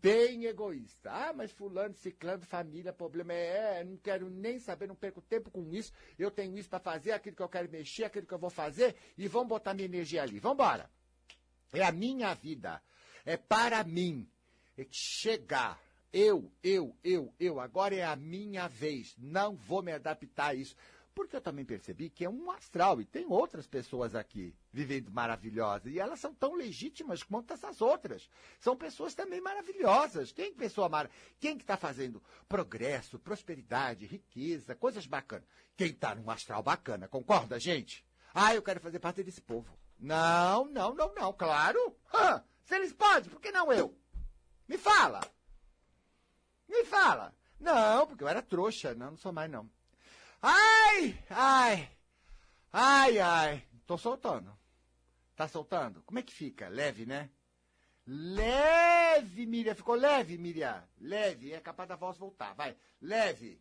Bem 0.00 0.44
egoísta. 0.44 1.10
Ah, 1.10 1.32
mas 1.32 1.50
fulano, 1.50 1.94
ciclano, 1.94 2.44
família, 2.44 2.92
problema 2.92 3.32
é, 3.32 3.80
é, 3.80 3.84
não 3.84 3.96
quero 3.96 4.30
nem 4.30 4.60
saber, 4.60 4.86
não 4.86 4.94
perco 4.94 5.20
tempo 5.20 5.50
com 5.50 5.72
isso. 5.72 5.92
Eu 6.18 6.30
tenho 6.30 6.56
isso 6.56 6.68
para 6.68 6.78
fazer, 6.78 7.12
aquilo 7.12 7.34
que 7.34 7.42
eu 7.42 7.48
quero 7.48 7.70
mexer, 7.70 8.04
aquilo 8.04 8.26
que 8.26 8.34
eu 8.34 8.38
vou 8.38 8.50
fazer, 8.50 8.94
e 9.16 9.26
vamos 9.26 9.48
botar 9.48 9.74
minha 9.74 9.86
energia 9.86 10.22
ali. 10.22 10.38
Vamos 10.38 10.54
embora. 10.54 10.88
É 11.72 11.82
a 11.82 11.92
minha 11.92 12.32
vida. 12.34 12.80
É 13.24 13.36
para 13.36 13.82
mim. 13.82 14.28
É 14.76 14.86
chegar. 14.90 15.80
Eu, 16.12 16.50
eu, 16.62 16.96
eu, 17.02 17.34
eu. 17.38 17.60
Agora 17.60 17.94
é 17.94 18.04
a 18.04 18.16
minha 18.16 18.68
vez. 18.68 19.14
Não 19.18 19.56
vou 19.56 19.82
me 19.82 19.92
adaptar 19.92 20.50
a 20.50 20.54
isso. 20.54 20.74
Porque 21.18 21.34
eu 21.34 21.40
também 21.40 21.64
percebi 21.64 22.08
que 22.08 22.24
é 22.24 22.30
um 22.30 22.48
astral 22.48 23.00
e 23.00 23.04
tem 23.04 23.26
outras 23.26 23.66
pessoas 23.66 24.14
aqui 24.14 24.54
vivendo 24.72 25.10
maravilhosas. 25.10 25.92
E 25.92 25.98
elas 25.98 26.20
são 26.20 26.32
tão 26.32 26.54
legítimas 26.54 27.24
quanto 27.24 27.52
essas 27.52 27.80
outras. 27.80 28.30
São 28.60 28.76
pessoas 28.76 29.16
também 29.16 29.40
maravilhosas. 29.40 30.30
Quem 30.30 30.54
pessoa 30.54 30.88
mara... 30.88 31.10
Quem 31.40 31.56
que 31.56 31.64
está 31.64 31.76
fazendo 31.76 32.22
progresso, 32.48 33.18
prosperidade, 33.18 34.06
riqueza, 34.06 34.76
coisas 34.76 35.08
bacanas? 35.08 35.44
Quem 35.76 35.88
está 35.88 36.14
num 36.14 36.30
astral 36.30 36.62
bacana, 36.62 37.08
concorda, 37.08 37.58
gente? 37.58 38.06
Ah, 38.32 38.54
eu 38.54 38.62
quero 38.62 38.78
fazer 38.78 39.00
parte 39.00 39.24
desse 39.24 39.40
povo. 39.40 39.76
Não, 39.98 40.66
não, 40.66 40.94
não, 40.94 41.12
não, 41.16 41.32
claro. 41.32 41.96
Hã? 42.14 42.44
Se 42.62 42.76
eles 42.76 42.92
podem, 42.92 43.28
por 43.28 43.40
que 43.40 43.50
não 43.50 43.72
eu? 43.72 43.92
Me 44.68 44.78
fala. 44.78 45.20
Me 46.68 46.84
fala. 46.84 47.34
Não, 47.58 48.06
porque 48.06 48.22
eu 48.22 48.28
era 48.28 48.40
trouxa. 48.40 48.94
Não, 48.94 49.10
não 49.10 49.16
sou 49.16 49.32
mais, 49.32 49.50
não. 49.50 49.68
Ai, 50.40 51.18
ai, 51.30 51.90
ai, 52.72 53.18
ai. 53.18 53.64
Tô 53.86 53.98
soltando. 53.98 54.56
Tá 55.34 55.48
soltando? 55.48 56.02
Como 56.02 56.18
é 56.18 56.22
que 56.22 56.32
fica? 56.32 56.68
Leve, 56.68 57.06
né? 57.06 57.30
Leve, 58.06 59.46
Miriam. 59.46 59.74
Ficou 59.74 59.94
leve, 59.94 60.38
Miriam? 60.38 60.82
Leve. 60.98 61.52
É 61.52 61.60
capaz 61.60 61.88
da 61.88 61.96
voz 61.96 62.16
voltar. 62.16 62.54
Vai. 62.54 62.76
Leve. 63.00 63.60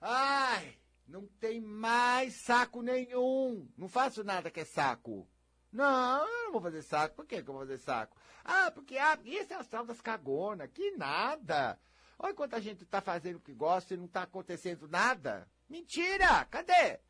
Ai, 0.00 0.76
não 1.06 1.26
tem 1.26 1.60
mais 1.60 2.34
saco 2.42 2.82
nenhum. 2.82 3.68
Não 3.76 3.88
faço 3.88 4.24
nada 4.24 4.50
que 4.50 4.60
é 4.60 4.64
saco. 4.64 5.28
Não, 5.70 6.26
eu 6.26 6.44
não 6.44 6.52
vou 6.52 6.60
fazer 6.60 6.82
saco. 6.82 7.14
Por 7.14 7.26
que, 7.26 7.36
eu 7.36 7.44
vou 7.44 7.60
fazer 7.60 7.78
saco? 7.78 8.16
Ah, 8.44 8.70
porque 8.72 8.98
ah, 8.98 9.18
esse 9.24 9.52
é 9.52 9.56
o 9.56 9.60
astral 9.60 9.86
das 9.86 10.00
cagonas. 10.00 10.70
Que 10.72 10.90
nada. 10.96 11.78
Olha 12.18 12.34
quanta 12.34 12.60
gente 12.60 12.82
está 12.82 13.00
fazendo 13.00 13.36
o 13.36 13.40
que 13.40 13.54
gosta 13.54 13.94
e 13.94 13.96
não 13.96 14.06
está 14.06 14.22
acontecendo 14.22 14.88
nada. 14.88 15.48
Mentira! 15.72 16.44
Cadê? 16.50 17.00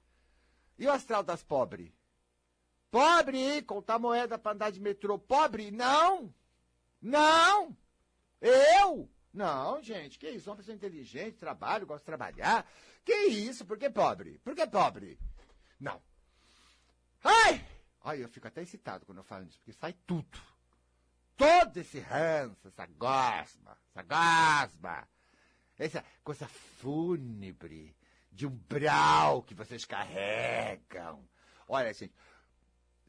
E 0.79 0.87
o 0.87 0.92
astral 0.92 1.25
das 1.25 1.42
pobres? 1.42 1.92
Pobre, 2.92 3.61
contar 3.62 3.98
moeda 3.98 4.38
para 4.38 4.53
andar 4.53 4.70
de 4.70 4.79
metrô. 4.79 5.18
Pobre? 5.18 5.72
Não! 5.72 6.33
Não! 7.01 7.77
Eu? 8.40 9.11
Não, 9.35 9.83
gente, 9.83 10.16
que 10.16 10.31
isso? 10.31 10.48
Uma 10.48 10.55
pessoa 10.59 10.77
inteligente, 10.77 11.38
trabalho, 11.38 11.88
gosto 11.88 12.03
de 12.03 12.07
trabalhar. 12.07 12.64
Que 13.05 13.12
isso? 13.27 13.66
Por 13.66 13.77
que 13.77 13.90
pobre? 13.90 14.38
Por 14.44 14.55
que 14.55 14.64
pobre? 14.68 15.18
Não. 15.81 16.01
Ai! 17.25 17.66
Olha, 18.03 18.20
eu 18.20 18.29
fico 18.29 18.46
até 18.46 18.62
excitado 18.62 19.05
quando 19.05 19.18
eu 19.18 19.25
falo 19.25 19.44
isso, 19.44 19.59
porque 19.59 19.72
sai 19.72 19.92
tudo. 20.07 20.38
Todo 21.37 21.77
esse 21.79 21.98
ranço, 21.98 22.68
essa 22.68 22.87
gosma, 22.87 23.77
essa 23.90 24.03
gosma, 24.05 25.09
essa 25.77 26.05
coisa 26.22 26.46
fúnebre, 26.46 27.96
de 28.32 28.46
umbral 28.46 29.42
que 29.42 29.54
vocês 29.54 29.84
carregam. 29.84 31.28
Olha, 31.68 31.92
gente, 31.92 32.14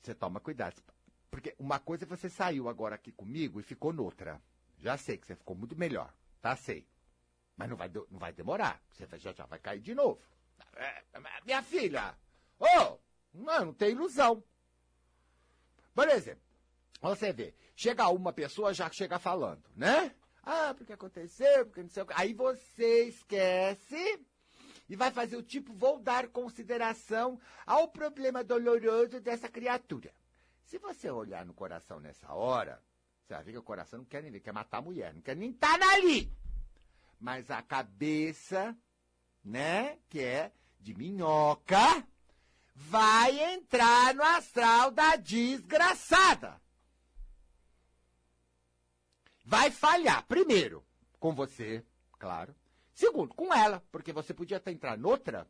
você 0.01 0.13
toma 0.13 0.39
cuidado. 0.39 0.83
Porque 1.31 1.55
uma 1.57 1.79
coisa 1.79 2.03
é 2.03 2.07
você 2.07 2.29
saiu 2.29 2.69
agora 2.69 2.95
aqui 2.95 3.11
comigo 3.11 3.59
e 3.59 3.63
ficou 3.63 3.93
noutra. 3.93 4.41
Já 4.77 4.97
sei 4.97 5.17
que 5.17 5.25
você 5.25 5.35
ficou 5.35 5.55
muito 5.55 5.75
melhor, 5.77 6.13
tá? 6.41 6.55
Sei. 6.55 6.87
Mas 7.55 7.69
não 7.69 7.77
vai, 7.77 7.89
não 8.11 8.19
vai 8.19 8.33
demorar. 8.33 8.81
Você 8.91 9.07
já, 9.17 9.31
já 9.31 9.45
vai 9.45 9.59
cair 9.59 9.79
de 9.79 9.95
novo. 9.95 10.21
É, 10.75 11.03
minha 11.45 11.63
filha! 11.63 12.15
Ô! 12.59 12.65
Oh, 12.65 12.99
não, 13.33 13.65
não 13.65 13.73
tem 13.73 13.91
ilusão. 13.91 14.43
Por 15.93 16.09
exemplo, 16.09 16.43
você 17.01 17.31
vê, 17.31 17.55
chega 17.75 18.07
uma 18.09 18.33
pessoa, 18.33 18.73
já 18.73 18.89
chega 18.91 19.19
falando, 19.19 19.63
né? 19.75 20.13
Ah, 20.43 20.73
porque 20.75 20.93
aconteceu, 20.93 21.65
porque 21.65 21.81
não 21.81 21.89
sei 21.89 22.03
o 22.03 22.05
que. 22.05 22.13
Aí 22.15 22.33
você 22.33 23.05
esquece 23.05 24.25
e 24.89 24.95
vai 24.95 25.11
fazer 25.11 25.35
o 25.35 25.43
tipo, 25.43 25.73
vou 25.73 25.99
dar 25.99 26.27
consideração 26.27 27.39
ao 27.65 27.87
problema 27.87 28.43
doloroso 28.43 29.19
dessa 29.19 29.47
criatura. 29.47 30.13
Se 30.65 30.77
você 30.77 31.09
olhar 31.09 31.45
no 31.45 31.53
coração 31.53 31.99
nessa 31.99 32.33
hora, 32.33 32.81
você 33.23 33.33
vai 33.33 33.43
ver 33.43 33.51
que 33.53 33.57
o 33.57 33.63
coração 33.63 33.99
não 33.99 34.05
quer 34.05 34.21
nem 34.21 34.31
ver, 34.31 34.39
quer 34.39 34.51
matar 34.51 34.79
a 34.79 34.81
mulher, 34.81 35.13
não 35.13 35.21
quer 35.21 35.35
nem 35.35 35.51
estar 35.51 35.79
tá 35.79 35.93
ali. 35.93 36.31
Mas 37.19 37.49
a 37.49 37.61
cabeça, 37.61 38.75
né, 39.43 39.97
que 40.09 40.19
é 40.19 40.51
de 40.79 40.93
minhoca, 40.93 42.05
vai 42.75 43.39
entrar 43.53 44.13
no 44.13 44.23
astral 44.23 44.91
da 44.91 45.15
desgraçada. 45.15 46.61
Vai 49.45 49.71
falhar, 49.71 50.25
primeiro, 50.25 50.85
com 51.19 51.33
você, 51.33 51.85
claro. 52.17 52.55
Segundo, 52.93 53.33
com 53.33 53.53
ela, 53.53 53.83
porque 53.91 54.13
você 54.13 54.33
podia 54.33 54.57
até 54.57 54.71
entrar 54.71 54.97
noutra 54.97 55.47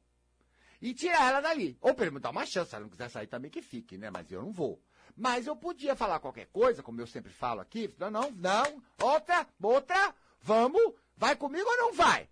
e 0.82 0.94
tirar 0.94 1.30
ela 1.30 1.42
dali. 1.42 1.78
Ou 1.82 1.94
pelo 1.94 2.12
menos 2.12 2.22
dar 2.22 2.30
uma 2.30 2.46
chance, 2.46 2.70
se 2.70 2.76
ela 2.76 2.84
não 2.84 2.90
quiser 2.90 3.10
sair 3.10 3.28
também 3.28 3.52
que 3.52 3.62
fique, 3.62 3.98
né? 3.98 4.10
Mas 4.10 4.32
eu 4.32 4.42
não 4.42 4.52
vou. 4.52 4.82
Mas 5.16 5.46
eu 5.46 5.56
podia 5.56 5.96
falar 5.96 6.20
qualquer 6.20 6.48
coisa, 6.48 6.82
como 6.82 7.00
eu 7.00 7.08
sempre 7.08 7.32
falo 7.32 7.62
aqui. 7.62 7.94
Não, 8.00 8.10
não, 8.10 8.32
não, 8.32 8.84
outra, 9.02 9.48
outra, 9.62 10.16
vamos, 10.42 10.94
vai 11.16 11.36
comigo 11.36 11.70
ou 11.70 11.78
não 11.78 11.94
vai? 11.94 12.30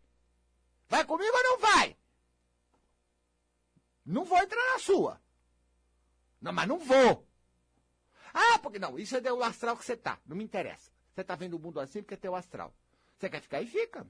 Vai 0.88 1.06
comigo 1.06 1.32
ou 1.36 1.43
não 1.43 1.60
vai? 1.60 1.98
Não 4.06 4.25
vou 4.25 4.38
entrar 4.38 4.73
na 4.73 4.79
sua. 4.79 5.21
Não, 6.42 6.52
mas 6.52 6.67
não 6.67 6.79
vou. 6.79 7.27
Ah, 8.33 8.60
porque 8.60 8.79
não, 8.79 8.98
isso 8.98 9.15
é 9.15 9.33
o 9.33 9.44
astral 9.44 9.77
que 9.77 9.86
você 9.86 9.96
tá. 9.96 10.19
Não 10.25 10.36
me 10.36 10.44
interessa. 10.44 10.92
Você 11.13 11.23
tá 11.23 11.36
vendo 11.36 11.56
o 11.56 11.60
mundo 11.60 11.79
assim 11.79 12.02
porque 12.02 12.15
é 12.15 12.17
teu 12.17 12.36
astral. 12.36 12.73
Você 13.17 13.29
quer 13.29 13.42
ficar 13.42 13.58
aí, 13.58 13.67
fica. 13.67 14.08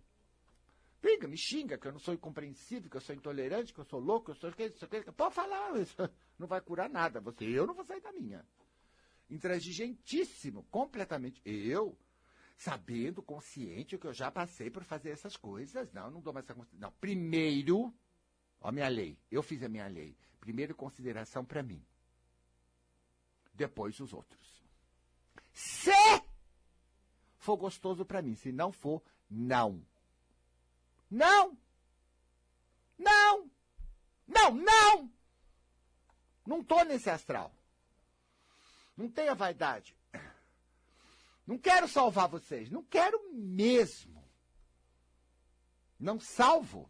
Fica, 1.02 1.28
me 1.28 1.36
xinga, 1.36 1.80
que 1.80 1.88
eu 1.88 1.92
não 1.92 2.00
sou 2.00 2.14
incompreensível, 2.14 2.88
que 2.88 2.96
eu 2.96 3.02
sou 3.02 3.16
intolerante, 3.16 3.74
que 3.74 3.80
eu 3.80 3.86
sou 3.86 4.00
louco, 4.00 4.26
que 4.26 4.32
eu 4.32 4.36
sou. 4.36 4.52
Que, 4.52 4.70
que, 4.70 5.12
pode 5.12 5.34
falar 5.34 5.76
isso. 5.80 5.98
Não 6.38 6.48
vai 6.48 6.62
curar 6.62 6.90
nada. 6.90 7.20
Você, 7.22 7.46
eu 7.46 7.68
não 7.68 7.74
vou 7.76 7.86
sair 7.86 8.02
da 8.02 8.12
minha. 8.12 8.44
intransigentíssimo, 9.30 10.64
completamente. 10.72 11.40
Eu, 11.46 11.96
sabendo, 12.58 13.22
consciente 13.22 13.98
que 13.98 14.08
eu 14.08 14.14
já 14.14 14.32
passei 14.32 14.72
por 14.72 14.84
fazer 14.84 15.12
essas 15.12 15.38
coisas, 15.38 15.92
não, 15.92 16.10
não 16.10 16.20
dou 16.20 16.34
mais 16.34 16.50
essa. 16.50 16.68
Não, 16.74 16.92
primeiro, 16.94 17.94
a 18.60 18.72
minha 18.72 18.88
lei, 18.88 19.20
eu 19.30 19.44
fiz 19.44 19.62
a 19.62 19.70
minha 19.70 19.88
lei. 19.88 20.18
Primeiro, 20.40 20.74
consideração 20.74 21.46
para 21.46 21.62
mim. 21.62 21.84
Depois, 23.54 24.00
os 24.00 24.14
outros. 24.14 24.64
Se 25.54 25.92
for 27.38 27.58
gostoso 27.58 28.04
para 28.04 28.22
mim, 28.22 28.34
se 28.34 28.52
não 28.52 28.72
for, 28.72 29.04
não. 29.30 29.86
Não! 31.12 31.58
Não! 32.98 33.52
Não, 34.26 34.56
não! 34.56 35.12
Não 36.48 36.64
tô 36.64 36.84
nesse 36.84 37.10
astral. 37.10 37.54
Não 38.96 39.10
tenha 39.10 39.36
vaidade. 39.36 39.96
Não 41.46 41.58
quero 41.58 41.88
salvar 41.88 42.30
vocês. 42.30 42.70
Não 42.70 42.84
quero 42.84 43.34
mesmo. 43.34 44.26
Não 46.00 46.18
salvo. 46.20 46.90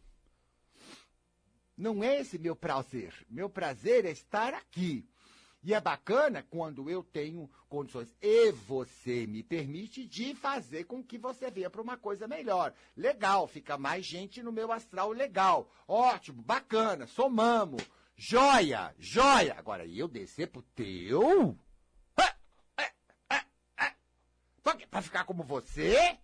Não 1.75 2.03
é 2.03 2.19
esse 2.19 2.37
meu 2.37 2.55
prazer. 2.55 3.25
Meu 3.27 3.49
prazer 3.49 4.05
é 4.05 4.11
estar 4.11 4.53
aqui. 4.53 5.09
E 5.63 5.73
é 5.73 5.79
bacana 5.79 6.43
quando 6.49 6.89
eu 6.89 7.03
tenho 7.03 7.49
condições 7.69 8.15
e 8.19 8.51
você 8.51 9.27
me 9.27 9.43
permite 9.43 10.05
de 10.07 10.33
fazer 10.33 10.85
com 10.85 11.03
que 11.03 11.19
você 11.19 11.51
venha 11.51 11.69
para 11.69 11.81
uma 11.81 11.97
coisa 11.97 12.27
melhor. 12.27 12.73
Legal, 12.97 13.47
fica 13.47 13.77
mais 13.77 14.05
gente 14.05 14.41
no 14.41 14.51
meu 14.51 14.71
astral 14.71 15.11
legal. 15.11 15.69
Ótimo, 15.87 16.41
bacana, 16.41 17.05
somamos. 17.05 17.83
Joia, 18.15 18.93
joia. 18.97 19.55
Agora, 19.57 19.85
eu 19.85 20.07
descer 20.07 20.47
pro 20.47 20.63
teu? 20.75 21.55
Para 24.89 25.01
ficar 25.01 25.23
como 25.23 25.43
você? 25.43 26.17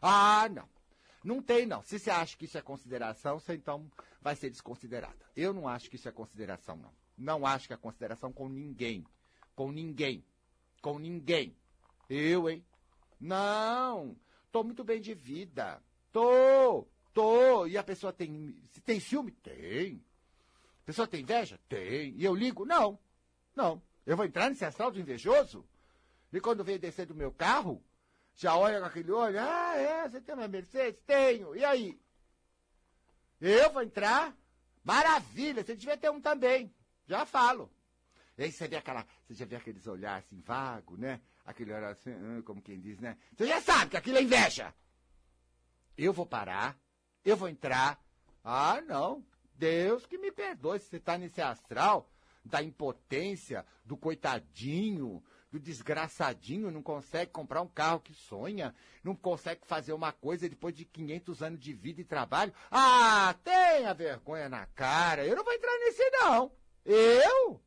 Ah, 0.00 0.48
não. 0.48 0.68
Não 1.22 1.40
tem, 1.40 1.64
não. 1.64 1.82
Se 1.82 1.98
você 1.98 2.10
acha 2.10 2.36
que 2.36 2.46
isso 2.46 2.58
é 2.58 2.62
consideração, 2.62 3.38
você 3.38 3.54
então 3.54 3.88
vai 4.20 4.34
ser 4.34 4.50
desconsiderada. 4.50 5.24
Eu 5.36 5.52
não 5.52 5.68
acho 5.68 5.88
que 5.88 5.96
isso 5.96 6.08
é 6.08 6.12
consideração, 6.12 6.76
não. 6.76 7.01
Não 7.16 7.46
acho 7.46 7.66
que 7.66 7.74
é 7.74 7.76
consideração 7.76 8.32
com 8.32 8.48
ninguém. 8.48 9.04
Com 9.54 9.70
ninguém. 9.70 10.24
Com 10.80 10.98
ninguém. 10.98 11.56
Eu, 12.08 12.48
hein? 12.48 12.64
Não. 13.20 14.16
Tô 14.50 14.62
muito 14.64 14.82
bem 14.82 15.00
de 15.00 15.14
vida. 15.14 15.82
Tô. 16.12 16.86
Tô. 17.14 17.66
E 17.66 17.78
a 17.78 17.82
pessoa 17.82 18.12
tem. 18.12 18.56
Se 18.70 18.80
tem 18.80 18.98
ciúme? 18.98 19.32
Tem. 19.32 20.02
A 20.82 20.84
pessoa 20.84 21.06
tem 21.06 21.22
inveja? 21.22 21.58
Tem. 21.68 22.14
E 22.16 22.24
eu 22.24 22.34
ligo? 22.34 22.64
Não. 22.64 22.98
Não. 23.54 23.82
Eu 24.04 24.16
vou 24.16 24.26
entrar 24.26 24.48
nesse 24.48 24.64
astral 24.64 24.90
do 24.90 25.00
invejoso? 25.00 25.64
E 26.32 26.40
quando 26.40 26.64
vem 26.64 26.78
descer 26.78 27.06
do 27.06 27.14
meu 27.14 27.30
carro, 27.30 27.84
já 28.34 28.56
olha 28.56 28.80
com 28.80 28.86
aquele 28.86 29.12
olho, 29.12 29.38
ah, 29.38 29.76
é, 29.76 30.08
você 30.08 30.20
tem 30.20 30.34
uma 30.34 30.48
Mercedes? 30.48 31.00
Tenho. 31.06 31.54
E 31.54 31.64
aí? 31.64 32.00
Eu 33.40 33.72
vou 33.72 33.82
entrar? 33.82 34.36
Maravilha, 34.82 35.62
você 35.62 35.76
devia 35.76 35.96
ter 35.96 36.10
um 36.10 36.20
também. 36.20 36.74
Já 37.12 37.26
falo. 37.26 37.70
E 38.38 38.44
aí 38.44 38.50
você 38.50 38.66
vê 38.66 38.76
aquela, 38.76 39.06
você 39.28 39.34
já 39.34 39.44
vê 39.44 39.56
aqueles 39.56 39.86
olhares 39.86 40.24
assim, 40.24 40.40
vago, 40.40 40.96
né? 40.96 41.20
Aquele 41.44 41.70
olhar 41.70 41.90
assim, 41.90 42.10
hum, 42.10 42.40
como 42.40 42.62
quem 42.62 42.80
diz, 42.80 42.98
né? 43.00 43.18
Você 43.36 43.46
já 43.46 43.60
sabe 43.60 43.90
que 43.90 43.98
aquilo 43.98 44.16
é 44.16 44.22
inveja. 44.22 44.72
Eu 45.94 46.10
vou 46.14 46.24
parar, 46.24 46.74
eu 47.22 47.36
vou 47.36 47.50
entrar. 47.50 48.02
Ah, 48.42 48.80
não. 48.80 49.22
Deus 49.52 50.06
que 50.06 50.16
me 50.16 50.32
perdoe 50.32 50.78
se 50.78 50.86
você 50.86 50.96
está 50.96 51.18
nesse 51.18 51.42
astral 51.42 52.10
da 52.42 52.62
impotência, 52.62 53.66
do 53.84 53.94
coitadinho, 53.94 55.22
do 55.50 55.60
desgraçadinho 55.60 56.70
não 56.70 56.82
consegue 56.82 57.30
comprar 57.30 57.60
um 57.60 57.68
carro 57.68 58.00
que 58.00 58.14
sonha, 58.14 58.74
não 59.04 59.14
consegue 59.14 59.66
fazer 59.66 59.92
uma 59.92 60.12
coisa 60.12 60.48
depois 60.48 60.74
de 60.74 60.86
500 60.86 61.42
anos 61.42 61.60
de 61.60 61.74
vida 61.74 62.00
e 62.00 62.04
trabalho. 62.04 62.54
Ah, 62.70 63.36
tenha 63.44 63.92
vergonha 63.92 64.48
na 64.48 64.64
cara. 64.64 65.26
Eu 65.26 65.36
não 65.36 65.44
vou 65.44 65.52
entrar 65.52 65.78
nesse, 65.78 66.08
não. 66.12 66.61
Eu? 66.84 67.60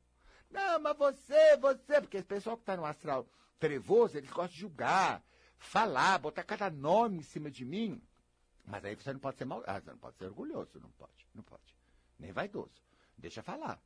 Não, 0.52 0.80
mas 0.80 0.98
você, 0.98 1.58
você, 1.58 2.02
porque 2.02 2.18
esse 2.18 2.28
pessoal 2.28 2.56
que 2.56 2.64
está 2.64 2.78
no 2.78 2.86
astral 2.86 3.28
trevoso, 3.60 4.18
eles 4.18 4.30
gostam 4.30 4.54
de 4.54 4.60
julgar, 4.60 5.24
falar, 5.58 6.20
botar 6.20 6.44
cada 6.44 6.70
nome 6.70 7.20
em 7.20 7.24
cima 7.24 7.50
de 7.50 7.66
mim. 7.66 8.02
Mas 8.66 8.84
aí 8.84 8.96
você 8.96 9.14
não 9.14 9.20
pode 9.20 9.38
ser 9.38 9.46
mal, 9.46 9.64
ah, 9.68 9.80
você 9.80 9.92
não 9.92 9.98
pode 9.98 10.18
ser 10.18 10.26
orgulhoso, 10.26 10.80
não 10.80 10.92
pode, 10.92 11.28
não 11.34 11.44
pode. 11.44 11.76
Nem 12.18 12.32
vaidoso. 12.32 12.82
Deixa 13.18 13.44
falar. 13.44 13.82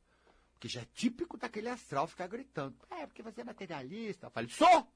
Que 0.58 0.68
já 0.68 0.82
é 0.82 0.88
típico 0.94 1.36
daquele 1.36 1.68
astral 1.68 2.06
ficar 2.06 2.26
gritando. 2.26 2.76
É, 2.90 3.06
porque 3.06 3.22
você 3.22 3.40
é 3.40 3.44
materialista. 3.44 4.26
Eu 4.26 4.30
falei, 4.30 4.50
sou! 4.50 4.86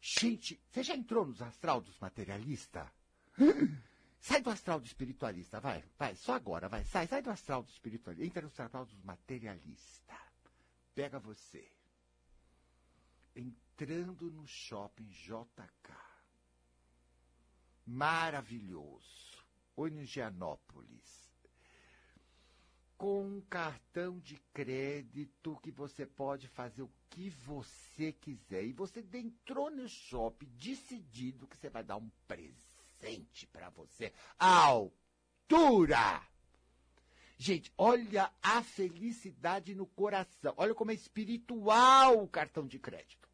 Gente, 0.00 0.60
você 0.70 0.82
já 0.82 0.94
entrou 0.94 1.26
nos 1.26 1.42
astral 1.42 1.80
dos 1.80 1.98
materialistas? 1.98 2.86
Sai 4.20 4.42
do 4.42 4.50
astral 4.50 4.80
do 4.80 4.86
espiritualista, 4.86 5.60
vai, 5.60 5.84
vai, 5.96 6.14
só 6.16 6.34
agora, 6.34 6.68
vai, 6.68 6.84
sai, 6.84 7.06
sai 7.06 7.22
do 7.22 7.30
astral 7.30 7.62
do 7.62 7.70
espiritualista, 7.70 8.26
entra 8.26 8.42
no 8.42 8.48
astral 8.48 8.84
dos 8.84 9.00
materialistas. 9.02 10.16
Pega 10.94 11.18
você. 11.18 11.70
Entrando 13.34 14.30
no 14.30 14.46
shopping 14.46 15.08
JK. 15.08 15.94
Maravilhoso. 17.86 19.44
Ou 19.76 19.88
com 22.98 23.24
um 23.24 23.40
cartão 23.42 24.18
de 24.18 24.36
crédito 24.52 25.56
que 25.62 25.70
você 25.70 26.04
pode 26.04 26.48
fazer 26.48 26.82
o 26.82 26.90
que 27.08 27.30
você 27.30 28.12
quiser. 28.12 28.64
E 28.64 28.72
você 28.72 29.06
entrou 29.14 29.70
no 29.70 29.88
shopping 29.88 30.48
decidido 30.56 31.46
que 31.46 31.56
você 31.56 31.70
vai 31.70 31.84
dar 31.84 31.96
um 31.96 32.10
presente 32.26 32.67
para 33.52 33.70
você. 33.70 34.12
Altura! 34.38 36.22
Gente, 37.36 37.72
olha 37.78 38.32
a 38.42 38.62
felicidade 38.62 39.74
no 39.74 39.86
coração. 39.86 40.52
Olha 40.56 40.74
como 40.74 40.90
é 40.90 40.94
espiritual 40.94 42.22
o 42.22 42.28
cartão 42.28 42.66
de 42.66 42.78
crédito. 42.78 43.28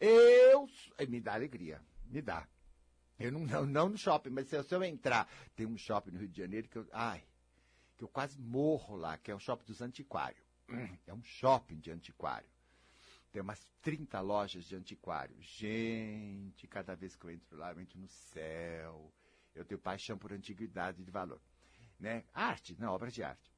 Eu. 0.00 0.68
Me 1.08 1.20
dá 1.20 1.34
alegria. 1.34 1.80
Me 2.06 2.20
dá. 2.20 2.48
Eu 3.18 3.30
não, 3.30 3.40
não, 3.40 3.66
não 3.66 3.88
no 3.90 3.98
shopping, 3.98 4.30
mas 4.30 4.48
se 4.48 4.56
eu, 4.56 4.64
se 4.64 4.74
eu 4.74 4.82
entrar. 4.82 5.28
Tem 5.54 5.66
um 5.66 5.78
shopping 5.78 6.10
no 6.10 6.18
Rio 6.18 6.28
de 6.28 6.38
Janeiro 6.38 6.68
que 6.68 6.78
eu. 6.78 6.88
Ai, 6.92 7.22
que 7.96 8.02
eu 8.02 8.08
quase 8.08 8.40
morro 8.40 8.96
lá, 8.96 9.16
que 9.18 9.30
é 9.30 9.34
o 9.34 9.38
shopping 9.38 9.66
dos 9.66 9.80
antiquários. 9.80 10.44
É 11.06 11.12
um 11.12 11.22
shopping 11.22 11.78
de 11.78 11.90
antiquário. 11.90 12.48
Tem 13.32 13.42
umas 13.42 13.64
30 13.82 14.20
lojas 14.20 14.64
de 14.64 14.76
antiquário. 14.76 15.36
Gente, 15.40 16.66
cada 16.66 16.94
vez 16.94 17.14
que 17.14 17.24
eu 17.24 17.30
entro 17.30 17.56
lá, 17.56 17.72
eu 17.72 17.80
entro 17.80 17.98
no 17.98 18.08
céu. 18.08 19.12
Eu 19.54 19.64
tenho 19.64 19.80
paixão 19.80 20.18
por 20.18 20.32
antiguidade 20.32 21.02
de 21.02 21.10
valor. 21.10 21.40
Né? 21.98 22.24
Arte, 22.32 22.76
não, 22.78 22.92
obra 22.92 23.10
de 23.10 23.22
arte. 23.22 23.52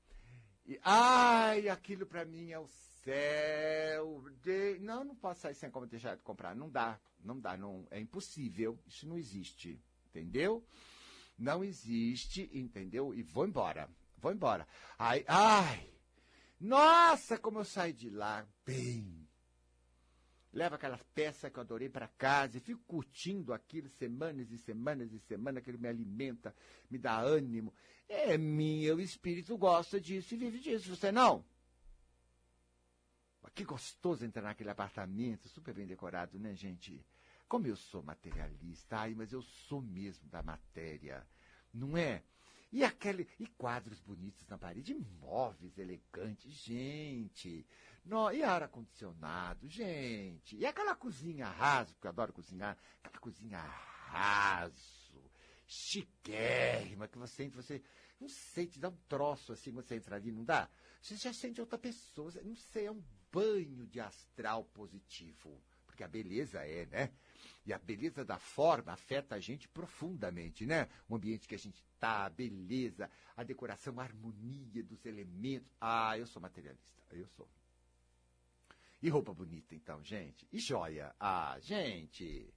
E, 0.67 0.79
ai, 0.83 1.69
aquilo 1.69 2.07
para 2.07 2.25
mim 2.25 2.51
é 2.51 2.59
o 2.59 2.69
céu. 3.03 4.25
De... 4.43 4.79
Não, 4.81 5.05
não 5.05 5.17
posso 5.17 5.41
sair 5.41 5.55
sem 5.55 5.71
como 5.71 5.87
deixar 5.87 6.17
de 6.17 6.23
comprar. 6.23 6.55
Não 6.55 6.71
dá, 6.71 7.01
não 7.21 7.39
dá, 7.39 7.57
não, 7.57 7.87
é 7.91 7.99
impossível. 7.99 8.79
Isso 8.87 9.09
não 9.09 9.17
existe, 9.17 9.81
entendeu? 10.09 10.65
Não 11.39 11.65
existe, 11.65 12.49
entendeu? 12.53 13.15
E 13.15 13.23
vou 13.23 13.47
embora 13.47 13.89
vou 14.23 14.33
embora. 14.33 14.67
Ai, 14.97 15.25
ai, 15.27 15.91
nossa, 16.61 17.37
como 17.37 17.59
eu 17.59 17.65
saí 17.65 17.93
de 17.93 18.09
lá 18.09 18.47
bem. 18.65 19.22
Levo 20.53 20.75
aquelas 20.75 21.03
peças 21.15 21.51
que 21.51 21.59
eu 21.59 21.63
adorei 21.63 21.89
para 21.89 22.07
casa 22.07 22.59
e 22.59 22.61
fico 22.61 22.83
curtindo 22.87 23.55
aquilo 23.55 23.89
semanas 23.89 24.51
e 24.51 24.59
semanas 24.59 25.13
e 25.13 25.19
semanas, 25.19 25.63
aquilo 25.63 25.79
me 25.79 25.89
alimenta, 25.89 26.55
me 26.91 26.99
dá 26.99 27.19
ânimo. 27.21 27.73
É 28.07 28.37
meu 28.37 29.01
espírito 29.01 29.57
gosta 29.57 29.99
disso 29.99 30.35
e 30.35 30.37
vive 30.37 30.59
disso, 30.59 30.95
você 30.95 31.11
não? 31.11 31.45
Que 33.55 33.65
gostoso 33.65 34.25
entrar 34.25 34.43
naquele 34.43 34.71
apartamento, 34.71 35.49
super 35.49 35.75
bem 35.75 35.87
decorado, 35.87 36.39
né, 36.39 36.55
gente? 36.55 37.05
Como 37.49 37.67
eu 37.67 37.77
sou 37.77 38.03
materialista, 38.03 38.99
ai, 38.99 39.15
mas 39.15 39.33
eu 39.33 39.43
sou 39.43 39.83
mesmo 39.83 40.29
da 40.29 40.43
matéria, 40.43 41.27
não 41.73 41.97
é? 41.97 42.23
E 42.73 42.83
aquele 42.83 43.29
e 43.39 43.47
quadros 43.47 44.01
bonitos 44.01 44.47
na 44.49 44.57
parede, 44.57 44.95
móveis 45.21 45.77
elegantes, 45.77 46.51
gente. 46.51 47.67
No, 48.05 48.33
e 48.33 48.43
ar 48.43 48.69
condicionado, 48.69 49.69
gente. 49.69 50.57
E 50.57 50.67
aquela 50.67 50.95
cozinha 50.95 51.47
raso, 51.47 51.95
porque 51.95 52.07
eu 52.07 52.11
adoro 52.11 52.33
cozinhar, 52.33 52.77
aquela 53.03 53.21
cozinha 53.21 53.61
raso, 53.61 55.23
chiquérrima, 55.67 57.07
que 57.07 57.17
você 57.17 57.45
entra, 57.45 57.63
você 57.63 57.83
não 58.21 58.29
sei, 58.29 58.67
te 58.67 58.79
dá 58.79 58.89
um 58.89 58.97
troço 59.09 59.53
assim 59.53 59.73
quando 59.73 59.87
você 59.87 59.97
entra 59.97 60.17
ali, 60.17 60.33
não 60.33 60.45
dá? 60.45 60.69
Você 61.01 61.17
já 61.17 61.33
sente 61.33 61.61
outra 61.61 61.79
pessoa, 61.79 62.33
não 62.45 62.55
sei, 62.55 62.87
é 62.87 62.93
um 62.93 63.03
banho 63.33 63.87
de 63.87 64.01
astral 64.01 64.65
positivo. 64.65 65.61
Porque 65.87 66.05
a 66.05 66.09
beleza 66.09 66.61
é, 66.67 66.87
né? 66.87 67.13
E 67.67 67.73
a 67.73 67.79
beleza 67.79 68.25
da 68.25 68.39
forma 68.39 68.93
afeta 68.93 69.35
a 69.35 69.41
gente 69.41 69.69
profundamente, 69.69 70.65
né? 70.65 70.89
O 71.09 71.17
ambiente 71.17 71.47
que 71.47 71.55
a 71.55 71.59
gente 71.59 71.85
tá, 71.99 72.25
a 72.25 72.31
beleza, 72.31 73.11
a 73.37 73.43
decoração, 73.43 73.99
a 74.01 74.05
harmonia 74.05 74.83
dos 74.83 75.05
elementos. 75.05 75.71
Ah, 75.81 76.17
eu 76.17 76.27
sou 76.27 76.41
materialista, 76.41 77.15
eu 77.15 77.27
sou. 77.29 77.49
E 79.03 79.09
roupa 79.09 79.35
bonita, 79.35 79.75
então, 79.75 80.03
gente. 80.05 80.47
E 80.53 80.61
joia. 80.61 81.13
Ah, 81.19 81.57
gente. 81.61 82.55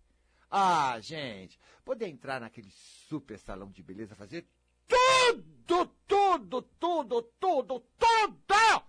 Ah, 0.50 1.00
gente. 1.00 1.60
Poder 1.84 2.08
entrar 2.08 2.39
naquele 2.39 2.70
super 2.70 3.39
salão 3.39 3.72
de 3.72 3.82
beleza, 3.82 4.16
fazer 4.16 4.48
tudo, 4.88 5.88
tudo, 6.08 6.62
tudo, 6.62 7.22
tudo, 7.39 7.80
tudo! 7.98 8.84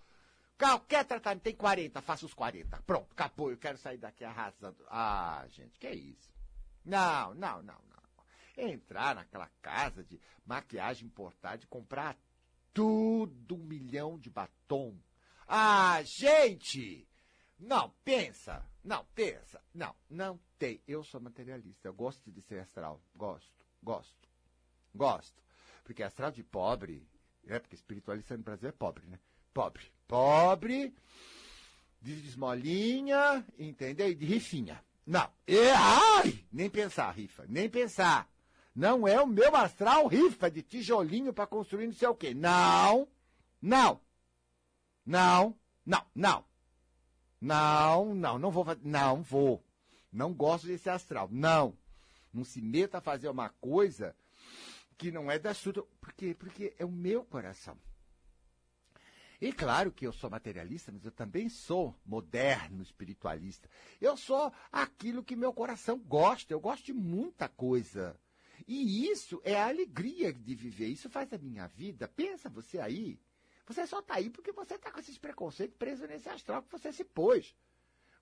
Qualquer 0.58 1.04
tratamento 1.04 1.42
tem 1.42 1.54
40, 1.54 2.00
faça 2.02 2.26
os 2.26 2.34
40. 2.34 2.82
Pronto, 2.82 3.10
acabou. 3.12 3.50
Eu 3.50 3.56
quero 3.56 3.78
sair 3.78 3.98
daqui 3.98 4.24
arrasando. 4.24 4.84
Ah, 4.88 5.44
gente, 5.48 5.78
que 5.78 5.90
isso? 5.90 6.30
Não, 6.84 7.34
não, 7.34 7.62
não, 7.62 7.74
não. 7.88 8.66
Entrar 8.68 9.14
naquela 9.14 9.50
casa 9.60 10.04
de 10.04 10.20
maquiagem 10.44 11.06
importada 11.06 11.62
e 11.62 11.66
comprar 11.66 12.16
tudo 12.72 13.54
um 13.54 13.64
milhão 13.64 14.18
de 14.18 14.30
batom. 14.30 14.98
Ah, 15.46 16.00
gente! 16.02 17.06
Não, 17.58 17.92
pensa. 18.04 18.64
Não, 18.84 19.04
pensa. 19.14 19.60
Não, 19.74 19.94
não 20.08 20.38
tem. 20.58 20.80
Eu 20.86 21.02
sou 21.02 21.20
materialista. 21.20 21.88
Eu 21.88 21.94
gosto 21.94 22.30
de 22.30 22.42
ser 22.42 22.60
astral. 22.60 23.00
Gosto, 23.14 23.66
gosto, 23.82 24.28
gosto. 24.94 25.42
Porque 25.84 26.02
astral 26.02 26.30
de 26.30 26.42
pobre, 26.42 27.08
é 27.46 27.58
porque 27.58 27.76
espiritualista 27.76 28.36
no 28.36 28.42
Brasil 28.42 28.68
é 28.68 28.72
pobre, 28.72 29.06
né? 29.06 29.18
Pobre. 29.52 29.84
Pobre, 30.06 30.94
de 32.00 32.12
esmolinha, 32.28 33.44
entendeu? 33.58 34.08
E 34.08 34.14
de 34.14 34.24
rifinha. 34.24 34.82
Não. 35.06 35.28
E, 35.46 35.70
ai, 35.70 36.44
nem 36.52 36.68
pensar, 36.68 37.10
rifa, 37.12 37.44
nem 37.48 37.68
pensar. 37.68 38.28
Não 38.74 39.08
é 39.08 39.20
o 39.20 39.26
meu 39.26 39.54
astral 39.56 40.06
rifa 40.06 40.50
de 40.50 40.62
tijolinho 40.62 41.32
para 41.32 41.46
construir 41.46 41.86
não 41.86 41.94
sei 41.94 42.08
o 42.08 42.14
quê. 42.14 42.34
Não, 42.34 43.08
não, 43.62 44.00
não, 45.04 45.56
não, 45.84 46.04
não. 46.14 46.44
Não, 47.40 48.14
não, 48.14 48.38
não 48.38 48.50
vou 48.50 48.64
fazer. 48.64 48.80
Não 48.84 49.22
vou. 49.22 49.62
Não 50.12 50.32
gosto 50.32 50.66
desse 50.66 50.88
astral. 50.88 51.28
Não. 51.30 51.76
Não 52.32 52.44
se 52.44 52.60
meta 52.60 52.98
a 52.98 53.00
fazer 53.00 53.28
uma 53.28 53.48
coisa 53.48 54.14
que 54.96 55.10
não 55.10 55.30
é 55.30 55.38
da 55.38 55.54
sua. 55.54 55.72
Por 55.72 56.12
quê? 56.12 56.34
Porque 56.38 56.74
é 56.78 56.84
o 56.84 56.90
meu 56.90 57.24
coração. 57.24 57.78
E 59.40 59.52
claro 59.52 59.92
que 59.92 60.06
eu 60.06 60.12
sou 60.12 60.30
materialista, 60.30 60.90
mas 60.90 61.04
eu 61.04 61.10
também 61.10 61.48
sou 61.48 61.94
moderno 62.06 62.82
espiritualista. 62.82 63.68
Eu 64.00 64.16
sou 64.16 64.50
aquilo 64.72 65.22
que 65.22 65.36
meu 65.36 65.52
coração 65.52 65.98
gosta. 65.98 66.52
Eu 66.52 66.60
gosto 66.60 66.86
de 66.86 66.92
muita 66.94 67.48
coisa. 67.48 68.18
E 68.66 69.08
isso 69.10 69.40
é 69.44 69.54
a 69.54 69.68
alegria 69.68 70.32
de 70.32 70.54
viver. 70.54 70.88
Isso 70.88 71.10
faz 71.10 71.30
a 71.32 71.38
minha 71.38 71.66
vida. 71.66 72.08
Pensa 72.08 72.48
você 72.48 72.78
aí. 72.78 73.18
Você 73.66 73.86
só 73.86 73.98
está 73.98 74.14
aí 74.14 74.30
porque 74.30 74.52
você 74.52 74.74
está 74.74 74.90
com 74.90 75.00
esses 75.00 75.18
preconceitos 75.18 75.76
presos 75.76 76.08
nesse 76.08 76.28
astral 76.28 76.62
que 76.62 76.70
você 76.70 76.92
se 76.92 77.04
pôs. 77.04 77.54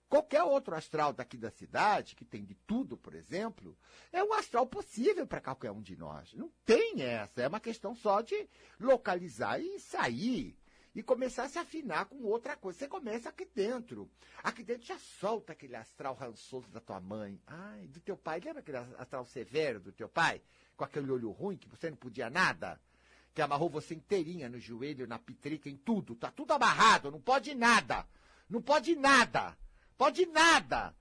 Qualquer 0.08 0.42
outro 0.42 0.74
astral 0.74 1.12
daqui 1.12 1.36
da 1.36 1.50
cidade, 1.50 2.14
que 2.14 2.24
tem 2.24 2.44
de 2.44 2.54
tudo, 2.54 2.96
por 2.96 3.14
exemplo, 3.14 3.76
é 4.12 4.22
um 4.22 4.32
astral 4.34 4.66
possível 4.66 5.26
para 5.26 5.40
qualquer 5.40 5.70
um 5.70 5.82
de 5.82 5.96
nós. 5.96 6.32
Não 6.34 6.50
tem 6.64 7.02
essa. 7.02 7.42
É 7.42 7.48
uma 7.48 7.60
questão 7.60 7.94
só 7.94 8.20
de 8.20 8.48
localizar 8.78 9.60
e 9.60 9.78
sair 9.80 10.56
e 10.94 11.02
começar 11.02 11.44
a 11.44 11.48
se 11.48 11.58
afinar 11.58 12.04
com 12.04 12.22
outra 12.22 12.56
coisa. 12.56 12.78
Você 12.78 12.88
começa 12.88 13.28
aqui 13.28 13.44
dentro. 13.44 14.08
Aqui 14.42 14.62
dentro 14.62 14.86
já 14.86 14.98
solta 14.98 15.52
aquele 15.52 15.74
astral 15.74 16.14
rançoso 16.14 16.70
da 16.70 16.80
tua 16.80 17.00
mãe. 17.00 17.40
Ai, 17.46 17.88
do 17.88 18.00
teu 18.00 18.16
pai. 18.16 18.40
Lembra 18.40 18.60
aquele 18.60 18.78
astral 18.78 19.24
severo 19.24 19.80
do 19.80 19.90
teu 19.90 20.08
pai? 20.08 20.40
Com 20.76 20.84
aquele 20.84 21.10
olho 21.10 21.30
ruim 21.30 21.56
que 21.56 21.68
você 21.68 21.90
não 21.90 21.96
podia 21.96 22.30
nada? 22.30 22.80
Que 23.34 23.42
amarrou 23.42 23.68
você 23.68 23.94
inteirinha 23.94 24.48
no 24.48 24.58
joelho, 24.58 25.06
na 25.06 25.18
pitrica, 25.18 25.68
em 25.68 25.76
tudo. 25.76 26.14
Tá 26.14 26.30
tudo 26.30 26.52
amarrado, 26.52 27.10
não 27.10 27.20
pode 27.20 27.54
nada. 27.54 28.06
Não 28.48 28.62
pode 28.62 28.94
nada. 28.94 29.56
Pode 29.98 30.24
nada. 30.26 30.94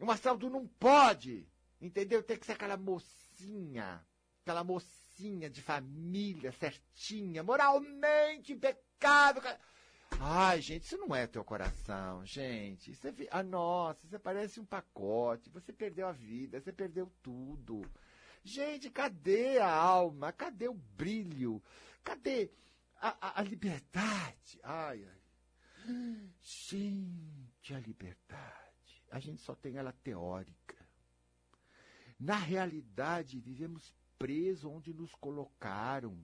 Um 0.00 0.10
astral 0.10 0.36
do 0.36 0.48
não 0.48 0.66
pode. 0.66 1.46
Entendeu? 1.80 2.22
Tem 2.22 2.38
que 2.38 2.46
ser 2.46 2.52
aquela 2.52 2.76
mocinha. 2.76 4.02
Aquela 4.42 4.64
mocinha 4.64 5.50
de 5.50 5.60
família 5.60 6.52
certinha, 6.52 7.42
moralmente 7.42 8.52
impecável 8.52 8.86
pecado. 8.96 9.42
Ai, 10.18 10.60
gente, 10.62 10.84
isso 10.84 10.96
não 10.96 11.14
é 11.14 11.26
teu 11.26 11.44
coração, 11.44 12.24
gente. 12.24 12.94
Você, 12.94 13.14
ah, 13.30 13.42
nossa, 13.42 14.06
você 14.06 14.18
parece 14.18 14.58
um 14.58 14.64
pacote. 14.64 15.50
Você 15.50 15.72
perdeu 15.72 16.08
a 16.08 16.12
vida, 16.12 16.60
você 16.60 16.72
perdeu 16.72 17.10
tudo. 17.22 17.82
Gente, 18.46 18.88
cadê 18.90 19.58
a 19.58 19.68
alma? 19.68 20.32
Cadê 20.32 20.68
o 20.68 20.74
brilho? 20.74 21.60
Cadê 22.04 22.48
a, 22.94 23.08
a, 23.20 23.40
a 23.40 23.42
liberdade? 23.42 24.60
Ai, 24.62 25.04
ai. 25.04 26.30
Gente, 26.40 27.74
a 27.74 27.80
liberdade. 27.80 29.04
A 29.10 29.18
gente 29.18 29.42
só 29.42 29.52
tem 29.56 29.78
ela 29.78 29.92
teórica. 29.92 30.76
Na 32.20 32.36
realidade, 32.36 33.40
vivemos 33.40 33.92
presos 34.16 34.70
onde 34.70 34.94
nos 34.94 35.12
colocaram 35.16 36.16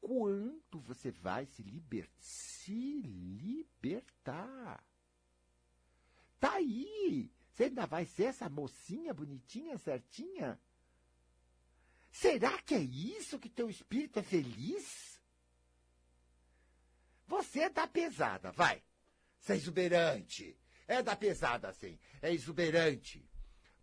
quanto 0.00 0.80
você 0.80 1.10
vai 1.10 1.44
se, 1.44 1.62
liber 1.62 2.08
se 2.18 3.02
libertar. 3.02 4.82
Tá 6.40 6.54
aí. 6.54 7.30
Você 7.52 7.64
ainda 7.64 7.84
vai 7.84 8.06
ser 8.06 8.24
essa 8.24 8.48
mocinha 8.48 9.12
bonitinha, 9.12 9.76
certinha? 9.76 10.58
Será 12.10 12.60
que 12.62 12.74
é 12.74 12.80
isso 12.80 13.38
que 13.38 13.48
teu 13.48 13.70
espírito 13.70 14.18
é 14.18 14.22
feliz? 14.22 15.20
Você 17.26 17.60
é 17.60 17.70
da 17.70 17.86
pesada, 17.86 18.50
vai. 18.52 18.82
Você 19.38 19.52
é 19.52 19.56
exuberante. 19.56 20.58
É 20.88 21.02
da 21.02 21.14
pesada, 21.14 21.72
sim. 21.72 21.98
É 22.20 22.32
exuberante 22.32 23.24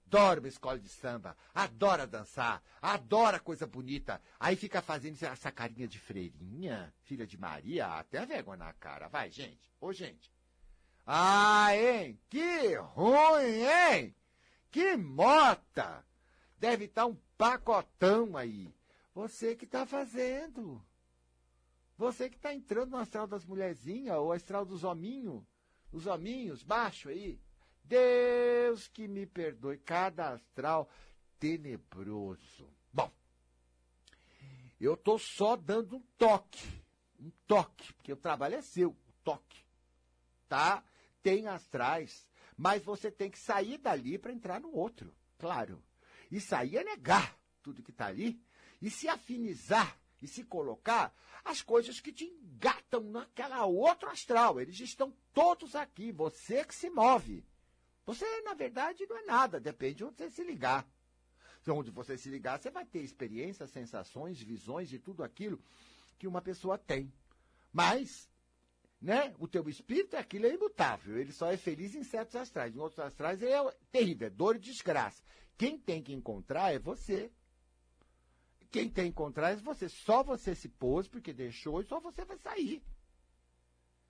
adora 0.08 0.40
uma 0.40 0.48
escola 0.48 0.80
de 0.80 0.88
samba, 0.88 1.36
adora 1.54 2.08
dançar, 2.08 2.64
adora 2.82 3.40
coisa 3.40 3.68
bonita. 3.68 4.22
Aí 4.40 4.56
fica 4.56 4.82
fazendo 4.82 5.22
essa 5.22 5.52
carinha 5.52 5.88
de 5.88 6.00
freirinha, 6.00 6.94
filha 7.04 7.28
de 7.28 7.38
Maria, 7.38 7.88
até 7.88 8.26
vergonha 8.26 8.58
na 8.58 8.74
cara. 8.74 9.10
Vai, 9.10 9.30
gente. 9.30 9.70
Ô, 9.82 9.92
gente. 9.92 10.32
Ah, 11.06 11.76
hein? 11.76 12.20
Que 12.30 12.76
ruim, 12.76 13.66
hein? 13.66 14.16
Que 14.72 14.96
mota! 14.96 16.06
Deve 16.58 16.86
estar 16.86 17.02
tá 17.02 17.08
um 17.08 17.18
pacotão 17.38 18.36
aí. 18.36 18.74
Você 19.14 19.56
que 19.56 19.66
está 19.66 19.86
fazendo. 19.86 20.84
Você 21.98 22.30
que 22.30 22.36
está 22.36 22.54
entrando 22.54 22.92
no 22.92 22.98
astral 22.98 23.28
das 23.28 23.46
mulherzinhas, 23.46 24.18
ou 24.18 24.32
astral 24.32 24.66
dos 24.66 24.84
hominhos. 24.84 25.44
Os 25.92 26.06
hominhos, 26.06 26.64
baixo 26.64 27.10
aí. 27.10 27.40
Deus 27.84 28.88
que 28.88 29.08
me 29.08 29.26
perdoe, 29.26 29.78
cada 29.78 30.34
astral 30.34 30.90
tenebroso. 31.40 32.70
Bom, 32.92 33.12
eu 34.80 34.96
estou 34.96 35.18
só 35.18 35.56
dando 35.56 35.96
um 35.96 36.04
toque, 36.18 36.84
um 37.20 37.32
toque, 37.48 37.94
porque 37.94 38.12
o 38.12 38.18
trabalho 38.18 38.56
é 38.56 38.62
seu, 38.62 38.90
o 38.90 39.14
toque, 39.24 39.64
tá? 40.50 40.84
Tem 41.24 41.48
astrais, 41.48 42.28
mas 42.58 42.84
você 42.84 43.10
tem 43.10 43.32
que 43.32 43.40
sair 43.40 43.78
dali 43.78 44.18
para 44.18 44.34
entrar 44.34 44.60
no 44.60 44.74
outro, 44.76 45.16
claro. 45.38 45.82
E 46.32 46.40
sair 46.40 46.78
é 46.78 46.84
negar 46.84 47.38
tudo 47.62 47.84
que 47.84 47.92
está 47.92 48.08
ali 48.08 48.42
e 48.82 48.90
se 48.90 49.08
afinizar 49.08 49.98
e 50.22 50.28
se 50.28 50.44
colocar 50.44 51.14
as 51.44 51.62
coisas 51.62 52.00
que 52.00 52.12
te 52.12 52.26
engatam 52.26 53.02
naquela 53.04 53.66
outra 53.66 54.12
astral. 54.12 54.60
Eles 54.60 54.80
estão 54.80 55.14
todos 55.34 55.76
aqui, 55.76 56.12
você 56.12 56.64
que 56.66 56.76
se 56.76 56.90
move. 56.90 57.46
Você, 58.06 58.26
na 58.42 58.54
verdade, 58.54 59.06
não 59.06 59.18
é 59.18 59.26
nada, 59.26 59.60
depende 59.60 59.96
de 59.96 60.04
onde 60.06 60.18
você 60.18 60.30
se 60.30 60.44
ligar. 60.44 60.88
Então, 61.62 61.78
onde 61.78 61.92
você 61.92 62.18
se 62.18 62.30
ligar, 62.30 62.60
você 62.60 62.72
vai 62.72 62.86
ter 62.86 63.02
experiências, 63.02 63.70
sensações, 63.70 64.42
visões 64.42 64.88
de 64.88 64.98
tudo 64.98 65.24
aquilo 65.24 65.60
que 66.18 66.26
uma 66.26 66.42
pessoa 66.42 66.78
tem. 66.78 67.12
Mas, 67.74 68.30
né, 69.00 69.34
o 69.38 69.48
teu 69.48 69.68
espírito 69.70 70.16
é 70.16 70.20
aquilo 70.20 70.48
é 70.48 70.54
imutável. 70.54 71.18
Ele 71.18 71.32
só 71.32 71.52
é 71.52 71.58
feliz 71.58 71.96
em 71.96 72.04
certos 72.04 72.36
astrais. 72.36 72.76
Em 72.76 72.80
outros 72.80 73.00
astrais 73.00 73.42
ele 73.42 73.52
é 73.52 73.72
terrível, 73.92 74.28
é 74.28 74.30
dor 74.30 74.56
e 74.56 74.60
desgraça. 74.60 75.22
Quem 75.58 75.78
tem 75.78 76.02
que 76.02 76.14
encontrar 76.14 76.74
é 76.74 76.80
você. 76.80 77.32
Quem 78.72 78.90
tem 78.90 79.06
que 79.06 79.12
encontrar 79.12 79.52
é 79.52 79.56
você. 79.56 79.88
Só 79.88 80.24
você 80.24 80.56
se 80.56 80.68
pôs 80.68 81.08
porque 81.08 81.32
deixou 81.32 81.82
e 81.82 81.86
só 81.86 82.00
você 82.00 82.26
vai 82.26 82.38
sair. 82.38 82.84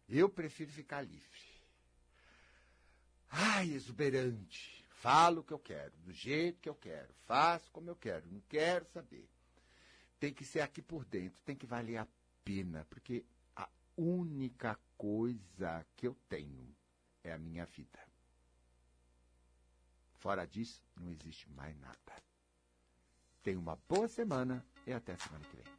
Eu 0.07 0.29
prefiro 0.29 0.71
ficar 0.71 1.01
livre. 1.01 1.47
Ai, 3.29 3.71
exuberante. 3.71 4.85
Falo 4.89 5.41
o 5.41 5.43
que 5.43 5.53
eu 5.53 5.59
quero, 5.59 5.95
do 5.97 6.11
jeito 6.11 6.59
que 6.59 6.67
eu 6.67 6.73
quero, 6.73 7.13
faço 7.25 7.71
como 7.71 7.88
eu 7.88 7.95
quero, 7.95 8.25
não 8.31 8.41
quero 8.49 8.83
saber. 8.88 9.29
Tem 10.19 10.33
que 10.33 10.43
ser 10.43 10.61
aqui 10.61 10.81
por 10.81 11.05
dentro, 11.05 11.39
tem 11.43 11.55
que 11.55 11.67
valer 11.67 11.97
a 11.97 12.07
pena, 12.43 12.83
porque 12.89 13.23
única 13.97 14.79
coisa 14.95 15.85
que 15.95 16.07
eu 16.07 16.15
tenho 16.29 16.75
é 17.23 17.33
a 17.33 17.37
minha 17.37 17.65
vida. 17.65 17.99
Fora 20.19 20.45
disso, 20.45 20.83
não 20.95 21.09
existe 21.09 21.49
mais 21.51 21.75
nada. 21.77 22.23
Tenha 23.43 23.59
uma 23.59 23.75
boa 23.87 24.07
semana 24.07 24.65
e 24.85 24.93
até 24.93 25.15
semana 25.17 25.45
que 25.45 25.55
vem. 25.55 25.76